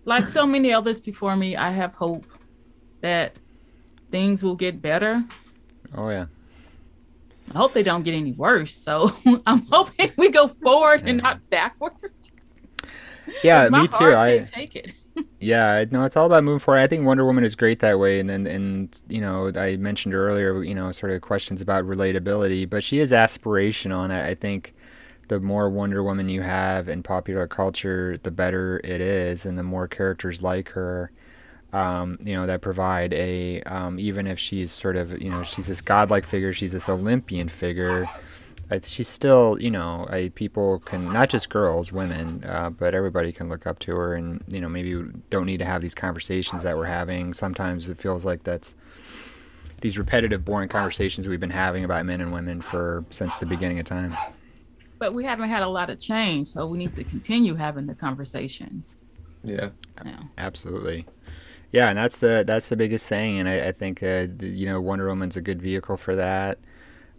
Like 0.04 0.28
so 0.28 0.46
many 0.46 0.72
others 0.72 1.00
before 1.00 1.36
me, 1.36 1.56
I 1.56 1.70
have 1.70 1.94
hope 1.94 2.24
that 3.06 3.38
things 4.10 4.42
will 4.42 4.56
get 4.56 4.82
better. 4.82 5.22
Oh 5.94 6.08
yeah. 6.08 6.26
I 7.54 7.58
hope 7.58 7.72
they 7.72 7.84
don't 7.84 8.02
get 8.02 8.14
any 8.14 8.32
worse. 8.32 8.74
So 8.74 9.12
I'm 9.46 9.64
hoping 9.70 10.10
we 10.16 10.28
go 10.30 10.48
forward 10.48 11.02
yeah. 11.02 11.10
and 11.10 11.22
not 11.22 11.48
backward. 11.48 11.92
Yeah, 13.44 13.68
me 13.68 13.86
too. 13.86 14.14
I 14.16 14.44
take 14.44 14.74
it. 14.74 14.94
yeah, 15.40 15.84
no, 15.90 16.04
it's 16.04 16.16
all 16.16 16.26
about 16.26 16.42
moving 16.42 16.58
forward. 16.58 16.80
I 16.80 16.88
think 16.88 17.06
Wonder 17.06 17.24
Woman 17.24 17.44
is 17.44 17.54
great 17.54 17.78
that 17.78 17.98
way, 17.98 18.18
and 18.18 18.28
then 18.28 18.46
and 18.46 19.02
you 19.08 19.20
know 19.20 19.52
I 19.54 19.76
mentioned 19.76 20.14
earlier, 20.14 20.62
you 20.64 20.74
know, 20.74 20.90
sort 20.92 21.12
of 21.12 21.20
questions 21.20 21.60
about 21.60 21.84
relatability, 21.84 22.68
but 22.68 22.82
she 22.82 22.98
is 22.98 23.12
aspirational, 23.12 24.02
and 24.04 24.12
I, 24.12 24.30
I 24.30 24.34
think 24.34 24.74
the 25.28 25.40
more 25.40 25.70
Wonder 25.70 26.02
Woman 26.02 26.28
you 26.28 26.42
have 26.42 26.88
in 26.88 27.02
popular 27.02 27.46
culture, 27.46 28.16
the 28.22 28.30
better 28.30 28.80
it 28.84 29.00
is, 29.00 29.46
and 29.46 29.56
the 29.56 29.62
more 29.62 29.86
characters 29.86 30.42
like 30.42 30.70
her 30.70 31.12
um, 31.72 32.18
you 32.22 32.34
know, 32.34 32.46
that 32.46 32.60
provide 32.60 33.12
a, 33.12 33.60
um, 33.62 33.98
even 33.98 34.26
if 34.26 34.38
she's 34.38 34.70
sort 34.70 34.96
of, 34.96 35.20
you 35.20 35.30
know, 35.30 35.42
she's 35.42 35.66
this 35.66 35.80
godlike 35.80 36.24
figure, 36.24 36.52
she's 36.52 36.72
this 36.72 36.88
Olympian 36.88 37.48
figure, 37.48 38.08
she's 38.82 39.08
still, 39.08 39.56
you 39.60 39.70
know, 39.70 40.06
a, 40.10 40.30
people 40.30 40.78
can, 40.80 41.12
not 41.12 41.28
just 41.28 41.48
girls, 41.50 41.92
women, 41.92 42.44
uh, 42.44 42.70
but 42.70 42.94
everybody 42.94 43.32
can 43.32 43.48
look 43.48 43.66
up 43.66 43.78
to 43.80 43.94
her 43.94 44.14
and, 44.14 44.42
you 44.48 44.60
know, 44.60 44.68
maybe 44.68 45.04
don't 45.30 45.46
need 45.46 45.58
to 45.58 45.64
have 45.64 45.82
these 45.82 45.94
conversations 45.94 46.62
that 46.62 46.76
we're 46.76 46.86
having. 46.86 47.34
Sometimes 47.34 47.88
it 47.88 47.98
feels 47.98 48.24
like 48.24 48.44
that's 48.44 48.74
these 49.82 49.98
repetitive, 49.98 50.44
boring 50.44 50.68
conversations 50.68 51.28
we've 51.28 51.40
been 51.40 51.50
having 51.50 51.84
about 51.84 52.06
men 52.06 52.20
and 52.20 52.32
women 52.32 52.60
for 52.60 53.04
since 53.10 53.36
the 53.38 53.46
beginning 53.46 53.78
of 53.78 53.84
time. 53.84 54.16
But 54.98 55.12
we 55.14 55.24
haven't 55.24 55.50
had 55.50 55.62
a 55.62 55.68
lot 55.68 55.90
of 55.90 56.00
change, 56.00 56.48
so 56.48 56.66
we 56.66 56.78
need 56.78 56.94
to 56.94 57.04
continue 57.04 57.54
having 57.54 57.86
the 57.86 57.94
conversations. 57.94 58.96
Yeah. 59.44 59.68
yeah. 60.04 60.20
Absolutely. 60.38 61.06
Yeah, 61.72 61.88
and 61.88 61.98
that's 61.98 62.18
the 62.18 62.44
that's 62.46 62.68
the 62.68 62.76
biggest 62.76 63.08
thing, 63.08 63.38
and 63.38 63.48
I, 63.48 63.68
I 63.68 63.72
think 63.72 64.02
uh, 64.02 64.26
the, 64.36 64.48
you 64.48 64.66
know 64.66 64.80
Wonder 64.80 65.08
Woman's 65.08 65.36
a 65.36 65.40
good 65.42 65.60
vehicle 65.60 65.96
for 65.96 66.16
that. 66.16 66.58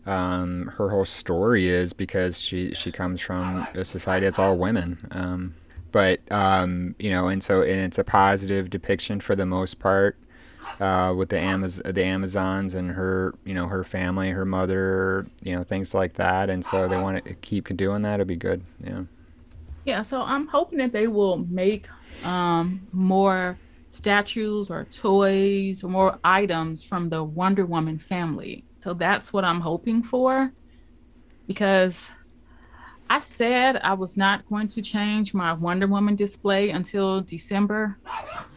um, 0.06 0.68
her 0.78 0.90
whole 0.90 1.06
story 1.06 1.68
is 1.68 1.94
because 1.94 2.40
she 2.42 2.74
she 2.74 2.92
comes 2.92 3.22
from 3.22 3.68
a 3.76 3.84
society 3.86 4.26
that's 4.26 4.40
all 4.40 4.58
women. 4.58 4.98
Um, 5.12 5.56
but 5.92 6.22
um, 6.32 6.96
you 7.00 7.10
know, 7.10 7.28
and 7.28 7.44
so 7.44 7.62
and 7.62 7.80
it's 7.82 7.98
a 8.00 8.04
positive 8.04 8.70
depiction 8.70 9.20
for 9.20 9.36
the 9.36 9.46
most 9.46 9.80
part 9.80 10.18
uh, 10.80 11.14
with 11.18 11.30
the 11.30 11.38
Amaz- 11.38 11.84
the 11.94 12.04
Amazons 12.06 12.76
and 12.76 12.92
her 12.92 13.36
you 13.46 13.54
know 13.54 13.68
her 13.68 13.84
family, 13.84 14.32
her 14.32 14.46
mother, 14.46 15.28
you 15.44 15.56
know 15.56 15.64
things 15.64 15.94
like 15.94 16.14
that. 16.14 16.50
And 16.50 16.66
so 16.66 16.88
they 16.88 16.98
want 16.98 17.26
to 17.26 17.34
keep 17.36 17.68
doing 17.78 18.02
that. 18.04 18.16
It'd 18.16 18.28
be 18.28 18.36
good. 18.38 18.64
Yeah. 18.84 19.04
Yeah. 19.86 20.02
So 20.04 20.22
I'm 20.24 20.48
hoping 20.48 20.80
that 20.80 20.92
they 20.94 21.08
will 21.08 21.38
make 21.50 21.88
um, 22.24 22.88
more 22.92 23.60
statues 23.98 24.70
or 24.70 24.86
toys 24.86 25.84
or 25.84 25.90
more 25.90 26.20
items 26.24 26.84
from 26.84 27.10
the 27.10 27.24
Wonder 27.24 27.66
Woman 27.66 27.98
family. 27.98 28.64
So 28.78 28.94
that's 28.94 29.34
what 29.34 29.44
I'm 29.44 29.60
hoping 29.60 30.04
for 30.04 30.52
because 31.48 32.12
I 33.10 33.20
said 33.20 33.78
I 33.78 33.94
was 33.94 34.16
not 34.16 34.48
going 34.50 34.68
to 34.70 34.82
change 34.82 35.34
my 35.34 35.54
Wonder 35.54 35.88
Woman 35.88 36.16
display 36.16 36.70
until 36.70 37.22
December. 37.22 37.98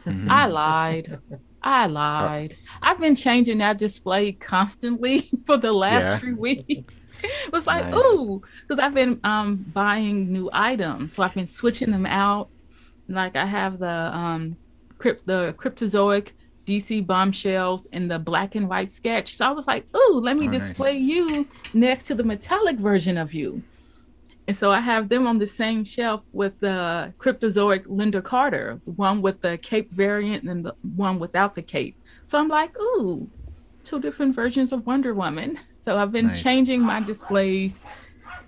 Mm-hmm. 0.05 0.30
I 0.30 0.47
lied. 0.47 1.18
I 1.62 1.86
lied. 1.86 2.57
I've 2.82 3.01
been 3.01 3.14
changing 3.14 3.59
that 3.59 3.78
display 3.78 4.32
constantly 4.32 5.30
for 5.47 5.57
the 5.57 5.72
last 5.72 6.05
yeah. 6.05 6.18
three 6.18 6.34
weeks. 6.34 7.01
it 7.22 7.53
was 7.53 7.66
like, 7.66 7.86
nice. 7.86 8.05
ooh, 8.05 8.43
because 8.62 8.78
I've 8.78 8.95
been 8.95 9.20
um, 9.24 9.64
buying 9.72 10.32
new 10.32 10.51
items. 10.53 11.14
So 11.14 11.22
I've 11.22 11.34
been 11.34 11.47
switching 11.47 11.91
them 11.91 12.07
out. 12.07 12.49
Like 13.09 13.36
I 13.36 13.47
have 13.47 13.78
the 13.78 13.88
um, 13.88 14.57
crypt 15.01 15.26
the 15.26 15.55
cryptozoic 15.59 16.32
DC 16.66 17.05
bombshells 17.05 17.86
in 17.86 18.07
the 18.07 18.18
black 18.18 18.55
and 18.55 18.68
white 18.68 18.92
sketch. 18.92 19.36
So 19.36 19.46
I 19.46 19.51
was 19.51 19.66
like, 19.66 19.84
ooh, 19.96 20.20
let 20.22 20.36
me 20.38 20.46
oh, 20.46 20.53
display 20.53 20.98
nice. 20.98 21.09
you 21.09 21.48
next 21.74 22.07
to 22.07 22.14
the 22.14 22.22
metallic 22.22 22.76
version 22.76 23.16
of 23.16 23.34
you. 23.34 23.62
And 24.46 24.57
so 24.57 24.70
I 24.70 24.80
have 24.80 25.09
them 25.09 25.26
on 25.26 25.38
the 25.38 25.46
same 25.46 25.84
shelf 25.84 26.28
with 26.32 26.59
the 26.61 27.12
Cryptozoic 27.18 27.86
Lynda 27.86 28.22
Carter, 28.22 28.80
the 28.84 28.92
one 28.92 29.22
with 29.22 29.40
the 29.40 29.59
cape 29.59 29.92
variant 29.92 30.44
and 30.44 30.64
the 30.64 30.74
one 30.96 31.18
without 31.18 31.55
the 31.55 31.62
cape. 31.62 31.96
So 32.24 32.38
I'm 32.38 32.48
like, 32.48 32.76
ooh, 32.78 33.28
two 33.84 34.01
different 34.01 34.34
versions 34.34 34.72
of 34.72 34.86
Wonder 34.86 35.14
Woman. 35.14 35.59
So 35.82 35.96
I've 35.96 36.12
been 36.12 36.26
nice. 36.26 36.42
changing 36.42 36.82
my 36.82 37.01
displays 37.01 37.80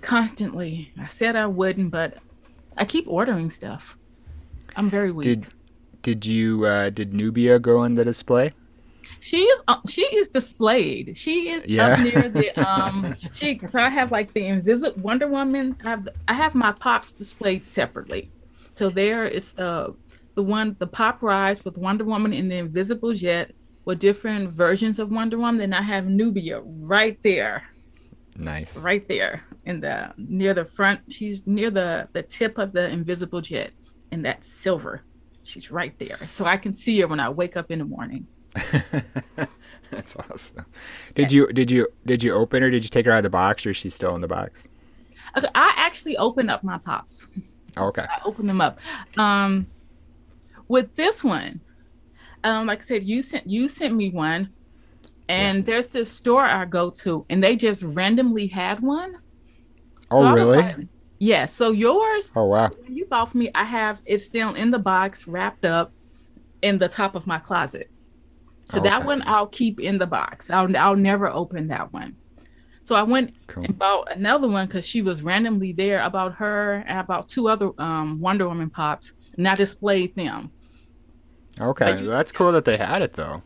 constantly. 0.02 0.92
I 1.00 1.06
said 1.06 1.34
I 1.34 1.46
wouldn't, 1.46 1.90
but 1.90 2.18
I 2.76 2.84
keep 2.84 3.08
ordering 3.08 3.48
stuff. 3.48 3.96
I'm 4.76 4.90
very 4.90 5.12
weak. 5.12 5.24
Did 5.24 5.46
did 6.02 6.26
you 6.26 6.66
uh, 6.66 6.90
did 6.90 7.14
Nubia 7.14 7.58
go 7.58 7.78
on 7.78 7.94
the 7.94 8.04
display? 8.04 8.50
she 9.22 9.42
is 9.42 9.62
uh, 9.68 9.78
she 9.88 10.02
is 10.02 10.28
displayed. 10.28 11.16
She 11.16 11.50
is 11.50 11.68
yeah. 11.68 11.86
up 11.86 12.00
near 12.00 12.28
the 12.28 12.50
um 12.68 13.14
she 13.32 13.60
so 13.68 13.78
I 13.80 13.88
have 13.88 14.10
like 14.10 14.34
the 14.34 14.46
invisible 14.46 15.00
Wonder 15.00 15.28
Woman. 15.28 15.76
I 15.84 15.90
have 15.90 16.08
I 16.26 16.32
have 16.34 16.56
my 16.56 16.72
pops 16.72 17.12
displayed 17.12 17.64
separately. 17.64 18.32
So 18.72 18.90
there 18.90 19.24
it's 19.24 19.52
the 19.52 19.94
the 20.34 20.42
one 20.42 20.74
the 20.80 20.88
pop 20.88 21.22
rise 21.22 21.64
with 21.64 21.78
Wonder 21.78 22.04
Woman 22.04 22.32
and 22.32 22.50
the 22.50 22.56
Invisible 22.56 23.14
Jet 23.14 23.52
with 23.84 24.00
different 24.00 24.50
versions 24.50 24.98
of 24.98 25.12
Wonder 25.12 25.38
Woman. 25.38 25.58
Then 25.58 25.72
I 25.72 25.82
have 25.82 26.06
Nubia 26.06 26.60
right 26.60 27.16
there. 27.22 27.62
Nice. 28.36 28.82
Right 28.82 29.06
there 29.06 29.44
in 29.66 29.78
the 29.80 30.12
near 30.16 30.52
the 30.52 30.64
front. 30.64 31.00
She's 31.12 31.46
near 31.46 31.70
the 31.70 32.08
the 32.12 32.24
tip 32.24 32.58
of 32.58 32.72
the 32.72 32.88
Invisible 32.88 33.40
Jet 33.40 33.70
in 34.10 34.22
that 34.22 34.44
silver. 34.44 35.02
She's 35.42 35.70
right 35.70 35.96
there. 35.98 36.18
So 36.30 36.44
I 36.44 36.56
can 36.56 36.72
see 36.72 37.00
her 37.00 37.08
when 37.08 37.20
I 37.20 37.28
wake 37.28 37.56
up 37.56 37.70
in 37.70 37.80
the 37.80 37.84
morning. 37.84 38.26
That's 39.90 40.16
awesome. 40.16 40.66
Did 41.14 41.24
yes. 41.24 41.32
you 41.32 41.46
did 41.52 41.70
you 41.70 41.86
did 42.06 42.22
you 42.22 42.32
open 42.32 42.62
her? 42.62 42.70
Did 42.70 42.84
you 42.84 42.90
take 42.90 43.06
her 43.06 43.12
out 43.12 43.18
of 43.18 43.22
the 43.24 43.30
box, 43.30 43.66
or 43.66 43.70
is 43.70 43.76
she 43.76 43.90
still 43.90 44.14
in 44.14 44.20
the 44.20 44.28
box? 44.28 44.68
Okay, 45.36 45.48
I 45.54 45.72
actually 45.76 46.16
opened 46.16 46.50
up 46.50 46.62
my 46.62 46.78
pops. 46.78 47.28
Oh, 47.76 47.86
okay. 47.88 48.02
I 48.02 48.20
opened 48.24 48.48
them 48.48 48.60
up. 48.60 48.78
Um, 49.16 49.66
with 50.68 50.94
this 50.94 51.24
one, 51.24 51.60
um, 52.44 52.66
like 52.66 52.80
I 52.80 52.82
said, 52.82 53.04
you 53.04 53.22
sent 53.22 53.46
you 53.46 53.68
sent 53.68 53.94
me 53.94 54.10
one, 54.10 54.50
and 55.28 55.58
yeah. 55.58 55.64
there's 55.64 55.88
this 55.88 56.10
store 56.10 56.44
I 56.44 56.64
go 56.64 56.90
to, 56.90 57.24
and 57.30 57.42
they 57.42 57.56
just 57.56 57.82
randomly 57.82 58.46
had 58.46 58.80
one. 58.80 59.16
Oh, 60.10 60.22
so 60.22 60.32
really? 60.32 60.58
Like, 60.58 60.76
yeah. 61.22 61.44
So 61.44 61.70
yours. 61.70 62.32
Oh 62.34 62.46
wow. 62.46 62.70
you 62.88 63.06
bought 63.06 63.30
for 63.30 63.38
me, 63.38 63.48
I 63.54 63.62
have 63.62 64.02
it 64.06 64.18
still 64.18 64.54
in 64.54 64.72
the 64.72 64.78
box, 64.80 65.28
wrapped 65.28 65.64
up, 65.64 65.92
in 66.62 66.78
the 66.78 66.88
top 66.88 67.14
of 67.14 67.28
my 67.28 67.38
closet. 67.38 67.88
So 68.64 68.80
okay. 68.80 68.88
that 68.88 69.04
one 69.04 69.22
I'll 69.24 69.46
keep 69.46 69.78
in 69.78 69.98
the 69.98 70.06
box. 70.06 70.50
I'll 70.50 70.76
I'll 70.76 70.96
never 70.96 71.28
open 71.28 71.68
that 71.68 71.92
one. 71.92 72.16
So 72.82 72.96
I 72.96 73.04
went 73.04 73.34
cool. 73.46 73.62
and 73.64 73.78
bought 73.78 74.10
another 74.10 74.48
one 74.48 74.66
because 74.66 74.84
she 74.84 75.00
was 75.00 75.22
randomly 75.22 75.72
there 75.72 76.02
about 76.02 76.34
her 76.34 76.84
and 76.88 76.98
about 76.98 77.28
two 77.28 77.48
other 77.48 77.70
um, 77.78 78.20
Wonder 78.20 78.48
Woman 78.48 78.68
pops, 78.68 79.12
and 79.36 79.46
I 79.46 79.54
displayed 79.54 80.16
them. 80.16 80.50
Okay, 81.60 82.00
you, 82.00 82.06
that's 82.06 82.32
cool 82.32 82.50
that 82.50 82.64
they 82.64 82.76
had 82.76 83.00
it 83.00 83.12
though. 83.12 83.40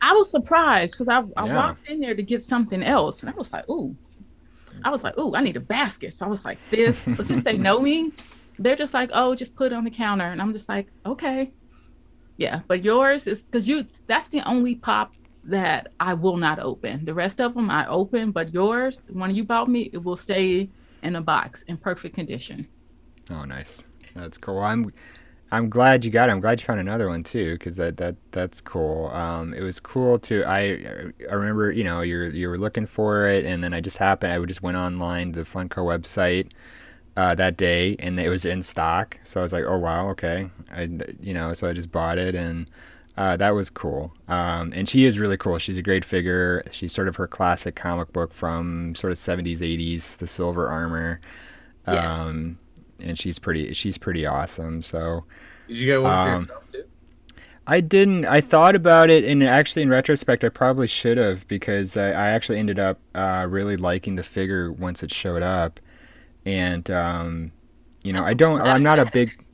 I 0.00 0.14
was 0.14 0.30
surprised 0.30 0.94
because 0.94 1.08
I, 1.08 1.18
I 1.36 1.46
yeah. 1.46 1.56
walked 1.56 1.90
in 1.90 2.00
there 2.00 2.14
to 2.14 2.22
get 2.22 2.42
something 2.42 2.82
else, 2.82 3.22
and 3.22 3.28
I 3.28 3.34
was 3.34 3.52
like, 3.52 3.68
"Ooh," 3.68 3.94
I 4.84 4.90
was 4.90 5.04
like, 5.04 5.16
"Ooh, 5.18 5.34
I 5.34 5.42
need 5.42 5.56
a 5.56 5.60
basket." 5.60 6.14
So 6.14 6.26
I 6.26 6.28
was 6.28 6.44
like, 6.44 6.58
"This," 6.70 7.04
but 7.04 7.24
since 7.26 7.42
they 7.42 7.56
know 7.56 7.80
me, 7.80 8.12
they're 8.58 8.76
just 8.76 8.94
like, 8.94 9.10
"Oh, 9.12 9.34
just 9.34 9.54
put 9.54 9.72
it 9.72 9.74
on 9.74 9.84
the 9.84 9.90
counter," 9.90 10.26
and 10.26 10.40
I'm 10.40 10.52
just 10.52 10.68
like, 10.68 10.88
"Okay." 11.06 11.52
Yeah, 12.36 12.62
but 12.66 12.82
yours 12.82 13.26
is 13.26 13.42
because 13.42 13.68
you 13.68 13.86
that's 14.06 14.28
the 14.28 14.40
only 14.48 14.74
pop 14.74 15.12
that 15.44 15.92
I 16.00 16.14
will 16.14 16.36
not 16.36 16.58
open. 16.58 17.04
The 17.04 17.14
rest 17.14 17.40
of 17.40 17.54
them 17.54 17.70
I 17.70 17.86
open, 17.86 18.30
but 18.30 18.52
yours, 18.54 19.00
the 19.06 19.14
one 19.14 19.34
you 19.34 19.44
bought 19.44 19.68
me, 19.68 19.90
it 19.92 20.02
will 20.02 20.16
stay 20.16 20.68
in 21.02 21.16
a 21.16 21.20
box 21.20 21.62
in 21.64 21.76
perfect 21.76 22.14
condition. 22.14 22.68
Oh, 23.30 23.44
nice. 23.44 23.88
That's 24.14 24.38
cool. 24.38 24.60
I'm 24.60 24.92
I'm 25.52 25.68
glad 25.68 26.04
you 26.04 26.10
got 26.10 26.30
it. 26.30 26.32
I'm 26.32 26.40
glad 26.40 26.60
you 26.60 26.66
found 26.66 26.80
another 26.80 27.08
one 27.08 27.22
too, 27.22 27.52
because 27.54 27.76
that 27.76 27.98
that 27.98 28.16
that's 28.32 28.60
cool. 28.62 29.08
Um, 29.08 29.52
it 29.54 29.62
was 29.62 29.80
cool 29.80 30.18
to 30.20 30.44
I 30.46 31.12
I 31.30 31.34
remember 31.34 31.70
you 31.72 31.84
know 31.84 32.00
you 32.00 32.24
you 32.24 32.48
were 32.48 32.58
looking 32.58 32.86
for 32.86 33.28
it, 33.28 33.44
and 33.44 33.62
then 33.62 33.74
I 33.74 33.80
just 33.80 33.98
happened 33.98 34.32
I 34.32 34.44
just 34.46 34.62
went 34.62 34.78
online 34.78 35.32
to 35.32 35.40
the 35.40 35.44
Funko 35.44 35.84
website 35.84 36.52
uh, 37.16 37.34
that 37.36 37.56
day, 37.58 37.96
and 38.00 38.18
it 38.20 38.28
was 38.30 38.44
in 38.46 38.62
stock. 38.62 39.18
So 39.24 39.40
I 39.40 39.44
was 39.44 39.52
like, 39.52 39.64
oh 39.66 39.78
wow, 39.78 40.08
okay. 40.10 40.50
I 40.72 40.88
you 41.20 41.34
know, 41.34 41.52
so 41.54 41.68
I 41.68 41.74
just 41.74 41.92
bought 41.92 42.18
it, 42.18 42.34
and 42.34 42.70
uh, 43.18 43.36
that 43.38 43.50
was 43.50 43.70
cool. 43.70 44.14
Um, 44.28 44.72
and 44.74 44.88
she 44.88 45.04
is 45.06 45.18
really 45.18 45.36
cool. 45.36 45.58
She's 45.58 45.78
a 45.78 45.82
great 45.82 46.04
figure. 46.04 46.62
She's 46.72 46.92
sort 46.94 47.08
of 47.08 47.16
her 47.16 47.28
classic 47.28 47.76
comic 47.76 48.12
book 48.12 48.32
from 48.32 48.94
sort 48.94 49.12
of 49.12 49.18
70s, 49.18 49.60
80s, 49.62 50.16
the 50.18 50.26
silver 50.26 50.68
armor. 50.68 51.20
Um, 51.86 52.58
yes. 52.58 52.61
And 53.02 53.18
she's 53.18 53.38
pretty. 53.38 53.72
She's 53.72 53.98
pretty 53.98 54.26
awesome. 54.26 54.82
So. 54.82 55.24
Did 55.68 55.76
you 55.76 55.86
get 55.86 56.02
one 56.02 56.12
um, 56.12 56.44
for 56.44 56.52
yourself 56.52 56.72
too? 56.72 56.84
I 57.66 57.80
didn't. 57.80 58.24
I 58.26 58.40
thought 58.40 58.74
about 58.74 59.10
it, 59.10 59.24
and 59.24 59.42
actually, 59.42 59.82
in 59.82 59.88
retrospect, 59.88 60.44
I 60.44 60.48
probably 60.48 60.88
should 60.88 61.18
have 61.18 61.46
because 61.48 61.96
I, 61.96 62.08
I 62.08 62.30
actually 62.30 62.58
ended 62.58 62.78
up 62.78 62.98
uh, 63.14 63.46
really 63.48 63.76
liking 63.76 64.16
the 64.16 64.22
figure 64.22 64.72
once 64.72 65.02
it 65.02 65.12
showed 65.12 65.42
up 65.42 65.80
and 66.44 66.90
um, 66.90 67.52
you 68.02 68.12
know, 68.12 68.24
I 68.24 68.34
don't. 68.34 68.60
I'm 68.62 68.82
not 68.82 68.98
a 68.98 69.06
big. 69.06 69.44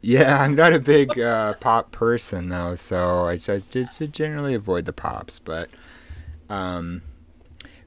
Yeah, 0.00 0.40
I'm 0.40 0.54
not 0.54 0.72
a 0.72 0.78
big 0.78 1.18
uh, 1.18 1.54
pop 1.54 1.90
person 1.90 2.48
though, 2.48 2.74
so 2.74 3.26
I, 3.26 3.36
so 3.36 3.54
I 3.54 3.58
just 3.58 4.00
generally 4.12 4.54
avoid 4.54 4.84
the 4.84 4.92
pops. 4.92 5.38
But 5.38 5.68
um, 6.48 7.02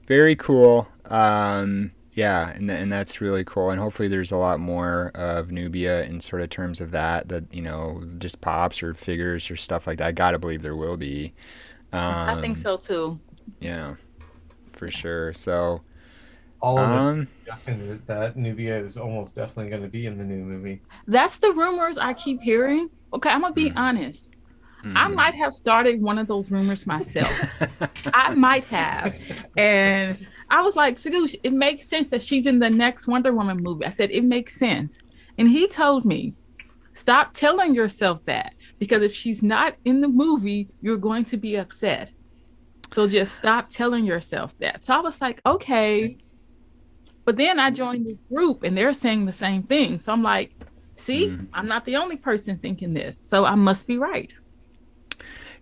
very 0.06 0.36
cool. 0.36 0.88
Um, 1.06 1.92
yeah, 2.14 2.50
and 2.50 2.70
and 2.70 2.92
that's 2.92 3.20
really 3.20 3.44
cool. 3.44 3.70
And 3.70 3.80
hopefully, 3.80 4.08
there's 4.08 4.32
a 4.32 4.36
lot 4.36 4.60
more 4.60 5.10
of 5.14 5.50
Nubia 5.50 6.04
in 6.04 6.20
sort 6.20 6.42
of 6.42 6.50
terms 6.50 6.80
of 6.80 6.90
that. 6.90 7.28
That 7.28 7.52
you 7.54 7.62
know, 7.62 8.02
just 8.18 8.40
pops 8.40 8.82
or 8.82 8.92
figures 8.94 9.50
or 9.50 9.56
stuff 9.56 9.86
like 9.86 9.98
that. 9.98 10.08
I 10.08 10.12
gotta 10.12 10.38
believe 10.38 10.62
there 10.62 10.76
will 10.76 10.96
be. 10.96 11.32
Um, 11.92 12.38
I 12.38 12.40
think 12.40 12.58
so 12.58 12.76
too. 12.76 13.18
Yeah, 13.60 13.96
for 14.72 14.90
sure. 14.90 15.32
So 15.32 15.82
all 16.60 16.78
of 16.78 16.90
um, 16.90 17.20
us 17.22 17.26
guessing 17.46 18.02
that 18.06 18.36
Nubia 18.36 18.78
is 18.78 18.96
almost 18.96 19.34
definitely 19.34 19.70
going 19.70 19.82
to 19.82 19.88
be 19.88 20.06
in 20.06 20.16
the 20.16 20.24
new 20.24 20.44
movie. 20.44 20.80
That's 21.08 21.38
the 21.38 21.52
rumors 21.52 21.98
I 21.98 22.14
keep 22.14 22.40
hearing. 22.40 22.88
Okay, 23.12 23.30
I'm 23.30 23.40
gonna 23.40 23.52
be 23.52 23.70
mm. 23.70 23.76
honest. 23.76 24.30
Mm. 24.84 24.96
I 24.96 25.08
might 25.08 25.34
have 25.34 25.52
started 25.52 26.00
one 26.02 26.18
of 26.18 26.26
those 26.26 26.50
rumors 26.50 26.86
myself. 26.86 27.32
I 28.14 28.34
might 28.34 28.64
have, 28.66 29.16
and 29.56 30.26
I 30.52 30.60
was 30.60 30.76
like, 30.76 30.96
Sagoosh, 30.96 31.34
it 31.42 31.52
makes 31.52 31.88
sense 31.88 32.08
that 32.08 32.22
she's 32.22 32.46
in 32.46 32.58
the 32.58 32.70
next 32.70 33.08
Wonder 33.08 33.32
Woman 33.32 33.56
movie. 33.62 33.86
I 33.86 33.90
said 33.90 34.10
it 34.10 34.22
makes 34.22 34.54
sense, 34.54 35.02
and 35.38 35.48
he 35.48 35.66
told 35.66 36.04
me, 36.04 36.34
stop 36.92 37.32
telling 37.32 37.74
yourself 37.74 38.22
that 38.26 38.54
because 38.78 39.02
if 39.02 39.14
she's 39.14 39.42
not 39.42 39.74
in 39.86 40.00
the 40.00 40.08
movie, 40.08 40.68
you're 40.82 40.98
going 40.98 41.24
to 41.24 41.38
be 41.38 41.56
upset. 41.56 42.12
So 42.92 43.08
just 43.08 43.34
stop 43.34 43.70
telling 43.70 44.04
yourself 44.04 44.54
that. 44.58 44.84
So 44.84 44.94
I 44.94 45.00
was 45.00 45.22
like, 45.22 45.40
okay. 45.46 46.18
But 47.24 47.38
then 47.38 47.58
I 47.58 47.70
joined 47.70 48.10
the 48.10 48.18
group 48.28 48.62
and 48.62 48.76
they're 48.76 48.92
saying 48.92 49.24
the 49.24 49.32
same 49.32 49.62
thing. 49.62 49.98
So 49.98 50.12
I'm 50.12 50.22
like, 50.22 50.52
see, 50.96 51.28
mm. 51.28 51.46
I'm 51.54 51.66
not 51.66 51.86
the 51.86 51.96
only 51.96 52.16
person 52.16 52.58
thinking 52.58 52.92
this. 52.92 53.18
So 53.18 53.46
I 53.46 53.54
must 53.54 53.86
be 53.86 53.96
right. 53.96 54.34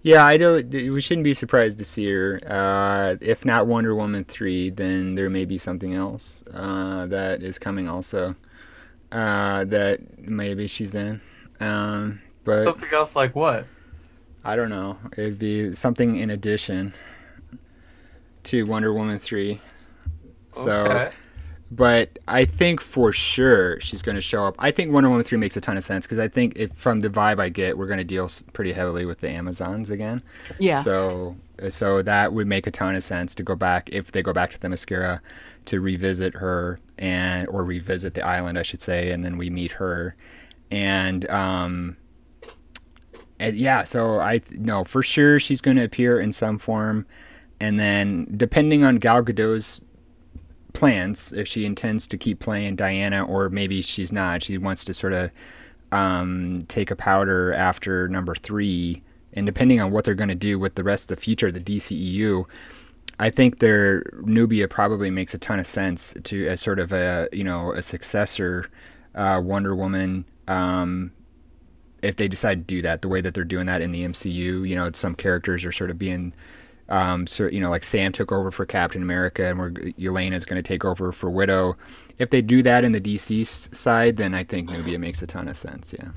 Yeah, 0.03 0.25
I 0.25 0.39
don't. 0.39 0.71
We 0.71 1.01
shouldn't 1.01 1.25
be 1.25 1.35
surprised 1.35 1.79
to 1.79 1.85
see 1.85 2.11
her. 2.11 2.41
Uh, 2.47 3.17
if 3.21 3.45
not 3.45 3.67
Wonder 3.67 3.95
Woman 3.95 4.25
three, 4.25 4.71
then 4.71 5.15
there 5.15 5.29
may 5.29 5.45
be 5.45 5.59
something 5.59 5.95
else 5.95 6.43
uh, 6.55 7.07
that 7.07 7.43
is 7.43 7.59
coming 7.59 7.89
also. 7.89 8.35
Uh, 9.13 9.65
that 9.65 10.19
maybe 10.19 10.67
she's 10.67 10.95
in. 10.95 11.21
Um, 11.59 12.23
but 12.45 12.65
something 12.65 12.89
else 12.93 13.15
like 13.15 13.35
what? 13.35 13.67
I 14.45 14.57
don't 14.57 14.71
know. 14.71 14.97
It'd 15.13 15.39
be 15.39 15.75
something 15.75 16.17
in 16.17 16.31
addition 16.31 16.95
to 18.45 18.65
Wonder 18.65 18.95
Woman 18.95 19.19
three. 19.19 19.61
So, 20.53 20.71
okay. 20.85 21.11
But 21.71 22.19
I 22.27 22.45
think 22.45 22.81
for 22.81 23.13
sure 23.13 23.81
she's 23.81 24.03
going 24.03 24.17
to 24.17 24.21
show 24.21 24.45
up. 24.45 24.57
I 24.59 24.71
think 24.71 24.93
Wonder 24.93 25.09
Woman 25.09 25.25
three 25.25 25.39
makes 25.39 25.57
a 25.57 25.61
ton 25.61 25.77
of 25.77 25.85
sense 25.85 26.07
because 26.07 26.19
I 26.19 26.27
think 26.27 26.55
if 26.57 26.73
from 26.73 27.01
the 27.01 27.09
vibe 27.09 27.41
I 27.41 27.49
get, 27.49 27.79
we're 27.79 27.87
going 27.87 27.99
to 27.99 28.05
deal 28.05 28.29
pretty 28.53 28.73
heavily 28.73 29.07
with 29.07 29.21
the 29.21 29.31
Amazons 29.31 29.91
again. 29.91 30.21
Yeah. 30.59 30.83
So, 30.83 31.37
so 31.69 32.03
that 32.03 32.33
would 32.33 32.49
make 32.49 32.67
a 32.67 32.71
ton 32.71 32.97
of 32.97 33.05
sense 33.05 33.35
to 33.37 33.43
go 33.45 33.55
back 33.55 33.89
if 33.93 34.11
they 34.11 34.23
go 34.23 34.33
back 34.33 34.51
to 34.51 34.61
the 34.61 34.69
Themyscira 34.69 35.21
to 35.67 35.81
revisit 35.81 36.35
her 36.35 36.81
and 36.99 37.47
or 37.49 37.65
revisit 37.65 38.15
the 38.15 38.23
island, 38.23 38.59
I 38.59 38.63
should 38.63 38.83
say, 38.83 39.11
and 39.13 39.25
then 39.25 39.39
we 39.39 39.49
meet 39.51 39.73
her, 39.73 40.17
and 40.71 41.29
um. 41.31 41.97
And 43.39 43.57
yeah, 43.57 43.85
so 43.85 44.21
I 44.21 44.43
no 44.51 44.85
for 44.85 45.03
sure 45.03 45.41
she's 45.41 45.63
going 45.63 45.79
to 45.79 45.85
appear 45.85 46.21
in 46.21 46.31
some 46.31 46.59
form, 46.59 47.07
and 47.59 47.81
then 47.81 48.27
depending 48.37 48.85
on 48.85 48.97
Gal 48.97 49.23
Gadot's 49.23 49.81
plans 50.73 51.33
if 51.33 51.47
she 51.47 51.65
intends 51.65 52.07
to 52.09 52.17
keep 52.17 52.41
playing 52.41 52.77
Diana 52.77 53.25
or 53.25 53.49
maybe 53.49 53.83
she's 53.83 54.13
not. 54.13 54.43
She 54.43 54.59
wants 54.59 54.85
to 54.87 54.95
sort 54.95 55.13
of 55.13 55.31
um, 55.93 56.61
take 56.69 56.91
a 56.91 56.97
powder 56.97 57.53
after 57.53 58.09
number 58.09 58.35
three, 58.35 59.03
and 59.33 59.47
depending 59.47 59.81
on 59.81 59.91
what 59.91 60.05
they're 60.05 60.15
going 60.15 60.29
to 60.29 60.35
do 60.35 60.59
with 60.59 60.75
the 60.75 60.85
rest 60.85 61.05
of 61.05 61.17
the 61.17 61.23
future 61.23 61.49
of 61.49 61.55
the 61.55 61.61
DCEU, 61.61 62.45
I 63.19 63.31
think 63.31 63.59
their 63.59 64.05
Nubia 64.23 64.67
probably 64.67 65.11
makes 65.11 65.35
a 65.35 65.39
ton 65.39 65.59
of 65.59 65.67
sense 65.67 66.15
to 66.25 66.47
as 66.49 66.61
sort 66.61 66.79
of 66.79 66.93
a 66.93 67.29
you 67.33 67.45
know 67.45 67.73
a 67.73 67.83
successor 67.83 68.71
uh, 69.15 69.41
Wonder 69.45 69.75
Woman. 69.75 70.25
Um, 70.49 71.13
if 72.03 72.17
they 72.17 72.29
decide 72.29 72.67
to 72.67 72.75
do 72.75 72.83
that, 72.83 73.03
the 73.03 73.09
way 73.09 73.21
that 73.21 73.35
they're 73.35 73.45
doing 73.45 73.67
that 73.67 73.83
in 73.83 73.93
the 73.93 74.05
MCU, 74.05 74.67
you 74.67 74.75
know, 74.75 74.91
some 74.93 75.15
characters 75.15 75.67
are 75.67 75.73
sort 75.73 75.91
of 75.91 75.99
being 75.99 76.33
um, 76.91 77.27
so 77.27 77.47
you 77.47 77.61
know, 77.61 77.71
like 77.71 77.85
Sam 77.85 78.13
took 78.13 78.33
over 78.33 78.51
for 78.51 78.67
Captain 78.67 79.03
America, 79.03 79.47
and 79.47 79.59
we're 79.59 79.73
is 79.97 80.45
going 80.45 80.57
to 80.57 80.63
take 80.63 80.85
over 80.85 81.13
for 81.13 81.31
Widow. 81.31 81.77
If 82.19 82.31
they 82.31 82.43
do 82.43 82.63
that 82.65 82.85
in 82.85 82.93
the 82.93 83.01
DC 83.01 83.75
side, 83.75 84.17
then 84.17 84.35
I 84.35 84.45
think 84.45 84.71
Nubia 84.71 84.99
makes 84.99 85.23
a 85.23 85.27
ton 85.27 85.49
of 85.49 85.57
sense. 85.57 85.95
Yeah. 85.97 86.11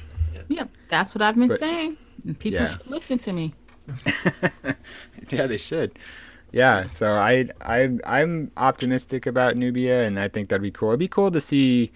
Yeah, 0.49 0.65
that's 0.89 1.15
what 1.15 1.21
I've 1.21 1.35
been 1.35 1.47
but, 1.47 1.59
saying. 1.59 1.97
People 2.39 2.59
yeah. 2.59 2.71
should 2.77 2.87
listen 2.87 3.17
to 3.19 3.33
me. 3.33 3.53
yeah, 5.29 5.47
they 5.47 5.57
should. 5.57 5.97
Yeah, 6.51 6.83
so 6.83 7.13
I 7.13 7.49
I 7.61 7.97
I'm 8.05 8.51
optimistic 8.57 9.25
about 9.25 9.55
Nubia, 9.57 10.03
and 10.05 10.19
I 10.19 10.27
think 10.27 10.49
that'd 10.49 10.61
be 10.61 10.71
cool. 10.71 10.89
It'd 10.89 10.99
be 10.99 11.07
cool 11.07 11.31
to 11.31 11.41
see 11.41 11.91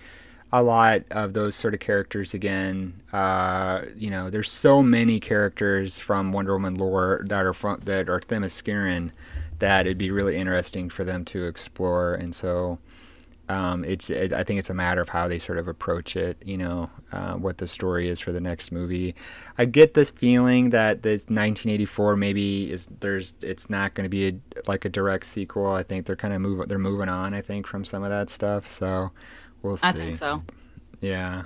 a 0.51 0.63
lot 0.63 1.03
of 1.11 1.33
those 1.33 1.55
sort 1.55 1.73
of 1.73 1.79
characters 1.79 2.33
again. 2.33 3.01
Uh, 3.11 3.83
you 3.95 4.09
know, 4.09 4.29
there's 4.29 4.49
so 4.49 4.81
many 4.81 5.19
characters 5.19 5.99
from 5.99 6.31
Wonder 6.31 6.53
Woman 6.53 6.75
lore 6.75 7.25
that 7.27 7.45
are 7.45 7.53
from 7.53 7.79
that 7.81 8.09
are 8.09 8.19
Themysciran 8.19 9.11
that 9.59 9.85
it'd 9.85 9.97
be 9.97 10.11
really 10.11 10.37
interesting 10.37 10.89
for 10.89 11.03
them 11.03 11.25
to 11.25 11.45
explore. 11.45 12.13
And 12.13 12.33
so, 12.33 12.77
um, 13.49 13.83
it's 13.83 14.09
it, 14.09 14.31
I 14.31 14.43
think 14.43 14.59
it's 14.59 14.69
a 14.69 14.73
matter 14.73 15.01
of 15.01 15.09
how 15.09 15.27
they 15.27 15.39
sort 15.39 15.57
of 15.57 15.67
approach 15.67 16.15
it. 16.15 16.37
You 16.45 16.57
know, 16.57 16.89
uh, 17.11 17.33
what 17.33 17.57
the 17.57 17.67
story 17.67 18.07
is 18.07 18.21
for 18.21 18.31
the 18.31 18.41
next 18.41 18.71
movie. 18.71 19.15
I 19.57 19.65
get 19.65 19.95
this 19.95 20.09
feeling 20.09 20.69
that 20.69 21.03
this 21.03 21.23
1984 21.23 22.15
maybe 22.15 22.71
is 22.71 22.87
there's 23.01 23.33
it's 23.41 23.69
not 23.69 23.95
going 23.95 24.05
to 24.05 24.09
be 24.09 24.27
a, 24.27 24.33
like 24.67 24.85
a 24.85 24.89
direct 24.89 25.25
sequel. 25.25 25.67
I 25.67 25.83
think 25.83 26.05
they're 26.05 26.15
kind 26.15 26.33
of 26.33 26.39
moving 26.39 26.67
they're 26.67 26.79
moving 26.79 27.09
on. 27.09 27.33
I 27.33 27.41
think 27.41 27.67
from 27.67 27.83
some 27.83 28.03
of 28.03 28.09
that 28.11 28.29
stuff. 28.29 28.69
So. 28.69 29.11
We'll 29.67 29.77
see. 29.77 29.87
I 29.87 29.91
think 29.91 30.17
so. 30.17 30.43
Yeah. 31.01 31.43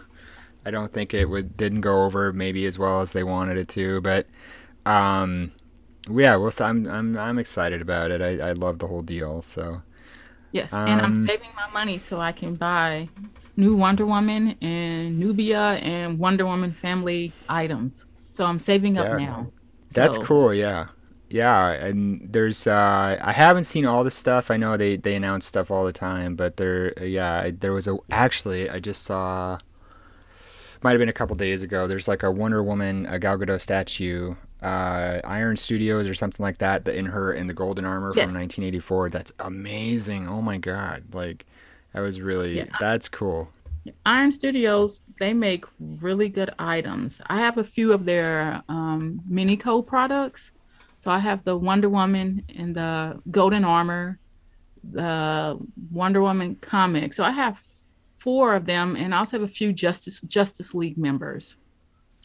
I 0.66 0.72
don't 0.72 0.94
think 0.94 1.14
it 1.14 1.26
would 1.26 1.58
didn't 1.58 1.82
go 1.82 2.06
over 2.06 2.32
maybe 2.32 2.66
as 2.66 2.78
well 2.78 3.02
as 3.02 3.14
they 3.14 3.24
wanted 3.24 3.58
it 3.58 3.68
to, 3.70 4.00
but 4.02 4.28
um, 4.86 5.52
yeah, 6.10 6.36
we'll. 6.36 6.52
I'm 6.60 6.88
I'm 6.88 7.18
I'm 7.18 7.40
excited 7.40 7.82
about 7.82 8.12
it. 8.12 8.22
I 8.22 8.50
I 8.50 8.52
love 8.52 8.80
the 8.80 8.88
whole 8.88 9.02
deal. 9.02 9.42
So 9.42 9.82
yes, 10.52 10.72
um, 10.74 10.88
and 10.88 11.02
I'm 11.02 11.14
um, 11.14 11.28
saving 11.28 11.50
my 11.56 11.68
money 11.72 11.98
so 11.98 12.20
I 12.20 12.32
can 12.32 12.56
buy 12.56 13.10
new 13.58 13.76
Wonder 13.76 14.06
Woman 14.06 14.56
and 14.62 15.20
Nubia 15.20 15.80
and 15.82 16.20
Wonder 16.20 16.46
Woman 16.46 16.74
family 16.74 17.32
items. 17.50 18.06
So 18.30 18.46
I'm 18.46 18.60
saving 18.60 18.98
up 18.98 19.18
now. 19.20 19.52
That's 19.94 20.18
so. 20.18 20.22
cool. 20.22 20.54
Yeah 20.54 20.88
yeah, 21.32 21.72
and 21.72 22.22
there's 22.32 22.68
uh, 22.68 23.18
I 23.22 23.32
haven't 23.32 23.64
seen 23.64 23.86
all 23.86 24.04
the 24.04 24.12
stuff. 24.12 24.52
I 24.52 24.58
know 24.58 24.78
they 24.78 24.96
they 24.96 25.16
announce 25.16 25.46
stuff 25.46 25.72
all 25.72 25.86
the 25.86 25.94
time, 25.94 26.36
but 26.36 26.58
there 26.58 26.94
yeah 27.04 27.52
there 27.52 27.74
was 27.74 27.88
a 27.88 27.98
actually 28.10 28.70
I 28.70 28.80
just 28.80 29.04
saw 29.04 29.58
might 30.84 30.92
have 30.92 31.00
been 31.00 31.10
a 31.10 31.14
couple 31.14 31.36
days 31.36 31.64
ago. 31.64 31.88
There's 31.88 32.08
like 32.08 32.24
a 32.24 32.32
Wonder 32.32 32.64
Woman 32.64 33.06
a 33.06 33.20
Gal 33.20 33.38
Gadot 33.38 33.62
statue, 33.62 34.36
uh, 34.62 35.22
Iron 35.24 35.58
Studios 35.58 36.08
or 36.08 36.14
something 36.14 36.44
like 36.44 36.58
that, 36.58 36.88
in 36.88 37.06
her 37.06 37.34
in 37.34 37.48
the 37.48 37.54
golden 37.54 37.86
armor 37.86 38.14
yes. 38.16 38.26
from 38.26 38.34
1984. 38.34 39.10
That's 39.10 39.32
amazing. 39.40 40.28
Oh 40.28 40.42
my 40.42 40.58
god, 40.58 41.04
like 41.14 41.46
that 41.94 42.02
was 42.02 42.22
really 42.22 42.58
yeah. 42.58 42.66
that's 42.80 43.08
cool. 43.10 43.50
Iron 44.06 44.32
Studios 44.32 45.02
they 45.20 45.34
make 45.34 45.66
really 45.80 46.30
good 46.30 46.52
items. 46.58 47.22
I 47.28 47.38
have 47.38 47.60
a 47.60 47.64
few 47.64 47.94
of 47.94 48.06
their 48.06 48.64
um, 48.68 49.22
Minico 49.30 49.86
products 49.86 50.52
so 51.02 51.10
I 51.10 51.18
have 51.18 51.44
the 51.44 51.58
Wonder 51.58 51.90
Woman 51.90 52.46
and 52.56 52.76
the 52.76 53.20
Golden 53.32 53.66
Armor, 53.66 54.20
the 54.84 55.58
Wonder 55.92 56.22
Woman 56.22 56.58
comic. 56.62 57.16
So 57.16 57.24
I 57.24 57.32
have 57.32 57.60
four 58.18 58.54
of 58.54 58.68
them, 58.68 58.96
and 58.96 59.16
I 59.16 59.18
also 59.18 59.40
have 59.40 59.50
a 59.50 59.52
few 59.52 59.74
Justice 59.74 60.22
Justice 60.22 60.76
League 60.76 61.00
members. 61.00 61.58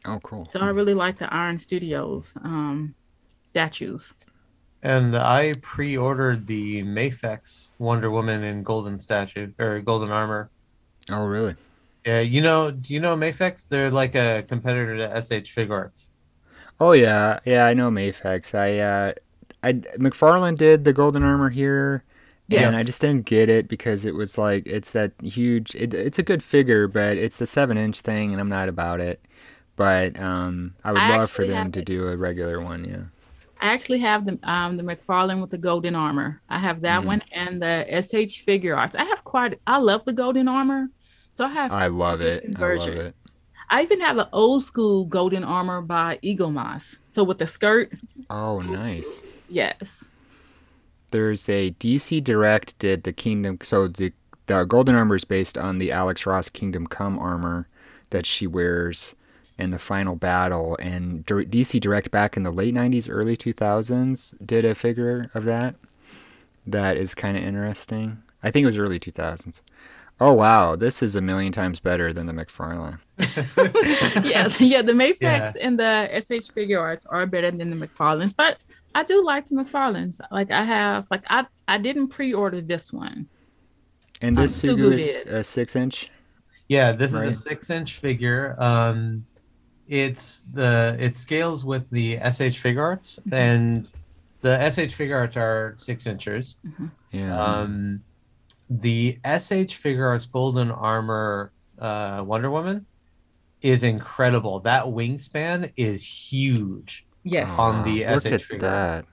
Oh, 0.05 0.21
cool. 0.23 0.47
So 0.51 0.61
I 0.61 0.67
really 0.67 0.93
like 0.93 1.19
the 1.19 1.33
Iron 1.33 1.59
Studios 1.59 2.35
um, 2.45 2.95
statues. 3.45 4.13
And 4.83 5.17
I 5.17 5.55
pre-ordered 5.63 6.47
the 6.47 6.83
Mafex 6.83 7.71
Wonder 7.79 8.11
Woman 8.11 8.45
in 8.45 8.63
golden 8.63 8.99
statue 8.99 9.53
or 9.59 9.81
golden 9.81 10.11
armor. 10.11 10.51
Oh, 11.11 11.25
really? 11.25 11.55
Yeah, 12.05 12.21
you 12.21 12.43
know, 12.43 12.71
do 12.71 12.93
you 12.93 13.01
know 13.01 13.17
Mafex? 13.17 13.69
They're 13.69 13.91
like 13.91 14.15
a 14.15 14.45
competitor 14.47 14.99
to 14.99 15.23
SH 15.23 15.57
Figuarts. 15.57 16.09
Oh 16.79 16.93
yeah, 16.93 17.41
yeah, 17.45 17.67
I 17.67 17.75
know 17.75 17.91
Mafex. 17.91 18.55
I 18.55 18.79
uh, 18.79 19.13
I 19.63 19.73
McFarlane 19.99 20.57
did 20.57 20.85
the 20.85 20.93
Golden 20.93 21.23
Armor 21.23 21.51
here. 21.51 22.05
Yes. 22.49 22.65
And 22.65 22.77
I 22.77 22.85
just 22.85 23.01
didn't 23.01 23.27
get 23.27 23.49
it 23.49 23.67
because 23.67 24.05
it 24.05 24.15
was 24.15 24.39
like 24.39 24.67
it's 24.67 24.93
that 24.93 25.13
huge. 25.23 25.75
It, 25.75 25.93
it's 25.95 26.19
a 26.19 26.23
good 26.23 26.43
figure, 26.43 26.87
but 26.87 27.17
it's 27.17 27.39
the 27.39 27.47
seven 27.47 27.77
inch 27.77 28.01
thing, 28.01 28.31
and 28.33 28.41
I'm 28.41 28.49
not 28.49 28.69
about 28.69 29.01
it. 29.01 29.21
But 29.75 30.19
um, 30.19 30.75
I 30.85 30.93
would 30.93 31.01
I 31.01 31.17
love 31.17 31.31
for 31.31 31.45
them 31.45 31.73
to 31.73 31.81
it. 31.81 31.85
do 31.85 32.07
a 32.09 32.17
regular 32.17 32.61
one. 32.61 32.85
Yeah. 32.85 33.05
I 33.61 33.73
actually 33.73 33.99
have 34.01 34.25
the 34.25 34.39
um 34.45 34.77
the 34.77 34.83
McFarlane 34.83 35.41
with 35.41 35.51
the 35.51 35.59
golden 35.59 35.95
armor. 35.95 36.41
I 36.49 36.59
have 36.59 36.83
that 36.83 36.99
mm-hmm. 36.99 37.07
one 37.09 37.23
and 37.33 37.61
the 37.61 37.85
SH 37.89 38.47
Figuarts. 38.47 38.95
I 38.95 39.05
have 39.05 39.25
quite. 39.25 39.59
I 39.67 39.79
love 39.79 40.05
the 40.05 40.13
golden 40.13 40.47
armor, 40.47 40.91
so 41.33 41.47
I 41.47 41.49
have. 41.49 41.73
I 41.73 41.87
love 41.89 42.21
it. 42.21 42.45
I 42.57 42.75
love 42.75 42.89
it. 42.89 43.15
I 43.69 43.83
even 43.83 44.01
have 44.01 44.19
an 44.19 44.29
old 44.33 44.63
school 44.63 45.05
golden 45.05 45.45
armor 45.45 45.81
by 45.81 46.19
Eaglemoss. 46.23 46.99
So 47.09 47.25
with 47.25 47.39
the 47.39 47.47
skirt. 47.47 47.93
Oh, 48.31 48.61
nice. 48.61 49.33
Yes. 49.49 50.09
There's 51.11 51.49
a 51.49 51.71
DC 51.73 52.23
Direct 52.23 52.79
did 52.79 53.03
the 53.03 53.13
Kingdom. 53.13 53.59
So 53.63 53.89
the 53.89 54.13
the 54.47 54.65
golden 54.65 54.95
armor 54.95 55.17
is 55.17 55.25
based 55.25 55.59
on 55.59 55.79
the 55.79 55.91
Alex 55.91 56.25
Ross 56.25 56.49
Kingdom 56.49 56.87
Come 56.87 57.19
armor 57.19 57.69
that 58.11 58.25
she 58.25 58.47
wears 58.47 59.15
in 59.59 59.71
the 59.71 59.79
final 59.79 60.15
battle. 60.15 60.77
And 60.81 61.27
DC 61.27 61.81
Direct 61.81 62.11
back 62.11 62.37
in 62.37 62.45
the 62.45 62.53
late 62.53 62.75
90s, 62.75 63.09
early 63.11 63.37
2000s 63.37 64.35
did 64.45 64.65
a 64.65 64.75
figure 64.75 65.31
of 65.35 65.45
that. 65.45 65.75
That 66.67 66.97
is 66.97 67.15
kind 67.15 67.37
of 67.37 67.43
interesting. 67.43 68.23
I 68.43 68.51
think 68.51 68.65
it 68.65 68.67
was 68.67 68.79
early 68.79 69.01
2000s. 69.01 69.61
Oh 70.19 70.33
wow, 70.33 70.77
this 70.77 71.03
is 71.03 71.15
a 71.15 71.21
million 71.21 71.53
times 71.53 71.79
better 71.79 72.13
than 72.13 72.27
the 72.27 72.33
McFarlane. 72.33 72.99
yeah, 74.25 74.49
yeah, 74.59 74.81
the 74.81 74.93
Mafex 74.93 75.21
yeah. 75.21 75.53
and 75.61 75.79
the 75.79 76.09
SH 76.15 76.53
Figuarts 76.53 77.05
are 77.09 77.27
better 77.27 77.51
than 77.51 77.69
the 77.69 77.77
McFarlanes, 77.77 78.35
but 78.35 78.59
I 78.95 79.03
do 79.03 79.23
like 79.23 79.47
the 79.49 79.57
McFarlanes. 79.57 80.21
Like 80.31 80.51
I 80.51 80.65
have, 80.65 81.07
like 81.11 81.25
I 81.29 81.47
I 81.69 81.77
didn't 81.77 82.09
pre-order 82.09 82.63
this 82.63 82.93
one. 82.93 83.29
And 84.23 84.37
this 84.37 84.65
um, 84.65 84.71
Sugu 84.71 84.93
is 84.93 85.27
a 85.27 85.45
six 85.45 85.77
inch. 85.77 86.11
Yeah, 86.69 86.93
this 86.93 87.13
right? 87.13 87.29
is 87.29 87.37
a 87.37 87.41
six 87.41 87.69
inch 87.69 87.99
figure. 87.99 88.57
Um, 88.59 89.27
it's 89.87 90.43
the 90.53 90.97
it 90.99 91.17
scales 91.17 91.67
with 91.67 91.89
the 91.91 92.17
SH 92.17 92.57
Figuarts, 92.63 93.21
mm-hmm. 93.21 93.35
and 93.35 93.93
the 94.41 94.59
SH 94.71 94.97
Figuarts 94.97 95.37
are 95.37 95.75
six 95.77 96.07
inches. 96.07 96.57
Mm-hmm. 96.67 96.87
Yeah. 97.13 97.39
Um, 97.39 98.03
the 98.71 99.19
SH 99.25 99.75
Figuarts 99.81 100.31
Golden 100.31 100.71
Armor 100.71 101.53
uh, 101.79 102.23
Wonder 102.27 102.51
Woman 102.51 102.87
is 103.63 103.83
incredible. 103.83 104.61
That 104.61 104.85
wingspan 104.85 105.73
is 105.77 106.05
huge. 106.05 107.07
Yes. 107.25 107.59
On 107.59 107.85
the 107.85 108.05
look 108.07 108.23
SH 108.23 108.27
at 108.27 108.43
figure. 108.43 108.59
that. 108.69 109.05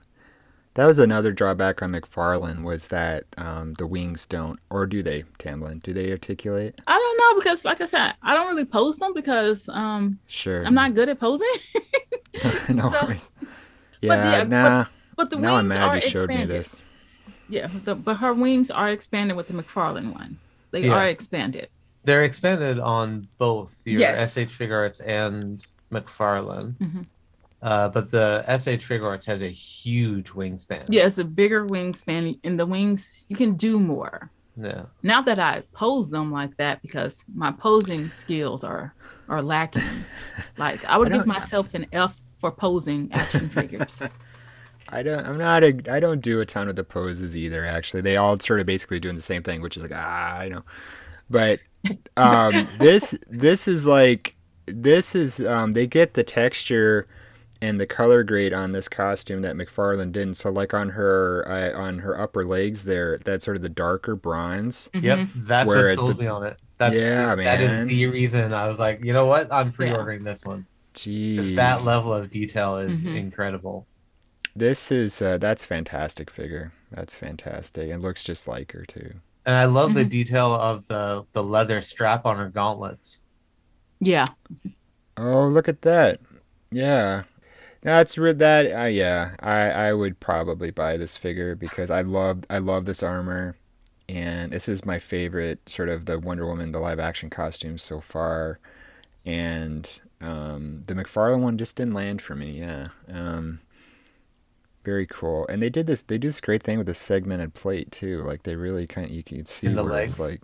That 0.74 0.86
was 0.86 0.98
another 0.98 1.30
drawback 1.30 1.82
on 1.82 1.92
McFarlane 1.92 2.64
was 2.64 2.88
that 2.88 3.24
um, 3.38 3.74
the 3.74 3.86
wings 3.86 4.26
don't, 4.26 4.58
or 4.70 4.86
do 4.86 5.04
they, 5.04 5.22
Tamblyn? 5.38 5.78
Do 5.78 5.92
they 5.92 6.10
articulate? 6.10 6.80
I 6.88 6.98
don't 6.98 7.16
know 7.18 7.40
because, 7.40 7.64
like 7.64 7.80
I 7.80 7.84
said, 7.84 8.14
I 8.22 8.34
don't 8.34 8.48
really 8.48 8.64
pose 8.64 8.96
them 8.98 9.14
because 9.14 9.68
um, 9.68 10.18
Sure. 10.26 10.64
I'm 10.66 10.74
not 10.74 10.94
good 10.94 11.08
at 11.08 11.20
posing. 11.20 11.46
no 12.70 12.90
So- 12.90 13.06
worries. 13.06 13.30
but 13.40 13.48
Yeah, 14.02 14.36
yeah, 14.38 14.42
nah. 14.42 14.86
but 15.16 15.30
the 15.30 15.36
now 15.36 15.54
I'm 15.54 15.66
wings 15.66 15.78
mad 15.78 15.88
are 15.90 15.94
you 15.94 16.00
showed 16.00 16.24
expanded. 16.30 16.48
me 16.48 16.56
this. 16.56 16.82
Yeah, 17.48 17.68
the, 17.84 17.94
but 17.94 18.16
her 18.16 18.32
wings 18.32 18.70
are 18.70 18.88
expanded 18.90 19.36
with 19.36 19.48
the 19.48 19.54
McFarlane 19.54 20.12
one. 20.12 20.38
They 20.70 20.82
Yeah. 20.86 20.94
are 20.94 21.06
expanded. 21.08 21.68
They're 22.04 22.24
expanded 22.24 22.78
on 22.78 23.28
both 23.38 23.74
your 23.84 24.00
Yes. 24.00 24.32
SH 24.36 24.52
Figuarts 24.58 25.00
and 25.06 25.64
McFarlane. 25.92 26.74
Mhm. 26.78 27.06
Uh, 27.62 27.88
but 27.88 28.10
the 28.10 28.44
SH 28.46 28.86
Figuarts 28.86 29.24
has 29.26 29.40
a 29.42 29.48
huge 29.48 30.30
wingspan. 30.30 30.84
Yeah, 30.88 31.06
it's 31.06 31.18
a 31.18 31.24
bigger 31.24 31.66
wingspan, 31.66 32.38
and 32.44 32.58
the 32.60 32.66
wings 32.66 33.24
you 33.28 33.36
can 33.36 33.54
do 33.56 33.78
more. 33.80 34.30
Yeah. 34.56 34.82
Now 35.02 35.22
that 35.22 35.38
I 35.38 35.62
pose 35.72 36.10
them 36.10 36.30
like 36.30 36.56
that, 36.58 36.82
because 36.82 37.24
my 37.34 37.52
posing 37.52 38.10
skills 38.10 38.62
are 38.64 38.94
are 39.28 39.40
lacking. 39.40 39.82
like 40.58 40.84
I 40.84 40.98
would 40.98 41.10
I 41.12 41.16
give 41.16 41.26
myself 41.26 41.72
an 41.74 41.86
F 41.92 42.20
for 42.38 42.50
posing 42.52 43.10
action 43.12 43.48
figures. 43.48 43.98
I 44.88 45.02
don't. 45.02 45.26
I'm 45.26 45.38
not 45.38 45.62
a. 45.64 45.78
I 45.90 46.00
don't 46.00 46.20
do 46.20 46.40
a 46.40 46.44
ton 46.44 46.68
of 46.68 46.76
the 46.76 46.84
poses 46.84 47.36
either. 47.36 47.64
Actually, 47.64 48.02
they 48.02 48.16
all 48.16 48.38
sort 48.38 48.60
of 48.60 48.66
basically 48.66 49.00
doing 49.00 49.16
the 49.16 49.22
same 49.22 49.42
thing, 49.42 49.60
which 49.60 49.76
is 49.76 49.82
like 49.82 49.92
ah, 49.94 50.36
I 50.38 50.48
know. 50.48 50.62
But 51.30 51.60
um, 52.16 52.68
this 52.78 53.14
this 53.28 53.66
is 53.68 53.86
like 53.86 54.36
this 54.66 55.14
is 55.14 55.40
um, 55.40 55.72
they 55.72 55.86
get 55.86 56.14
the 56.14 56.22
texture 56.22 57.06
and 57.62 57.80
the 57.80 57.86
color 57.86 58.22
grade 58.24 58.52
on 58.52 58.72
this 58.72 58.88
costume 58.88 59.40
that 59.42 59.54
McFarlane 59.56 60.12
didn't. 60.12 60.34
So 60.34 60.50
like 60.50 60.74
on 60.74 60.90
her 60.90 61.44
uh, 61.48 61.78
on 61.80 61.98
her 62.00 62.20
upper 62.20 62.44
legs 62.44 62.84
there, 62.84 63.18
that's 63.24 63.44
sort 63.44 63.56
of 63.56 63.62
the 63.62 63.68
darker 63.70 64.14
bronze. 64.16 64.90
Yep. 64.94 65.18
Mhm. 65.18 65.30
That's 65.46 65.66
Whereas 65.66 65.96
what 65.96 66.06
sold 66.06 66.18
the- 66.18 66.22
me 66.22 66.28
on 66.28 66.44
it. 66.44 66.60
That's 66.76 66.96
Yeah, 67.00 67.34
That 67.36 67.60
man. 67.60 67.82
is 67.84 67.88
the 67.88 68.06
reason 68.06 68.52
I 68.52 68.66
was 68.66 68.78
like, 68.80 69.02
you 69.04 69.12
know 69.12 69.26
what? 69.26 69.50
I'm 69.52 69.72
pre-ordering 69.72 70.24
this 70.24 70.44
one. 70.44 70.66
Jeez, 70.94 71.54
that 71.56 71.84
level 71.84 72.12
of 72.12 72.30
detail 72.30 72.76
is 72.76 73.04
Mhm. 73.06 73.16
incredible. 73.16 73.86
This 74.56 74.90
is 74.92 75.20
uh, 75.22 75.38
that's 75.38 75.64
fantastic 75.64 76.30
figure. 76.30 76.72
That's 76.90 77.16
fantastic. 77.16 77.90
and 77.90 78.02
looks 78.02 78.24
just 78.24 78.46
like 78.48 78.72
her 78.72 78.84
too. 78.84 79.20
And 79.46 79.54
I 79.56 79.66
love 79.66 79.94
the 79.94 80.04
Mhm. 80.04 80.10
detail 80.10 80.52
of 80.54 80.86
the 80.88 81.26
the 81.32 81.42
leather 81.42 81.80
strap 81.82 82.24
on 82.26 82.36
her 82.36 82.48
gauntlets. 82.50 83.20
Yeah, 84.00 84.32
Oh, 85.16 85.46
look 85.48 85.68
at 85.68 85.82
that. 85.82 86.20
Yeah. 86.70 87.24
That's 87.82 88.18
re- 88.18 88.32
that 88.32 88.72
uh, 88.72 88.84
yeah. 88.86 89.36
I 89.40 89.70
I 89.70 89.92
would 89.92 90.20
probably 90.20 90.70
buy 90.70 90.96
this 90.96 91.16
figure 91.18 91.54
because 91.54 91.90
I 91.90 92.02
love 92.02 92.44
I 92.50 92.58
love 92.58 92.86
this 92.86 93.02
armor 93.02 93.56
and 94.08 94.52
this 94.52 94.68
is 94.68 94.84
my 94.86 94.98
favorite 94.98 95.68
sort 95.68 95.88
of 95.90 96.06
the 96.06 96.18
Wonder 96.18 96.46
Woman 96.46 96.72
the 96.72 96.80
live 96.80 97.00
action 97.00 97.30
costume 97.30 97.78
so 97.78 98.00
far. 98.00 98.60
And 99.26 99.88
um 100.20 100.84
the 100.86 100.94
McFarlane 100.94 101.40
one 101.40 101.58
just 101.58 101.76
didn't 101.76 101.94
land 101.94 102.22
for 102.22 102.34
me. 102.36 102.60
Yeah. 102.60 102.86
Um 103.08 103.60
very 104.84 105.06
cool. 105.06 105.46
And 105.48 105.62
they 105.62 105.70
did 105.70 105.86
this 105.86 106.02
they 106.02 106.18
do 106.18 106.28
this 106.28 106.40
great 106.40 106.62
thing 106.62 106.78
with 106.78 106.86
the 106.86 106.94
segmented 106.94 107.54
plate 107.54 107.90
too. 107.92 108.22
Like 108.22 108.42
they 108.44 108.56
really 108.56 108.86
kind 108.86 109.06
of 109.06 109.12
you 109.12 109.22
can 109.24 109.44
see 109.46 109.66
In 109.66 109.74
the 109.74 109.84
where 109.84 109.98
it's 109.98 110.18
legs? 110.18 110.18
like 110.18 110.42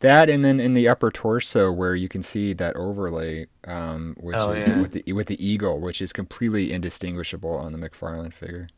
that, 0.00 0.28
and 0.28 0.44
then 0.44 0.58
in 0.58 0.74
the 0.74 0.88
upper 0.88 1.10
torso 1.10 1.70
where 1.70 1.94
you 1.94 2.08
can 2.08 2.22
see 2.22 2.52
that 2.54 2.74
overlay, 2.76 3.46
um, 3.66 4.16
which 4.18 4.38
Oh, 4.38 4.50
is 4.50 4.66
yeah. 4.66 4.80
with 4.80 4.92
the 4.92 5.12
with 5.12 5.28
the 5.28 5.44
eagle, 5.44 5.80
which 5.80 6.02
is 6.02 6.12
completely 6.12 6.72
indistinguishable 6.72 7.50
on 7.56 7.72
the 7.72 7.78
McFarlane 7.78 8.32
figure. 8.32 8.68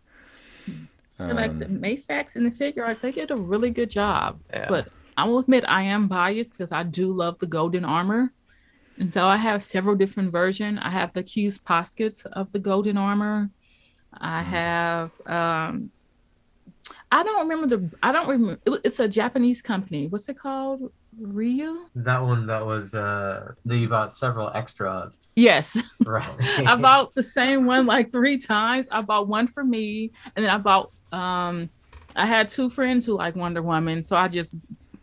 and 1.28 1.38
like 1.38 1.58
the 1.58 1.66
Um, 1.66 1.80
Mafex 1.80 2.36
and 2.36 2.46
the 2.46 2.50
figure 2.50 2.84
art, 2.84 3.00
they 3.00 3.12
did 3.12 3.30
a 3.30 3.36
really 3.36 3.70
good 3.70 3.90
job. 3.90 4.40
Yeah. 4.52 4.66
But 4.66 4.88
I 5.16 5.24
will 5.24 5.38
admit 5.38 5.64
I 5.68 5.82
am 5.84 6.08
biased 6.08 6.50
because 6.50 6.72
I 6.72 6.82
do 6.82 7.12
love 7.12 7.38
the 7.38 7.46
golden 7.46 7.84
armor. 7.84 8.32
And 8.98 9.12
so 9.12 9.26
I 9.26 9.36
have 9.38 9.62
several 9.64 9.96
different 9.96 10.32
versions. 10.32 10.80
I 10.82 10.90
have 10.90 11.12
the 11.14 11.22
Q's 11.24 11.58
poskets 11.58 12.26
of 12.26 12.52
the 12.52 12.60
golden 12.60 12.98
armor. 12.98 13.50
I 14.20 14.42
Mm. 14.42 14.46
have 14.46 15.12
um 15.26 15.90
I 17.10 17.22
don't 17.22 17.48
remember 17.48 17.76
the 17.76 17.90
I 18.02 18.12
don't 18.12 18.28
remember 18.28 18.60
it's 18.84 19.00
a 19.00 19.08
Japanese 19.08 19.62
company. 19.62 20.06
What's 20.08 20.28
it 20.28 20.38
called? 20.38 20.92
Ryu? 21.18 21.86
That 21.94 22.22
one 22.22 22.46
that 22.46 22.66
was 22.66 22.94
uh 22.94 23.52
that 23.64 23.76
you 23.76 23.88
bought 23.88 24.12
several 24.14 24.50
extra 24.54 24.90
of. 24.90 25.14
Yes. 25.36 25.76
Right. 26.06 26.28
I 26.66 26.76
bought 26.76 27.14
the 27.14 27.22
same 27.22 27.64
one 27.64 27.86
like 27.86 28.12
three 28.12 28.38
times. 28.38 28.88
I 28.92 29.00
bought 29.00 29.26
one 29.26 29.46
for 29.46 29.64
me, 29.64 30.12
and 30.36 30.44
then 30.44 30.50
I 30.52 30.58
bought. 30.58 30.90
Um, 31.12 31.70
I 32.14 32.26
had 32.26 32.48
two 32.50 32.68
friends 32.68 33.06
who 33.06 33.16
like 33.16 33.34
Wonder 33.34 33.62
Woman, 33.62 34.02
so 34.02 34.16
I 34.16 34.28
just 34.28 34.54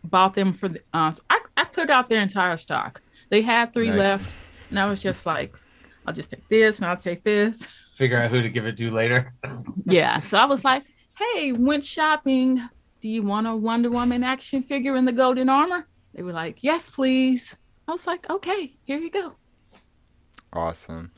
bought 0.04 0.34
them 0.34 0.52
for. 0.52 0.68
The, 0.68 0.80
uh, 0.94 1.10
so 1.12 1.22
I 1.28 1.40
I 1.56 1.64
cleared 1.64 1.90
out 1.90 2.08
their 2.08 2.22
entire 2.22 2.56
stock. 2.56 3.00
They 3.30 3.42
had 3.42 3.74
three 3.74 3.88
Nice. 3.88 3.98
left, 3.98 4.36
and 4.70 4.78
I 4.78 4.86
was 4.86 5.02
just 5.02 5.26
like, 5.26 5.56
I'll 6.06 6.14
just 6.14 6.30
take 6.30 6.46
this, 6.48 6.78
and 6.78 6.86
I'll 6.86 6.96
take 6.96 7.24
this. 7.24 7.66
Figure 7.92 8.18
out 8.20 8.30
who 8.30 8.42
to 8.42 8.48
give 8.48 8.66
it 8.66 8.76
to 8.78 8.90
later. 8.90 9.32
yeah. 9.84 10.18
So 10.20 10.38
I 10.38 10.44
was 10.46 10.64
like, 10.64 10.82
hey, 11.16 11.52
went 11.52 11.84
shopping. 11.84 12.66
Do 13.00 13.08
you 13.08 13.22
want 13.22 13.46
a 13.46 13.54
Wonder 13.54 13.90
Woman 13.90 14.24
action 14.24 14.62
figure 14.62 14.96
in 14.96 15.04
the 15.04 15.12
golden 15.12 15.48
armor? 15.48 15.86
They 16.14 16.22
were 16.22 16.32
like, 16.32 16.62
yes, 16.64 16.88
please. 16.90 17.56
I 17.86 17.92
was 17.92 18.06
like, 18.06 18.28
okay, 18.30 18.74
here 18.84 18.98
you 18.98 19.10
go. 19.10 19.34
awesome. 20.52 21.12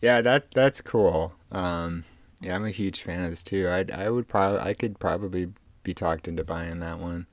Yeah, 0.00 0.20
that 0.22 0.50
that's 0.54 0.80
cool. 0.80 1.34
Um, 1.52 2.04
yeah, 2.40 2.54
I'm 2.54 2.64
a 2.64 2.70
huge 2.70 3.02
fan 3.02 3.22
of 3.22 3.30
this 3.30 3.42
too. 3.42 3.68
I 3.68 3.84
I 3.92 4.08
would 4.08 4.26
probably 4.28 4.60
I 4.60 4.72
could 4.72 4.98
probably 4.98 5.48
be 5.82 5.92
talked 5.92 6.26
into 6.28 6.44
buying 6.44 6.80
that 6.80 6.98
one. 6.98 7.26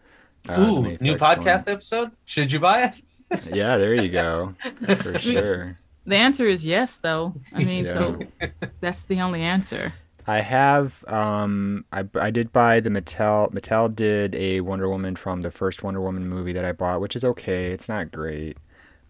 Uh, 0.49 0.59
Ooh, 0.61 0.81
new 0.99 1.15
Mafex 1.15 1.19
one. 1.19 1.19
podcast 1.19 1.71
episode. 1.71 2.11
Should 2.25 2.51
you 2.51 2.59
buy 2.59 2.83
it? 2.83 3.45
Yeah, 3.53 3.77
there 3.77 3.93
you 3.93 4.09
go. 4.09 4.55
For 5.01 5.17
sure. 5.19 5.77
The 6.07 6.15
answer 6.15 6.47
is 6.47 6.65
yes, 6.65 6.97
though. 6.97 7.33
I 7.53 7.63
mean, 7.63 7.85
Yeah. 7.85 7.93
so 7.93 8.19
that's 8.79 9.03
the 9.03 9.19
only 9.21 9.41
answer. 9.43 9.93
I 10.25 10.41
have 10.41 11.05
um 11.07 11.85
I, 11.91 12.03
I 12.15 12.31
did 12.31 12.51
buy 12.51 12.79
the 12.79 12.89
Mattel 12.89 13.51
Mattel 13.53 13.93
did 13.93 14.35
a 14.35 14.61
Wonder 14.61 14.89
Woman 14.89 15.15
from 15.15 15.41
the 15.41 15.51
first 15.51 15.83
Wonder 15.83 16.01
Woman 16.01 16.27
movie 16.27 16.53
that 16.53 16.65
I 16.65 16.71
bought, 16.73 16.99
which 17.01 17.15
is 17.15 17.23
okay. 17.23 17.67
It's 17.71 17.87
not 17.87 18.11
great. 18.11 18.57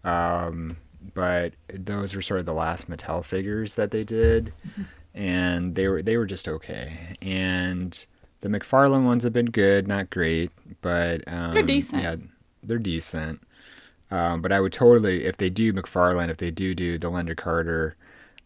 Um 0.04 0.76
but 1.14 1.54
those 1.72 2.14
were 2.14 2.22
sort 2.22 2.40
of 2.40 2.46
the 2.46 2.52
last 2.52 2.88
Mattel 2.90 3.24
figures 3.24 3.74
that 3.76 3.90
they 3.90 4.04
did 4.04 4.52
and 5.14 5.74
they 5.74 5.88
were 5.88 6.02
they 6.02 6.16
were 6.16 6.26
just 6.26 6.46
okay. 6.46 7.14
And 7.22 8.04
the 8.40 8.48
McFarlane 8.48 9.04
ones 9.04 9.24
have 9.24 9.32
been 9.32 9.46
good, 9.50 9.88
not 9.88 10.10
great, 10.10 10.50
but 10.82 11.22
um 11.26 11.66
decent. 11.66 12.02
Yeah, 12.02 12.16
they're 12.62 12.78
decent. 12.78 13.40
Um, 14.10 14.40
but 14.40 14.52
I 14.52 14.60
would 14.60 14.72
totally, 14.72 15.24
if 15.24 15.36
they 15.36 15.50
do 15.50 15.72
McFarlane, 15.72 16.30
if 16.30 16.38
they 16.38 16.50
do 16.50 16.74
do 16.74 16.98
the 16.98 17.10
Lynda 17.10 17.36
Carter, 17.36 17.96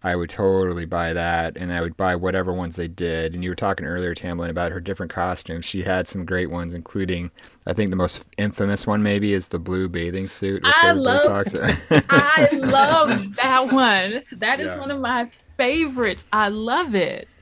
I 0.05 0.17
would 0.17 0.31
totally 0.31 0.85
buy 0.85 1.13
that, 1.13 1.57
and 1.57 1.73
I 1.73 1.81
would 1.81 1.97
buy 1.97 2.17
whatever 2.17 2.53
ones 2.53 2.75
they 2.75 2.89
did. 2.89 3.35
And 3.35 3.45
you 3.45 3.51
were 3.51 3.55
talking 3.55 3.87
earlier, 3.87 4.15
Tamblyn, 4.17 4.51
about 4.51 4.73
her 4.73 4.81
different 4.81 5.13
costumes. 5.13 5.65
She 5.65 5.83
had 5.83 6.09
some 6.09 6.25
great 6.27 6.51
ones, 6.51 6.75
including, 6.75 7.31
I 7.69 7.73
think 7.73 7.91
the 7.91 7.97
most 7.97 8.25
infamous 8.37 8.85
one 8.85 9.05
maybe 9.05 9.33
is 9.33 9.49
the 9.51 9.61
blue 9.61 9.89
bathing 9.89 10.27
suit, 10.27 10.65
which 10.65 10.75
I 10.77 10.91
love- 10.91 11.27
talks. 11.27 11.55
I 12.11 12.49
love 12.53 13.37
that 13.37 13.73
one. 13.73 14.23
That 14.41 14.59
is 14.59 14.67
Yeah. 14.67 14.81
one 14.81 14.91
of 14.91 15.01
my 15.01 15.31
favorites. 15.57 16.25
I 16.33 16.49
love 16.49 16.97
it. 16.97 17.37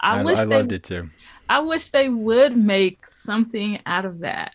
I, 0.00 0.20
I, 0.20 0.24
wish 0.24 0.38
I 0.38 0.46
they, 0.46 0.56
loved 0.56 0.72
it 0.72 0.84
too. 0.84 1.10
I 1.50 1.58
wish 1.58 1.90
they 1.90 2.08
would 2.08 2.56
make 2.56 3.06
something 3.06 3.78
out 3.84 4.06
of 4.06 4.20
that. 4.20 4.52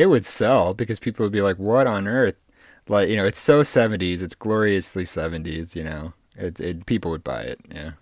It 0.00 0.06
would 0.06 0.24
sell 0.24 0.72
because 0.72 0.98
people 0.98 1.24
would 1.26 1.32
be 1.32 1.42
like, 1.42 1.58
"What 1.58 1.86
on 1.86 2.08
earth?" 2.08 2.40
Like 2.88 3.10
you 3.10 3.16
know, 3.16 3.26
it's 3.26 3.38
so 3.38 3.60
'70s. 3.60 4.22
It's 4.22 4.34
gloriously 4.34 5.04
'70s. 5.04 5.76
You 5.76 5.84
know, 5.84 6.14
it, 6.36 6.58
it 6.58 6.86
people 6.86 7.10
would 7.10 7.22
buy 7.22 7.42
it. 7.42 7.60
Yeah. 7.74 7.92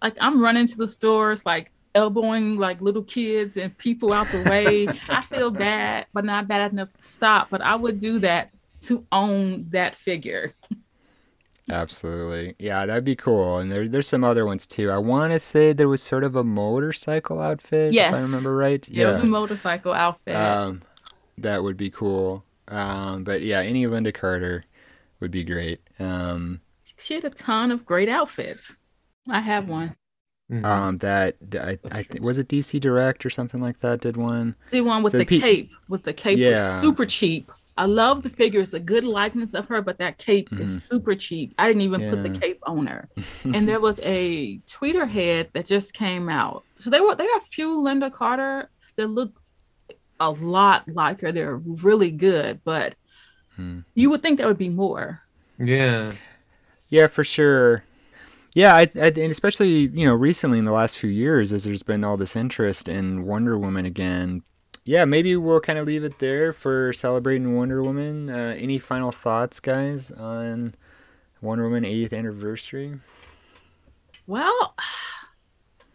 Like 0.00 0.16
I'm 0.20 0.40
running 0.40 0.68
to 0.68 0.76
the 0.76 0.86
stores, 0.86 1.44
like 1.44 1.72
elbowing 1.96 2.58
like 2.58 2.80
little 2.80 3.02
kids 3.02 3.56
and 3.56 3.76
people 3.76 4.12
out 4.12 4.28
the 4.28 4.44
way. 4.48 4.86
I 5.08 5.20
feel 5.22 5.50
bad, 5.50 6.06
but 6.12 6.24
not 6.24 6.46
bad 6.46 6.70
enough 6.70 6.92
to 6.92 7.02
stop. 7.02 7.50
But 7.50 7.60
I 7.60 7.74
would 7.74 7.98
do 7.98 8.20
that 8.20 8.50
to 8.82 9.04
own 9.10 9.66
that 9.70 9.96
figure. 9.96 10.52
Absolutely. 11.70 12.54
Yeah, 12.58 12.86
that'd 12.86 13.04
be 13.04 13.16
cool. 13.16 13.58
And 13.58 13.70
there, 13.70 13.88
there's 13.88 14.08
some 14.08 14.24
other 14.24 14.46
ones 14.46 14.66
too. 14.66 14.90
I 14.90 14.98
want 14.98 15.32
to 15.32 15.40
say 15.40 15.72
there 15.72 15.88
was 15.88 16.02
sort 16.02 16.24
of 16.24 16.34
a 16.36 16.44
motorcycle 16.44 17.40
outfit, 17.40 17.88
if 17.88 17.94
Yes. 17.94 18.16
I 18.16 18.22
remember 18.22 18.56
right. 18.56 18.88
Yeah. 18.88 19.08
It 19.08 19.12
was 19.12 19.20
a 19.22 19.26
motorcycle 19.26 19.92
outfit. 19.92 20.34
Um, 20.34 20.82
that 21.42 21.62
would 21.62 21.76
be 21.76 21.90
cool. 21.90 22.44
Um, 22.68 23.24
but 23.24 23.42
yeah, 23.42 23.60
any 23.60 23.86
Lynda 23.86 24.12
Carter 24.12 24.64
would 25.20 25.30
be 25.30 25.44
great. 25.44 25.80
Um, 25.98 26.60
she 26.96 27.14
had 27.14 27.24
a 27.24 27.30
ton 27.30 27.70
of 27.70 27.84
great 27.84 28.08
outfits. 28.08 28.76
I 29.28 29.40
have 29.40 29.68
one. 29.68 29.96
Mhm. 30.50 30.64
um, 30.64 30.98
that 30.98 31.36
I, 31.52 31.78
I 31.92 32.02
th- 32.04 32.22
was 32.22 32.38
it 32.38 32.48
DC 32.48 32.80
Direct 32.80 33.26
or 33.26 33.30
something 33.30 33.60
like 33.60 33.80
that 33.80 34.00
did 34.00 34.16
one. 34.16 34.54
The 34.70 34.80
one 34.80 35.02
with 35.02 35.12
So 35.12 35.18
the 35.18 35.26
pe- 35.26 35.40
cape, 35.40 35.70
with 35.88 36.04
the 36.04 36.14
cape 36.14 36.38
Yeah. 36.38 36.72
was 36.72 36.80
super 36.80 37.04
cheap. 37.04 37.52
I 37.76 37.84
love 37.84 38.22
the 38.22 38.30
figure. 38.30 38.60
It's 38.60 38.72
a 38.72 38.80
good 38.80 39.04
likeness 39.04 39.54
of 39.54 39.68
her, 39.68 39.82
but 39.82 39.98
that 39.98 40.16
cape 40.18 40.48
mm-hmm. 40.50 40.62
is 40.62 40.82
super 40.82 41.14
cheap. 41.14 41.54
I 41.58 41.68
didn't 41.68 41.82
even 41.82 42.00
yeah. 42.00 42.10
put 42.10 42.22
the 42.22 42.30
cape 42.30 42.60
on 42.66 42.86
her. 42.86 43.08
and 43.44 43.68
there 43.68 43.78
was 43.78 44.00
a 44.02 44.58
Tweeterhead 44.66 45.52
that 45.52 45.66
just 45.66 45.92
came 45.92 46.28
out. 46.30 46.64
So 46.74 46.88
they 46.88 47.00
were 47.00 47.14
they 47.14 47.26
have 47.26 47.42
a 47.42 47.46
few 47.46 47.78
Lynda 47.78 48.12
Carter 48.12 48.70
that 48.96 49.06
look 49.08 49.37
a 50.20 50.30
lot 50.30 50.88
like 50.88 51.20
her. 51.20 51.32
They're 51.32 51.56
really 51.56 52.10
good, 52.10 52.60
but 52.64 52.94
hmm. 53.56 53.80
you 53.94 54.10
would 54.10 54.22
think 54.22 54.38
there 54.38 54.48
would 54.48 54.58
be 54.58 54.68
more. 54.68 55.22
Yeah. 55.58 56.12
Yeah, 56.88 57.06
for 57.06 57.24
sure. 57.24 57.84
Yeah, 58.54 58.74
I, 58.74 58.80
I, 58.80 59.08
and 59.08 59.30
especially 59.30 59.88
you 59.88 60.06
know 60.06 60.14
recently 60.14 60.58
in 60.58 60.64
the 60.64 60.72
last 60.72 60.98
few 60.98 61.10
years, 61.10 61.52
as 61.52 61.64
there's 61.64 61.82
been 61.82 62.02
all 62.02 62.16
this 62.16 62.34
interest 62.34 62.88
in 62.88 63.24
Wonder 63.24 63.58
Woman 63.58 63.84
again, 63.84 64.42
yeah, 64.84 65.04
maybe 65.04 65.36
we'll 65.36 65.60
kind 65.60 65.78
of 65.78 65.86
leave 65.86 66.02
it 66.02 66.18
there 66.18 66.54
for 66.54 66.94
celebrating 66.94 67.54
Wonder 67.54 67.82
Woman. 67.82 68.30
Uh, 68.30 68.54
any 68.56 68.78
final 68.78 69.12
thoughts, 69.12 69.60
guys, 69.60 70.10
on 70.10 70.74
Wonder 71.42 71.64
Woman 71.64 71.84
80th 71.84 72.16
anniversary? 72.16 72.98
Well, 74.26 74.74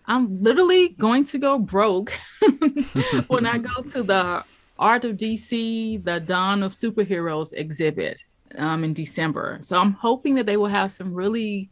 I'm 0.05 0.37
literally 0.37 0.89
going 0.89 1.23
to 1.25 1.37
go 1.37 1.57
broke 1.59 2.11
when 3.27 3.45
I 3.45 3.57
go 3.57 3.81
to 3.81 4.03
the 4.03 4.43
Art 4.77 5.05
of 5.05 5.17
DC, 5.17 6.03
the 6.03 6.19
Dawn 6.19 6.63
of 6.63 6.73
Superheroes 6.73 7.53
exhibit 7.53 8.23
um, 8.57 8.83
in 8.83 8.93
December. 8.93 9.59
So 9.61 9.77
I'm 9.79 9.93
hoping 9.93 10.35
that 10.35 10.45
they 10.45 10.57
will 10.57 10.67
have 10.67 10.91
some 10.91 11.13
really 11.13 11.69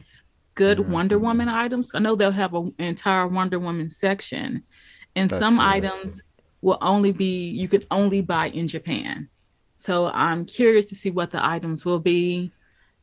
good 0.54 0.78
mm-hmm. 0.78 0.92
Wonder 0.92 1.18
Woman 1.18 1.48
items. 1.48 1.92
I 1.94 1.98
know 1.98 2.14
they'll 2.14 2.30
have 2.30 2.54
an 2.54 2.74
entire 2.78 3.26
Wonder 3.26 3.58
Woman 3.58 3.90
section, 3.90 4.62
and 5.16 5.28
That's 5.28 5.38
some 5.38 5.60
items 5.60 6.22
will 6.62 6.78
only 6.80 7.12
be 7.12 7.50
you 7.50 7.68
could 7.68 7.86
only 7.90 8.20
buy 8.20 8.48
in 8.48 8.68
Japan. 8.68 9.28
So 9.76 10.06
I'm 10.06 10.44
curious 10.44 10.84
to 10.86 10.94
see 10.94 11.10
what 11.10 11.32
the 11.32 11.44
items 11.44 11.84
will 11.84 11.98
be. 11.98 12.52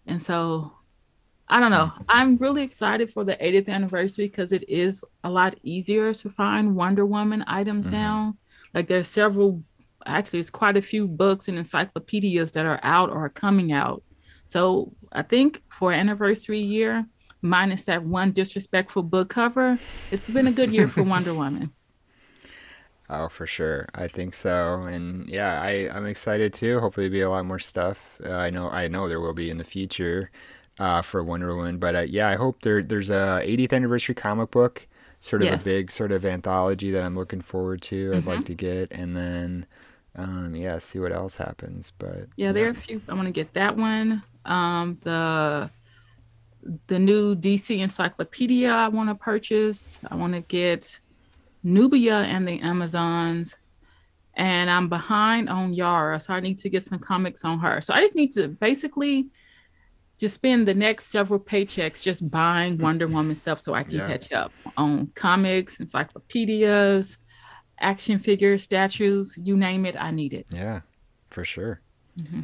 And 0.07 0.21
so 0.21 0.71
I 1.50 1.60
don't 1.60 1.72
know. 1.72 1.91
Mm-hmm. 1.93 2.04
I'm 2.10 2.38
really 2.38 2.62
excited 2.62 3.10
for 3.10 3.24
the 3.24 3.36
80th 3.36 3.70
anniversary 3.70 4.28
because 4.28 4.52
it 4.52 4.68
is 4.70 5.04
a 5.24 5.30
lot 5.30 5.56
easier 5.64 6.14
to 6.14 6.30
find 6.30 6.76
Wonder 6.76 7.06
Woman 7.06 7.43
items 7.47 7.88
mm-hmm. 7.88 7.95
now. 7.95 8.36
Like 8.74 8.88
there's 8.88 9.08
several 9.08 9.64
actually 10.06 10.39
it's 10.39 10.50
quite 10.50 10.78
a 10.78 10.82
few 10.82 11.08
books 11.08 11.47
and 11.47 11.58
encyclopedias 11.58 12.52
that 12.54 12.66
are 12.66 12.80
out 12.84 13.10
or 13.10 13.26
are 13.26 13.30
coming 13.30 13.72
out. 13.72 14.04
So 14.47 14.93
I 15.12 15.24
think 15.24 15.62
for 15.70 15.91
anniversary 15.91 16.60
year, 16.60 17.06
minus 17.41 17.84
that 17.86 18.04
one 18.04 18.32
disrespectful 18.32 19.04
book 19.04 19.30
cover, 19.30 19.78
it's 20.12 20.30
been 20.30 20.47
a 20.47 20.52
good 20.52 20.72
year 20.72 20.88
for 20.88 21.04
Wonder 21.14 21.34
Woman. 21.34 21.72
Oh, 23.12 23.28
for 23.28 23.47
sure. 23.47 23.88
I 23.95 24.08
think 24.08 24.36
so. 24.36 24.84
And 24.84 25.28
yeah, 25.28 25.60
I, 25.60 25.89
I'm 25.91 26.06
excited 26.06 26.54
too. 26.54 26.80
Hopefully 26.80 27.10
be 27.10 27.22
a 27.22 27.30
lot 27.30 27.45
more 27.45 27.58
stuff. 27.58 28.22
Uh, 28.24 28.34
I 28.34 28.52
know 28.52 28.70
I 28.70 28.88
know 28.88 29.08
there 29.08 29.20
will 29.20 29.34
be 29.34 29.50
in 29.50 29.58
the 29.58 29.64
future 29.64 30.30
uh, 30.80 31.01
for 31.01 31.23
Wonder 31.23 31.55
Woman. 31.55 31.77
But 31.77 31.95
uh, 31.95 32.01
yeah, 32.01 32.30
I 32.30 32.36
hope 32.36 32.61
there 32.61 32.82
there's 32.82 33.09
a 33.09 33.41
80th 33.45 33.73
anniversary 33.73 34.15
comic 34.15 34.51
book, 34.51 34.88
sort 35.19 35.41
of 35.41 35.49
yes. 35.49 35.61
a 35.61 35.65
big 35.65 35.91
sort 35.91 36.11
of 36.11 36.25
anthology 36.25 36.91
that 36.91 37.03
I'm 37.03 37.15
looking 37.15 37.41
forward 37.41 37.82
to. 37.84 38.13
I'd 38.13 38.19
mm-hmm. 38.19 38.30
like 38.30 38.45
to 38.45 38.55
get, 38.55 38.91
and 38.91 39.15
then 39.15 39.65
um, 40.15 40.55
yeah, 40.55 40.77
see 40.77 40.99
what 40.99 41.11
else 41.11 41.36
happens. 41.36 41.93
But 41.97 42.27
yeah, 42.36 42.51
there 42.51 42.67
are 42.67 42.71
a 42.71 42.75
few. 42.75 43.01
I 43.07 43.13
want 43.13 43.27
to 43.27 43.32
get 43.32 43.53
that 43.53 43.75
one. 43.75 44.23
Um, 44.45 44.97
the 45.01 45.69
the 46.88 46.99
new 46.99 47.36
DC 47.36 47.77
encyclopedia 47.80 48.71
I 48.71 48.88
want 48.88 49.09
to 49.09 49.15
purchase. 49.15 49.99
I 50.09 50.15
want 50.15 50.34
to 50.34 50.41
get 50.41 50.99
Nubia 51.63 52.19
and 52.21 52.47
the 52.47 52.59
Amazons. 52.59 53.55
And 54.36 54.69
I'm 54.69 54.88
behind 54.88 55.49
on 55.49 55.73
Yara, 55.73 56.17
so 56.17 56.34
I 56.34 56.39
need 56.39 56.59
to 56.59 56.69
get 56.69 56.84
some 56.84 56.99
comics 56.99 57.43
on 57.43 57.59
her. 57.59 57.82
So 57.82 57.93
I 57.93 57.99
just 57.99 58.15
need 58.15 58.32
to 58.34 58.47
basically 58.47 59.27
just 60.20 60.36
spend 60.36 60.67
the 60.67 60.74
next 60.74 61.07
several 61.07 61.39
paychecks 61.39 62.01
just 62.01 62.30
buying 62.30 62.78
mm. 62.78 62.82
Wonder 62.82 63.07
Woman 63.07 63.36
stuff 63.36 63.61
so 63.61 63.74
I 63.74 63.84
can 63.84 63.99
yeah. 63.99 64.07
catch 64.07 64.32
up 64.34 64.51
on 64.76 65.07
comics, 65.15 65.80
encyclopedias, 65.80 67.17
action 67.80 68.20
figures, 68.20 68.63
statues, 68.63 69.38
you 69.41 69.55
name 69.55 69.86
it, 69.86 69.95
I 69.97 70.11
need 70.11 70.34
it. 70.34 70.45
Yeah, 70.49 70.82
for 71.30 71.45
sure. 71.45 71.82
Mm-hmm. 72.20 72.41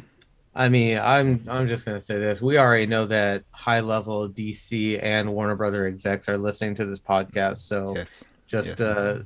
I 0.54 0.70
mean, 0.70 0.98
I'm 0.98 1.44
I'm 1.48 1.68
just 1.68 1.84
gonna 1.84 2.00
say 2.00 2.18
this. 2.18 2.40
We 2.40 2.56
already 2.56 2.86
know 2.86 3.04
that 3.04 3.44
high 3.50 3.80
level 3.80 4.26
DC 4.26 4.98
and 5.02 5.34
Warner 5.34 5.54
Brother 5.54 5.86
execs 5.86 6.30
are 6.30 6.38
listening 6.38 6.74
to 6.76 6.86
this 6.86 7.00
podcast, 7.00 7.58
so 7.58 7.94
yes. 7.94 8.24
Just 8.46 8.68
yes. 8.68 8.80
uh, 8.80 9.22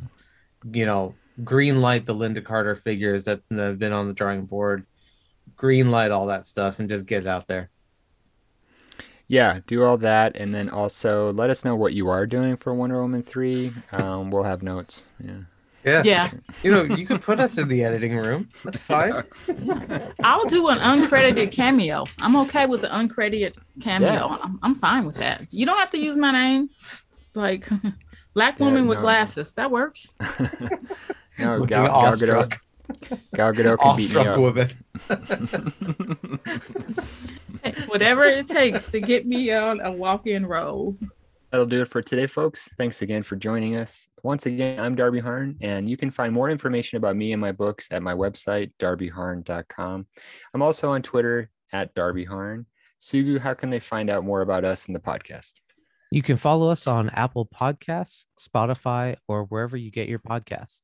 you 0.73 0.87
know, 0.87 1.15
green 1.45 1.81
light 1.81 2.07
the 2.07 2.15
Lynda 2.15 2.45
Carter 2.45 2.75
figures 2.75 3.27
that 3.27 3.43
have 3.51 3.79
been 3.79 3.93
on 3.93 4.09
the 4.09 4.15
drawing 4.15 4.47
board, 4.47 4.87
green 5.57 5.91
light 5.91 6.11
all 6.11 6.27
that 6.27 6.47
stuff, 6.47 6.81
and 6.81 6.89
just 6.89 7.07
get 7.07 7.23
it 7.23 7.29
out 7.29 7.47
there. 7.47 7.71
Yeah, 9.31 9.61
do 9.67 9.85
all 9.85 9.97
that, 9.99 10.35
and 10.35 10.53
then 10.53 10.69
also 10.69 11.33
let 11.33 11.51
us 11.51 11.65
know 11.65 11.77
what 11.77 11.95
you 11.95 12.09
are 12.09 12.27
doing 12.27 12.57
for 12.57 12.75
Wonder 12.75 13.01
Woman 13.01 13.23
three. 13.23 13.73
Um, 13.93 14.33
we'll 14.33 14.43
have 14.43 14.61
notes. 14.61 15.05
Yeah. 15.25 15.43
Yeah. 15.85 16.03
Yeah. 16.05 16.31
You 16.65 16.73
know, 16.73 16.83
you 16.83 17.07
could 17.07 17.23
put 17.23 17.39
us 17.39 17.57
in 17.57 17.69
the 17.69 17.85
editing 17.85 18.17
room. 18.17 18.49
That's 18.65 18.83
fine. 18.83 19.23
Yeah. 19.47 20.11
I'll 20.25 20.47
do 20.47 20.67
an 20.69 20.79
uncredited 20.79 21.53
cameo. 21.53 22.07
I'm 22.21 22.35
okay 22.37 22.67
with 22.67 22.81
the 22.81 22.89
uncredited 22.89 23.55
cameo. 23.81 24.11
Yeah. 24.11 24.25
I'm, 24.43 24.59
I'm 24.65 24.75
fine 24.75 25.07
with 25.07 25.17
that. 25.19 25.55
You 25.55 25.65
don't 25.65 25.79
have 25.79 25.93
to 25.93 25.99
use 25.99 26.17
my 26.17 26.33
name. 26.33 26.69
Like 27.37 27.69
Black 28.35 28.59
woman 28.59 28.85
yeah, 28.85 28.91
with 28.91 28.99
glasses. 28.99 29.55
That 29.55 29.71
works. 29.71 30.13
no, 31.39 31.57
Looking 31.57 31.67
Gal, 31.69 31.87
Gal 31.87 32.13
Gadot. 32.15 32.59
Gal 33.35 33.53
Gadot 33.53 33.79
can 33.79 33.97
beat 33.97 34.15
me 34.15 34.27
up. 34.27 34.39
whatever 37.89 38.25
it 38.25 38.47
takes 38.49 38.89
to 38.91 39.01
get 39.01 39.27
me 39.27 39.53
on 39.53 39.81
a 39.81 39.93
walk-in 39.93 40.47
role. 40.47 40.97
That'll 41.51 41.67
do 41.67 41.83
it 41.83 41.89
for 41.89 42.01
today, 42.01 42.29
folks. 42.29 42.69
Thanks 42.79 43.03
again 43.03 43.25
for 43.25 43.35
joining 43.35 43.77
us. 43.77 44.09
Once 44.23 44.47
again, 44.47 44.79
I'm 44.79 44.95
Darby 44.95 45.19
Harn, 45.19 45.57
and 45.61 45.91
you 45.91 45.97
can 45.97 46.11
find 46.11 46.33
more 46.33 46.49
information 46.49 46.97
about 46.97 47.17
me 47.17 47.33
and 47.33 47.41
my 47.41 47.51
books 47.51 47.89
at 47.91 48.03
my 48.03 48.15
website, 48.15 48.71
darbyharn.com. 48.79 50.07
I'm 50.55 50.63
also 50.63 50.91
on 50.91 51.03
Twitter 51.03 51.51
at 51.73 51.93
Darby 51.95 52.25
Harn. 52.25 52.67
Sugu, 53.01 53.41
how 53.41 53.55
can 53.55 53.71
they 53.71 53.81
find 53.81 54.11
out 54.11 54.25
more 54.25 54.43
about 54.43 54.65
us 54.65 54.87
and 54.87 54.95
the 54.95 55.01
podcast? 55.01 55.61
You 56.13 56.23
can 56.23 56.37
follow 56.37 56.71
us 56.71 56.87
on 56.87 57.09
Apple 57.11 57.47
Podcasts, 57.47 58.27
Spotify, 58.39 59.17
or 59.27 59.45
wherever 59.45 59.77
you 59.77 59.91
get 59.91 60.09
your 60.09 60.19
podcasts. 60.19 60.83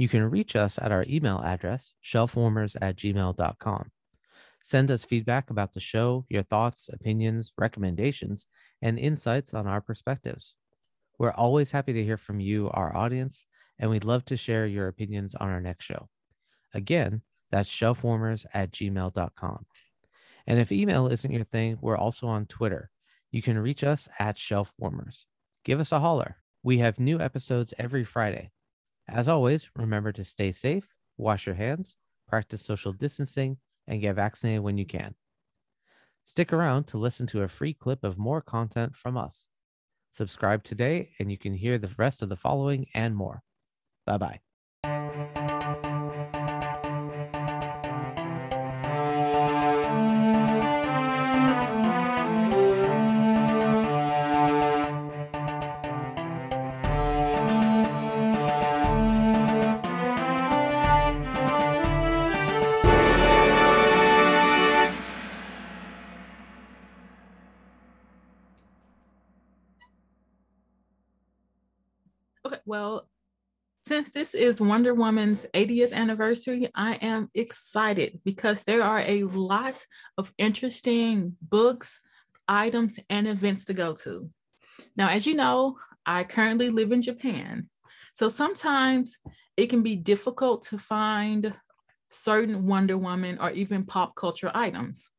You 0.00 0.08
can 0.08 0.30
reach 0.30 0.56
us 0.56 0.78
at 0.80 0.92
our 0.92 1.04
email 1.06 1.42
address, 1.44 1.92
shelfwarmers 2.02 2.74
at 2.80 2.96
gmail.com. 2.96 3.90
Send 4.64 4.90
us 4.90 5.04
feedback 5.04 5.50
about 5.50 5.74
the 5.74 5.80
show, 5.80 6.24
your 6.30 6.42
thoughts, 6.42 6.88
opinions, 6.90 7.52
recommendations, 7.58 8.46
and 8.80 8.98
insights 8.98 9.52
on 9.52 9.66
our 9.66 9.82
perspectives. 9.82 10.56
We're 11.18 11.32
always 11.32 11.70
happy 11.70 11.92
to 11.92 12.02
hear 12.02 12.16
from 12.16 12.40
you, 12.40 12.70
our 12.70 12.96
audience, 12.96 13.44
and 13.78 13.90
we'd 13.90 14.04
love 14.04 14.24
to 14.24 14.38
share 14.38 14.66
your 14.66 14.88
opinions 14.88 15.34
on 15.34 15.50
our 15.50 15.60
next 15.60 15.84
show. 15.84 16.08
Again, 16.72 17.20
that's 17.50 17.68
shelfwarmers 17.68 18.46
at 18.54 18.72
gmail.com. 18.72 19.66
And 20.46 20.58
if 20.58 20.72
email 20.72 21.08
isn't 21.08 21.30
your 21.30 21.44
thing, 21.44 21.76
we're 21.82 21.98
also 21.98 22.26
on 22.26 22.46
Twitter 22.46 22.90
you 23.30 23.42
can 23.42 23.58
reach 23.58 23.84
us 23.84 24.08
at 24.18 24.38
shelfwarmers. 24.38 25.26
Give 25.62 25.78
us 25.78 25.92
a 25.92 26.00
holler. 26.00 26.38
We 26.62 26.78
have 26.78 26.98
new 26.98 27.20
episodes 27.20 27.74
every 27.76 28.04
Friday. 28.04 28.50
As 29.12 29.28
always, 29.28 29.68
remember 29.76 30.12
to 30.12 30.24
stay 30.24 30.52
safe, 30.52 30.88
wash 31.16 31.46
your 31.46 31.56
hands, 31.56 31.96
practice 32.28 32.62
social 32.62 32.92
distancing, 32.92 33.56
and 33.88 34.00
get 34.00 34.14
vaccinated 34.14 34.62
when 34.62 34.78
you 34.78 34.86
can. 34.86 35.14
Stick 36.22 36.52
around 36.52 36.84
to 36.84 36.98
listen 36.98 37.26
to 37.28 37.42
a 37.42 37.48
free 37.48 37.74
clip 37.74 38.04
of 38.04 38.18
more 38.18 38.40
content 38.40 38.94
from 38.94 39.16
us. 39.16 39.48
Subscribe 40.12 40.62
today, 40.62 41.10
and 41.18 41.30
you 41.30 41.38
can 41.38 41.54
hear 41.54 41.76
the 41.76 41.92
rest 41.98 42.22
of 42.22 42.28
the 42.28 42.36
following 42.36 42.86
and 42.94 43.16
more. 43.16 43.42
Bye 44.06 44.18
bye. 44.18 44.40
Since 74.00 74.14
this 74.14 74.34
is 74.34 74.62
Wonder 74.62 74.94
Woman's 74.94 75.44
80th 75.52 75.92
anniversary, 75.92 76.70
I 76.74 76.94
am 77.02 77.30
excited 77.34 78.18
because 78.24 78.62
there 78.62 78.82
are 78.82 79.00
a 79.00 79.24
lot 79.24 79.84
of 80.16 80.32
interesting 80.38 81.36
books, 81.42 82.00
items, 82.48 82.98
and 83.10 83.28
events 83.28 83.66
to 83.66 83.74
go 83.74 83.92
to. 83.96 84.30
Now, 84.96 85.10
as 85.10 85.26
you 85.26 85.34
know, 85.34 85.76
I 86.06 86.24
currently 86.24 86.70
live 86.70 86.92
in 86.92 87.02
Japan. 87.02 87.68
So 88.14 88.30
sometimes 88.30 89.18
it 89.58 89.66
can 89.66 89.82
be 89.82 89.96
difficult 89.96 90.62
to 90.68 90.78
find 90.78 91.54
certain 92.08 92.66
Wonder 92.66 92.96
Woman 92.96 93.36
or 93.38 93.50
even 93.50 93.84
pop 93.84 94.14
culture 94.14 94.50
items. 94.54 95.10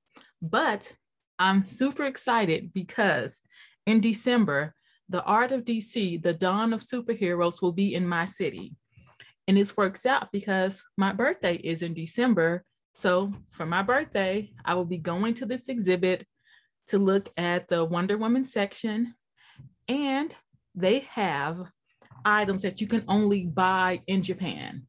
But 0.41 0.91
I'm 1.37 1.67
super 1.67 2.05
excited 2.05 2.73
because 2.73 3.41
in 3.85 4.01
December, 4.01 4.73
the 5.11 5.23
Art 5.23 5.51
of 5.51 5.65
DC, 5.65 6.23
the 6.23 6.33
Dawn 6.33 6.71
of 6.71 6.81
Superheroes, 6.81 7.61
will 7.61 7.73
be 7.73 7.93
in 7.93 8.07
my 8.07 8.23
city. 8.23 8.73
And 9.47 9.57
this 9.57 9.75
works 9.75 10.05
out 10.05 10.31
because 10.31 10.81
my 10.97 11.11
birthday 11.11 11.55
is 11.55 11.83
in 11.83 11.93
December. 11.93 12.63
So 12.93 13.33
for 13.51 13.65
my 13.65 13.83
birthday, 13.83 14.53
I 14.63 14.73
will 14.75 14.85
be 14.85 14.97
going 14.97 15.33
to 15.35 15.45
this 15.45 15.67
exhibit 15.67 16.25
to 16.87 16.97
look 16.97 17.29
at 17.35 17.67
the 17.67 17.83
Wonder 17.83 18.17
Woman 18.17 18.45
section. 18.45 19.13
And 19.89 20.33
they 20.75 20.99
have 21.09 21.65
items 22.23 22.63
that 22.63 22.79
you 22.79 22.87
can 22.87 23.03
only 23.09 23.45
buy 23.45 24.01
in 24.07 24.23
Japan. 24.23 24.83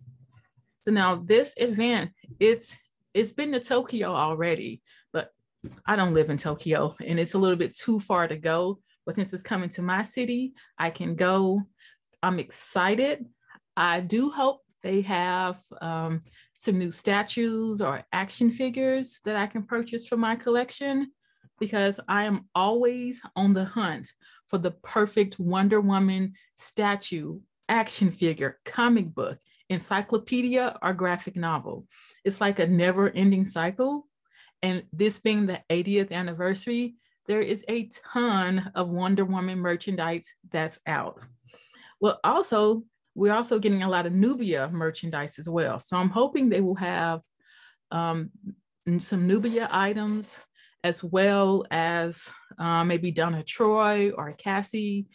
So 0.82 0.92
now 0.92 1.16
this 1.16 1.54
event, 1.56 2.12
it's 2.38 2.76
it's 3.12 3.32
been 3.32 3.52
to 3.52 3.60
Tokyo 3.60 4.14
already, 4.14 4.82
but 5.12 5.30
I 5.84 5.96
don't 5.96 6.14
live 6.14 6.30
in 6.30 6.38
Tokyo 6.38 6.94
and 7.04 7.18
it's 7.18 7.34
a 7.34 7.38
little 7.38 7.56
bit 7.56 7.76
too 7.76 7.98
far 7.98 8.28
to 8.28 8.36
go. 8.36 8.78
But 9.04 9.16
since 9.16 9.32
it's 9.32 9.42
coming 9.42 9.68
to 9.70 9.82
my 9.82 10.02
city, 10.02 10.54
I 10.78 10.90
can 10.90 11.14
go. 11.14 11.62
I'm 12.22 12.38
excited. 12.38 13.26
I 13.76 14.00
do 14.00 14.30
hope 14.30 14.60
they 14.82 15.00
have 15.02 15.58
um, 15.80 16.22
some 16.56 16.78
new 16.78 16.90
statues 16.90 17.80
or 17.80 18.04
action 18.12 18.50
figures 18.50 19.20
that 19.24 19.36
I 19.36 19.46
can 19.46 19.62
purchase 19.62 20.06
for 20.06 20.16
my 20.16 20.36
collection 20.36 21.10
because 21.58 22.00
I 22.08 22.24
am 22.24 22.48
always 22.54 23.22
on 23.36 23.54
the 23.54 23.64
hunt 23.64 24.12
for 24.48 24.58
the 24.58 24.72
perfect 24.72 25.38
Wonder 25.38 25.80
Woman 25.80 26.34
statue, 26.56 27.40
action 27.68 28.10
figure, 28.10 28.58
comic 28.64 29.14
book, 29.14 29.38
encyclopedia, 29.68 30.76
or 30.82 30.92
graphic 30.92 31.36
novel. 31.36 31.86
It's 32.24 32.40
like 32.40 32.58
a 32.58 32.66
never 32.66 33.10
ending 33.10 33.44
cycle. 33.44 34.06
And 34.62 34.84
this 34.92 35.18
being 35.18 35.46
the 35.46 35.60
80th 35.70 36.12
anniversary, 36.12 36.94
there 37.26 37.40
is 37.40 37.64
a 37.68 37.88
ton 38.12 38.70
of 38.74 38.88
Wonder 38.88 39.24
Woman 39.24 39.58
merchandise 39.58 40.34
that's 40.50 40.80
out. 40.86 41.20
Well, 42.00 42.18
also, 42.24 42.82
we're 43.14 43.34
also 43.34 43.58
getting 43.58 43.82
a 43.82 43.90
lot 43.90 44.06
of 44.06 44.12
Nubia 44.12 44.68
merchandise 44.72 45.38
as 45.38 45.48
well. 45.48 45.78
So 45.78 45.96
I'm 45.96 46.10
hoping 46.10 46.48
they 46.48 46.60
will 46.60 46.74
have 46.76 47.20
um, 47.90 48.30
some 48.98 49.26
Nubia 49.26 49.68
items 49.70 50.38
as 50.84 51.04
well 51.04 51.64
as 51.70 52.30
uh, 52.58 52.84
maybe 52.84 53.10
Donna 53.10 53.42
Troy 53.42 54.10
or 54.10 54.32
Cassie 54.32 55.06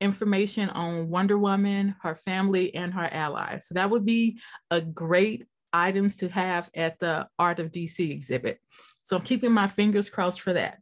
information 0.00 0.68
on 0.70 1.08
Wonder 1.08 1.38
Woman, 1.38 1.96
her 2.02 2.14
family, 2.14 2.74
and 2.74 2.92
her 2.92 3.08
allies. 3.10 3.66
So 3.66 3.74
that 3.74 3.90
would 3.90 4.04
be 4.04 4.38
a 4.70 4.80
great 4.80 5.46
items 5.72 6.16
to 6.16 6.28
have 6.28 6.70
at 6.74 6.98
the 7.00 7.26
Art 7.38 7.58
of 7.58 7.72
DC 7.72 8.10
exhibit. 8.10 8.58
So 9.02 9.16
I'm 9.16 9.22
keeping 9.22 9.52
my 9.52 9.68
fingers 9.68 10.08
crossed 10.08 10.40
for 10.40 10.52
that. 10.52 10.78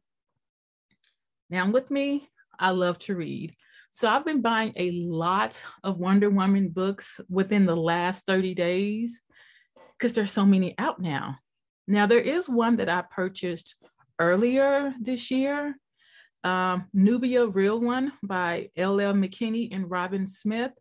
Now, 1.55 1.70
with 1.70 1.88
me, 1.88 2.28
I 2.59 2.70
love 2.70 2.98
to 3.07 3.14
read. 3.14 3.55
So 3.92 4.09
I've 4.09 4.24
been 4.24 4.42
buying 4.42 4.72
a 4.74 4.90
lot 4.90 5.62
of 5.84 6.00
Wonder 6.00 6.28
Woman 6.28 6.68
books 6.68 7.20
within 7.28 7.64
the 7.64 7.76
last 7.76 8.26
30 8.26 8.57
days 8.57 9.20
because 9.96 10.14
there's 10.14 10.32
so 10.32 10.44
many 10.44 10.74
out 10.78 11.00
now. 11.00 11.36
Now, 11.86 12.07
there 12.07 12.18
is 12.18 12.48
one 12.48 12.78
that 12.78 12.88
I 12.88 13.05
purchased 13.09 13.76
earlier 14.18 14.94
this 15.00 15.30
year 15.30 15.76
um, 16.42 16.86
Nubia 16.92 17.46
Real 17.46 17.80
One 17.80 18.12
by 18.24 18.70
L.L. 18.76 19.12
McKinney 19.12 19.72
and 19.72 19.88
Robin 19.88 20.26
Smith. 20.26 20.72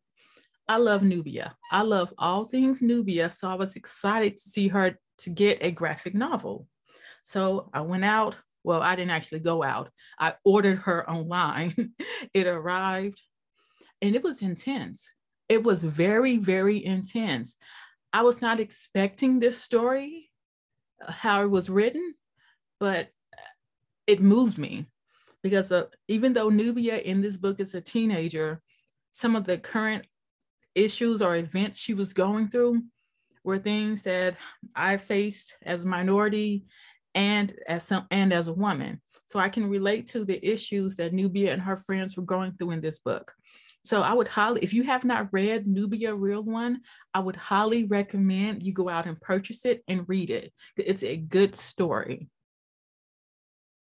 I 0.67 0.77
love 0.77 1.03
Nubia. 1.03 1.55
I 1.69 1.83
love 1.83 2.11
all 2.17 2.45
things 2.45 2.81
Nubia. 2.81 3.29
So 3.29 3.47
I 3.47 3.53
was 3.53 3.75
excited 3.75 4.37
to 4.37 4.43
see 4.43 4.69
her 4.69 4.97
to 5.19 5.29
get 5.29 5.59
a 5.61 5.69
graphic 5.69 6.15
novel. 6.15 6.67
So 7.23 7.69
I 7.75 7.81
went 7.81 8.05
out. 8.05 8.37
Well, 8.63 8.81
I 8.81 8.95
didn't 8.95 9.11
actually 9.11 9.41
go 9.41 9.63
out. 9.63 9.89
I 10.19 10.35
ordered 10.43 10.79
her 10.79 11.09
online. 11.09 11.93
it 12.33 12.47
arrived 12.47 13.21
and 14.01 14.15
it 14.15 14.23
was 14.23 14.41
intense. 14.41 15.13
It 15.49 15.63
was 15.63 15.83
very, 15.83 16.37
very 16.37 16.83
intense. 16.83 17.57
I 18.11 18.21
was 18.21 18.41
not 18.41 18.59
expecting 18.59 19.39
this 19.39 19.57
story, 19.57 20.29
how 21.07 21.43
it 21.43 21.49
was 21.49 21.69
written, 21.69 22.13
but 22.79 23.09
it 24.07 24.21
moved 24.21 24.57
me 24.57 24.87
because 25.41 25.71
uh, 25.71 25.85
even 26.07 26.33
though 26.33 26.49
Nubia 26.49 26.97
in 26.97 27.21
this 27.21 27.37
book 27.37 27.59
is 27.59 27.73
a 27.73 27.81
teenager, 27.81 28.61
some 29.11 29.35
of 29.35 29.45
the 29.45 29.57
current 29.57 30.05
issues 30.75 31.21
or 31.21 31.35
events 31.35 31.77
she 31.77 31.93
was 31.93 32.13
going 32.13 32.49
through 32.49 32.81
were 33.43 33.59
things 33.59 34.01
that 34.03 34.37
I 34.75 34.97
faced 34.97 35.55
as 35.63 35.83
a 35.83 35.87
minority 35.87 36.65
and 37.15 37.53
as 37.67 37.83
some 37.83 38.05
and 38.11 38.33
as 38.33 38.47
a 38.47 38.53
woman. 38.53 39.01
So 39.25 39.39
I 39.39 39.49
can 39.49 39.69
relate 39.69 40.07
to 40.07 40.25
the 40.25 40.45
issues 40.45 40.95
that 40.97 41.13
Nubia 41.13 41.53
and 41.53 41.61
her 41.61 41.77
friends 41.77 42.17
were 42.17 42.23
going 42.23 42.53
through 42.53 42.71
in 42.71 42.81
this 42.81 42.99
book. 42.99 43.33
So 43.83 44.01
I 44.01 44.13
would 44.13 44.29
highly, 44.29 44.61
if 44.63 44.73
you 44.73 44.83
have 44.83 45.03
not 45.03 45.27
read 45.31 45.67
Nubia 45.67 46.15
Real 46.15 46.43
One, 46.43 46.81
I 47.13 47.19
would 47.19 47.35
highly 47.35 47.83
recommend 47.83 48.63
you 48.63 48.71
go 48.71 48.87
out 48.87 49.07
and 49.07 49.19
purchase 49.19 49.65
it 49.65 49.83
and 49.87 50.07
read 50.07 50.29
it. 50.29 50.53
It's 50.77 51.03
a 51.03 51.17
good 51.17 51.55
story. 51.55 52.29